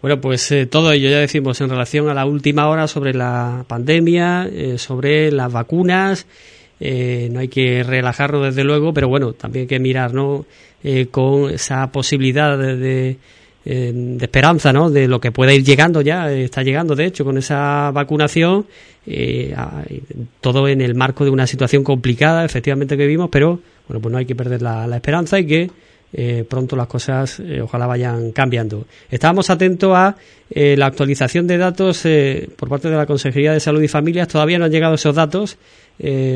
Bueno, 0.00 0.20
pues 0.20 0.50
eh, 0.50 0.64
todo 0.64 0.92
ello 0.92 1.10
ya 1.10 1.18
decimos 1.18 1.60
en 1.60 1.68
relación 1.68 2.08
a 2.08 2.14
la 2.14 2.24
última 2.24 2.70
hora 2.70 2.88
sobre 2.88 3.12
la 3.12 3.66
pandemia, 3.68 4.48
eh, 4.50 4.78
sobre 4.78 5.30
las 5.30 5.52
vacunas. 5.52 6.26
Eh, 6.80 7.28
no 7.32 7.40
hay 7.40 7.48
que 7.48 7.82
relajarlo 7.82 8.40
desde 8.42 8.64
luego, 8.64 8.94
pero 8.94 9.08
bueno, 9.08 9.34
también 9.34 9.64
hay 9.64 9.68
que 9.68 9.80
mirar 9.80 10.14
¿no? 10.14 10.46
con 11.10 11.50
esa 11.50 11.90
posibilidad 11.92 12.56
de 12.56 13.16
esperanza, 13.68 14.72
¿no? 14.72 14.88
De 14.88 15.06
lo 15.08 15.20
que 15.20 15.30
pueda 15.30 15.52
ir 15.52 15.62
llegando 15.62 16.00
ya, 16.00 16.32
está 16.32 16.62
llegando 16.62 16.94
de 16.94 17.04
hecho 17.04 17.24
con 17.24 17.36
esa 17.36 17.90
vacunación, 17.92 18.66
eh, 19.06 19.54
todo 20.40 20.68
en 20.68 20.80
el 20.80 20.94
marco 20.94 21.24
de 21.24 21.30
una 21.30 21.46
situación 21.46 21.84
complicada, 21.84 22.46
efectivamente 22.46 22.96
que 22.96 23.04
vivimos, 23.04 23.28
pero 23.30 23.60
bueno, 23.86 24.00
pues 24.00 24.10
no 24.12 24.18
hay 24.18 24.24
que 24.24 24.34
perder 24.34 24.62
la, 24.62 24.88
esperanza 24.96 25.38
y 25.38 25.46
que 25.46 25.70
eh, 26.14 26.46
pronto 26.48 26.76
las 26.76 26.86
cosas 26.86 27.40
eh, 27.40 27.60
ojalá 27.60 27.86
vayan 27.86 28.32
cambiando. 28.32 28.86
Estábamos 29.10 29.50
atentos 29.50 29.94
a 29.94 30.16
la 30.54 30.86
actualización 30.86 31.46
de 31.46 31.58
datos 31.58 32.04
por 32.56 32.70
parte 32.70 32.88
de 32.88 32.96
la 32.96 33.04
Consejería 33.04 33.52
de 33.52 33.60
Salud 33.60 33.82
y 33.82 33.88
Familias. 33.88 34.28
Todavía 34.28 34.58
no 34.58 34.64
han 34.64 34.70
llegado 34.70 34.94
esos 34.94 35.14
datos 35.14 35.58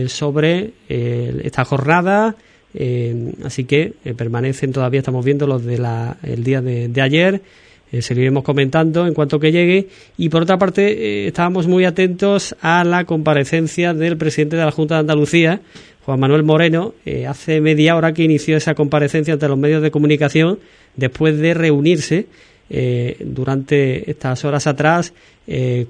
sobre 0.06 0.72
esta 0.88 1.64
jornada. 1.64 2.36
Eh, 2.74 3.34
así 3.44 3.64
que 3.64 3.94
eh, 4.04 4.14
permanecen 4.14 4.72
todavía, 4.72 5.00
estamos 5.00 5.24
viendo 5.24 5.46
los 5.46 5.64
del 5.64 5.86
el 6.22 6.44
día 6.44 6.60
de, 6.62 7.00
ayer. 7.00 7.42
Eh, 7.90 8.00
seguiremos 8.00 8.42
comentando 8.42 9.06
en 9.06 9.14
cuanto 9.14 9.38
que 9.38 9.52
llegue. 9.52 9.88
Y 10.16 10.30
por 10.30 10.42
otra 10.42 10.58
parte, 10.58 11.26
estábamos 11.26 11.66
muy 11.66 11.84
atentos 11.84 12.56
a 12.60 12.84
la 12.84 13.04
comparecencia 13.04 13.92
del 13.92 14.16
presidente 14.16 14.56
de 14.56 14.64
la 14.64 14.70
Junta 14.70 14.94
de 14.94 15.00
Andalucía, 15.00 15.60
Juan 16.04 16.18
Manuel 16.18 16.42
Moreno, 16.42 16.94
hace 17.28 17.60
media 17.60 17.94
hora 17.94 18.12
que 18.12 18.24
inició 18.24 18.56
esa 18.56 18.74
comparecencia 18.74 19.34
ante 19.34 19.46
los 19.46 19.58
medios 19.58 19.82
de 19.82 19.92
comunicación 19.92 20.58
después 20.96 21.38
de 21.38 21.54
reunirse 21.54 22.26
durante 23.20 24.10
estas 24.10 24.44
horas 24.44 24.66
atrás 24.66 25.12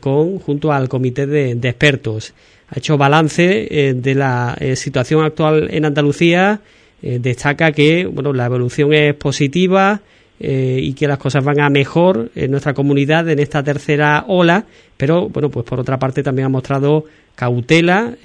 con 0.01 0.39
junto 0.39 0.71
al 0.71 0.91
comité 0.91 1.27
de 1.27 1.53
expertos 1.67 2.35
ha 2.73 2.79
hecho 2.79 2.97
balance 2.97 3.69
eh, 3.71 3.93
de 3.93 4.15
la 4.15 4.57
eh, 4.59 4.77
situación 4.77 5.25
actual 5.25 5.69
en 5.71 5.85
Andalucía. 5.85 6.61
Eh, 7.03 7.19
destaca 7.21 7.71
que 7.73 8.07
bueno, 8.07 8.33
la 8.33 8.47
evolución 8.47 8.95
es 8.95 9.15
positiva 9.15 10.01
y 10.45 10.95
que 10.95 11.07
las 11.07 11.19
cosas 11.19 11.45
van 11.45 11.61
a 11.61 11.71
mejor 11.71 12.33
en 12.35 12.51
nuestra 12.51 12.75
comunidad 12.75 13.29
en 13.29 13.39
esta 13.39 13.63
tercera 13.63 14.25
ola, 14.27 14.65
pero 14.97 15.29
bueno, 15.29 15.51
pues 15.51 15.65
por 15.65 15.79
otra 15.79 16.01
parte 16.01 16.25
también 16.25 16.47
ha 16.47 16.49
mostrado 16.49 17.05
cautela 17.37 18.17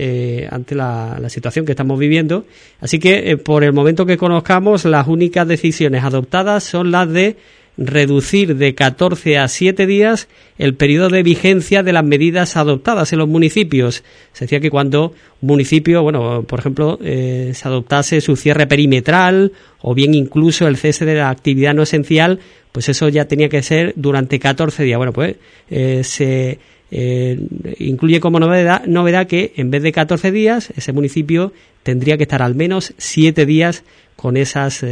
ante 0.49 0.73
la, 0.73 1.19
la, 1.21 1.29
situación 1.29 1.63
que 1.63 1.73
estamos 1.73 1.99
viviendo. 1.99 2.45
Así 2.81 2.97
que 2.97 3.37
por 3.37 3.63
el 3.63 3.71
momento 3.71 4.07
que 4.07 4.17
conozcamos, 4.17 4.85
las 4.85 5.07
únicas 5.07 5.47
decisiones 5.47 6.03
adoptadas 6.03 6.63
son 6.63 6.89
las 6.89 7.07
de 7.07 7.35
reducir 7.78 8.55
de 8.55 8.73
14 8.73 9.38
a 9.38 9.47
7 9.47 9.86
días 9.86 10.28
el 10.57 10.73
periodo 10.73 11.09
de 11.09 11.23
vigencia 11.23 11.84
de 11.84 11.93
las 11.93 12.03
medidas 12.03 12.57
adoptadas 12.57 13.13
en 13.13 13.19
los 13.19 13.28
municipios. 13.28 14.03
Se 14.34 14.45
decía 14.45 14.59
que 14.59 14.71
cuando 14.71 15.13
un 15.41 15.47
municipio, 15.47 16.01
bueno, 16.01 16.43
por 16.43 16.59
ejemplo, 16.59 16.97
eh, 17.03 17.51
se 17.53 17.67
adoptase 17.67 18.21
su 18.21 18.36
cierre 18.36 18.65
perimetral 18.65 19.51
o 19.82 19.93
bien 19.93 20.15
incluso 20.15 20.67
el 20.67 20.78
cese 20.78 21.05
de 21.05 21.15
la 21.15 21.30
actividad 21.30 21.75
no 21.75 21.84
esencial, 21.84 22.39
pues 22.71 22.89
eso 22.89 23.09
ya 23.09 23.25
tenía 23.25 23.49
que 23.49 23.61
ser 23.61 23.93
durante 23.95 24.39
14 24.39 24.84
días. 24.84 24.97
Bueno, 24.97 25.13
pues 25.13 25.36
eh, 25.69 26.01
se 26.03 26.59
eh, 26.89 27.39
incluye 27.78 28.19
como 28.19 28.39
novedad, 28.39 28.86
novedad 28.86 29.28
que 29.28 29.53
en 29.55 29.69
vez 29.69 29.84
de 29.84 29.91
14 29.91 30.32
días, 30.32 30.71
ese 30.75 30.93
municipio 30.93 31.53
tendría 31.84 32.17
que 32.17 32.23
estar 32.23 32.41
al 32.41 32.55
menos 32.55 32.93
7 32.97 33.45
días 33.45 33.84
con 34.15 34.36
esas 34.36 34.84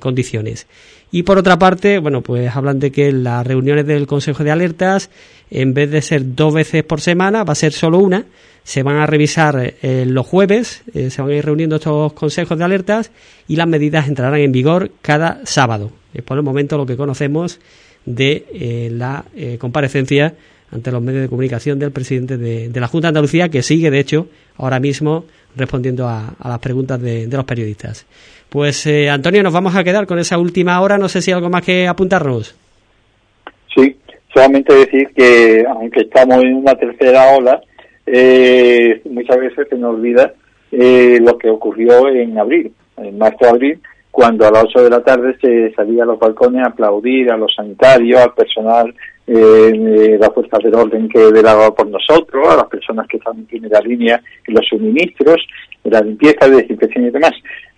condiciones. 0.00 0.66
Y 1.14 1.22
por 1.22 1.38
otra 1.38 1.60
parte, 1.60 2.00
bueno, 2.00 2.22
pues 2.22 2.56
hablan 2.56 2.80
de 2.80 2.90
que 2.90 3.12
las 3.12 3.46
reuniones 3.46 3.86
del 3.86 4.04
Consejo 4.04 4.42
de 4.42 4.50
Alertas, 4.50 5.10
en 5.48 5.72
vez 5.72 5.88
de 5.88 6.02
ser 6.02 6.34
dos 6.34 6.52
veces 6.52 6.82
por 6.82 7.00
semana, 7.00 7.44
va 7.44 7.52
a 7.52 7.54
ser 7.54 7.72
solo 7.72 7.98
una. 7.98 8.26
Se 8.64 8.82
van 8.82 8.96
a 8.96 9.06
revisar 9.06 9.74
eh, 9.80 10.06
los 10.08 10.26
jueves, 10.26 10.82
eh, 10.92 11.10
se 11.10 11.22
van 11.22 11.30
a 11.30 11.34
ir 11.34 11.44
reuniendo 11.44 11.76
estos 11.76 12.14
consejos 12.14 12.58
de 12.58 12.64
alertas 12.64 13.12
y 13.46 13.54
las 13.54 13.68
medidas 13.68 14.08
entrarán 14.08 14.40
en 14.40 14.50
vigor 14.50 14.90
cada 15.02 15.40
sábado. 15.44 15.92
Es 16.12 16.24
por 16.24 16.36
el 16.36 16.42
momento 16.42 16.76
lo 16.76 16.84
que 16.84 16.96
conocemos 16.96 17.60
de 18.04 18.46
eh, 18.52 18.88
la 18.90 19.24
comparecencia 19.60 20.34
ante 20.72 20.90
los 20.90 21.00
medios 21.00 21.22
de 21.22 21.28
comunicación 21.28 21.78
del 21.78 21.92
presidente 21.92 22.38
de, 22.38 22.72
la 22.74 22.88
Junta 22.88 23.06
de 23.06 23.10
Andalucía, 23.10 23.50
que 23.50 23.62
sigue, 23.62 23.92
de 23.92 24.00
hecho, 24.00 24.26
ahora 24.56 24.80
mismo 24.80 25.26
respondiendo 25.54 26.08
a, 26.08 26.34
las 26.42 26.58
preguntas 26.58 27.00
de 27.00 27.28
los 27.28 27.44
periodistas. 27.44 28.04
Pues 28.54 28.86
eh, 28.86 29.10
Antonio, 29.10 29.42
nos 29.42 29.52
vamos 29.52 29.74
a 29.74 29.82
quedar 29.82 30.06
con 30.06 30.20
esa 30.20 30.38
última 30.38 30.80
hora. 30.80 30.96
No 30.96 31.08
sé 31.08 31.20
si 31.20 31.32
hay 31.32 31.34
algo 31.34 31.50
más 31.50 31.64
que 31.64 31.88
apuntarnos. 31.88 32.54
Sí, 33.74 33.96
solamente 34.32 34.72
decir 34.72 35.08
que 35.08 35.64
aunque 35.68 36.02
estamos 36.02 36.38
en 36.44 36.58
una 36.58 36.76
tercera 36.76 37.34
ola, 37.36 37.60
eh, 38.06 39.02
muchas 39.10 39.38
veces 39.38 39.66
se 39.68 39.76
nos 39.76 39.96
olvida 39.96 40.34
eh, 40.70 41.18
lo 41.20 41.36
que 41.36 41.50
ocurrió 41.50 42.08
en 42.08 42.38
abril, 42.38 42.72
en 42.96 43.18
marzo 43.18 43.38
de 43.40 43.48
abril, 43.48 43.80
cuando 44.12 44.46
a 44.46 44.52
las 44.52 44.66
8 44.66 44.84
de 44.84 44.90
la 44.90 45.02
tarde 45.02 45.36
se 45.40 45.74
salía 45.74 46.04
a 46.04 46.06
los 46.06 46.20
balcones 46.20 46.62
a 46.62 46.68
aplaudir 46.68 47.32
a 47.32 47.36
los 47.36 47.52
sanitarios, 47.56 48.20
al 48.20 48.34
personal 48.34 48.94
de 49.26 50.16
las 50.20 50.32
fuerzas 50.32 50.60
del 50.62 50.76
orden 50.76 51.08
que 51.08 51.32
velaba 51.32 51.74
por 51.74 51.88
nosotros, 51.88 52.46
a 52.48 52.56
las 52.56 52.66
personas 52.66 53.08
que 53.08 53.16
están 53.16 53.38
en 53.38 53.46
primera 53.46 53.80
línea 53.80 54.20
en 54.46 54.54
los 54.54 54.64
suministros, 54.68 55.44
en 55.82 55.92
la 55.92 56.02
limpieza, 56.02 56.48
de 56.48 56.58
desinfección 56.58 57.06
y 57.06 57.10
demás. 57.10 57.32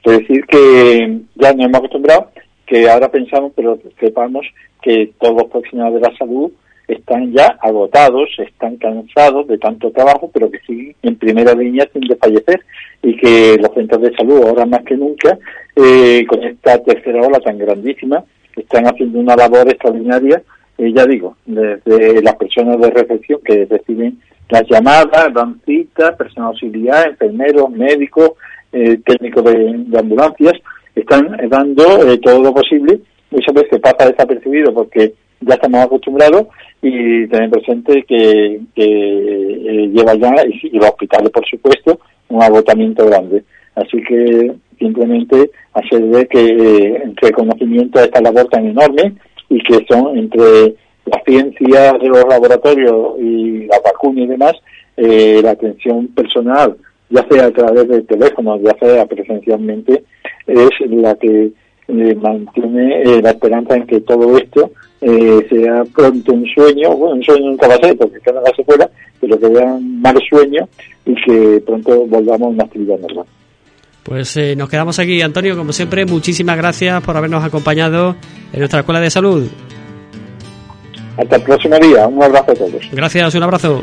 Es 0.07 0.19
decir, 0.21 0.47
que 0.47 1.19
ya 1.35 1.53
nos 1.53 1.67
hemos 1.67 1.79
acostumbrado, 1.79 2.31
que 2.65 2.89
ahora 2.89 3.11
pensamos, 3.11 3.53
pero 3.57 3.77
sepamos 3.99 4.47
que 4.81 5.11
todos 5.19 5.35
los 5.35 5.51
profesionales 5.51 5.95
de 5.95 6.09
la 6.09 6.17
salud 6.17 6.53
están 6.87 7.33
ya 7.33 7.59
agotados, 7.61 8.29
están 8.39 8.77
cansados 8.77 9.49
de 9.49 9.59
tanto 9.59 9.91
trabajo, 9.91 10.31
pero 10.33 10.49
que 10.49 10.61
siguen 10.61 10.95
en 11.03 11.17
primera 11.17 11.55
línea 11.55 11.89
sin 11.93 12.03
desfallecer 12.03 12.61
y 13.03 13.17
que 13.17 13.57
los 13.61 13.75
centros 13.75 14.01
de 14.01 14.15
salud 14.15 14.45
ahora 14.45 14.65
más 14.65 14.85
que 14.85 14.97
nunca, 14.97 15.37
eh, 15.75 16.25
con 16.29 16.41
esta 16.45 16.81
tercera 16.85 17.27
ola 17.27 17.41
tan 17.41 17.59
grandísima, 17.59 18.23
están 18.55 18.87
haciendo 18.87 19.19
una 19.19 19.35
labor 19.35 19.69
extraordinaria, 19.69 20.41
eh, 20.79 20.93
ya 20.95 21.05
digo, 21.05 21.37
desde 21.47 22.23
las 22.23 22.37
personas 22.37 22.81
de 22.81 22.91
recepción 22.91 23.41
que 23.45 23.67
reciben 23.69 24.21
las 24.51 24.63
llamadas, 24.71 25.35
dan 25.35 25.61
citas, 25.67 26.15
personal 26.15 26.51
auxiliar, 26.51 27.09
enfermeros, 27.09 27.69
médicos, 27.71 28.35
eh, 28.77 29.01
técnicos 29.05 29.45
de, 29.45 29.99
ambulancias, 29.99 30.53
están 30.95 31.37
dando 31.49 31.85
eh, 32.07 32.19
todo 32.19 32.43
lo 32.43 32.53
posible. 32.53 33.01
Muchas 33.31 33.55
veces 33.55 33.81
pasa 33.81 34.11
desapercibido 34.11 34.73
porque 34.75 35.15
ya 35.41 35.55
estamos 35.55 35.81
acostumbrados 35.81 36.47
y 36.83 37.27
tener 37.29 37.51
presente 37.51 38.05
que, 38.07 38.61
eh, 38.77 39.91
lleva 39.93 40.15
ya, 40.15 40.33
y, 40.47 40.77
los 40.77 40.91
hospitales 40.91 41.31
por 41.31 41.47
supuesto, 41.47 42.01
un 42.29 42.43
agotamiento 42.43 43.07
grande. 43.07 43.45
Así 43.75 44.03
que 44.03 44.55
simplemente 44.79 45.51
hacer 45.73 46.03
ver 46.05 46.29
que 46.29 46.45
eh, 46.45 47.03
entre 47.05 47.33
conocimiento 47.33 47.99
de 47.99 48.07
esta 48.07 48.21
labor 48.21 48.47
tan 48.49 48.67
enorme 48.67 49.15
y 49.49 49.63
que 49.63 49.87
son 49.89 50.19
entre 50.19 50.75
la 51.07 51.23
ciencia 51.25 51.93
de 51.95 52.09
los 52.09 52.25
laboratorios 52.29 53.19
y 53.21 53.67
la 53.67 53.79
vacuna 53.85 54.23
y 54.23 54.27
demás, 54.27 54.53
la 54.97 55.51
atención 55.51 56.09
personal 56.09 56.77
ya 57.17 57.27
sea 57.29 57.47
a 57.47 57.51
través 57.51 57.89
del 57.89 58.07
teléfono, 58.07 58.59
ya 58.61 58.77
sea 58.79 59.07
presencialmente, 59.07 60.05
es 60.47 60.91
la 60.91 61.15
que 61.15 61.51
eh, 61.89 62.15
mantiene 62.17 63.03
eh, 63.03 63.23
la 63.23 63.31
esperanza 63.31 63.77
en 63.77 63.87
que 63.87 64.01
todo 64.01 64.37
esto 64.37 64.71
eh, 65.01 65.47
sea 65.49 65.85
pronto 65.95 66.33
un 66.33 66.47
sueño, 66.47 66.97
bueno, 66.97 67.17
un 67.17 67.23
sueño 67.23 67.51
nunca 67.51 67.69
va 67.69 67.75
a 67.75 67.79
ser 67.79 67.97
porque 67.97 68.19
cada 68.21 68.43
se 68.55 68.65
fuera, 68.65 68.89
pero 69.21 69.39
que 69.39 69.49
vea 69.49 69.65
un 69.65 70.01
mal 70.01 70.19
sueño 70.29 70.69
y 71.05 71.15
que 71.15 71.63
pronto 71.65 72.07
volvamos 72.07 72.49
a 72.49 72.51
una 72.51 72.65
actividad 72.65 72.99
normal. 72.99 73.27
Pues 74.03 74.39
nos 74.57 74.69
quedamos 74.69 74.99
aquí, 75.01 75.21
Antonio, 75.21 75.57
como 75.57 75.73
siempre, 75.73 76.07
muchísimas 76.07 76.57
gracias 76.57 77.03
por 77.03 77.17
habernos 77.17 77.43
acompañado 77.43 78.15
en 78.53 78.61
nuestra 78.61 78.81
Escuela 78.81 79.01
de 79.01 79.11
Salud. 79.11 79.49
Hasta 81.17 81.37
el 81.37 81.43
próximo 81.43 81.77
día, 81.79 82.07
un 82.07 82.23
abrazo 82.23 82.53
a 82.53 82.55
todos. 82.55 82.89
Gracias, 82.93 83.35
un 83.35 83.43
abrazo. 83.43 83.83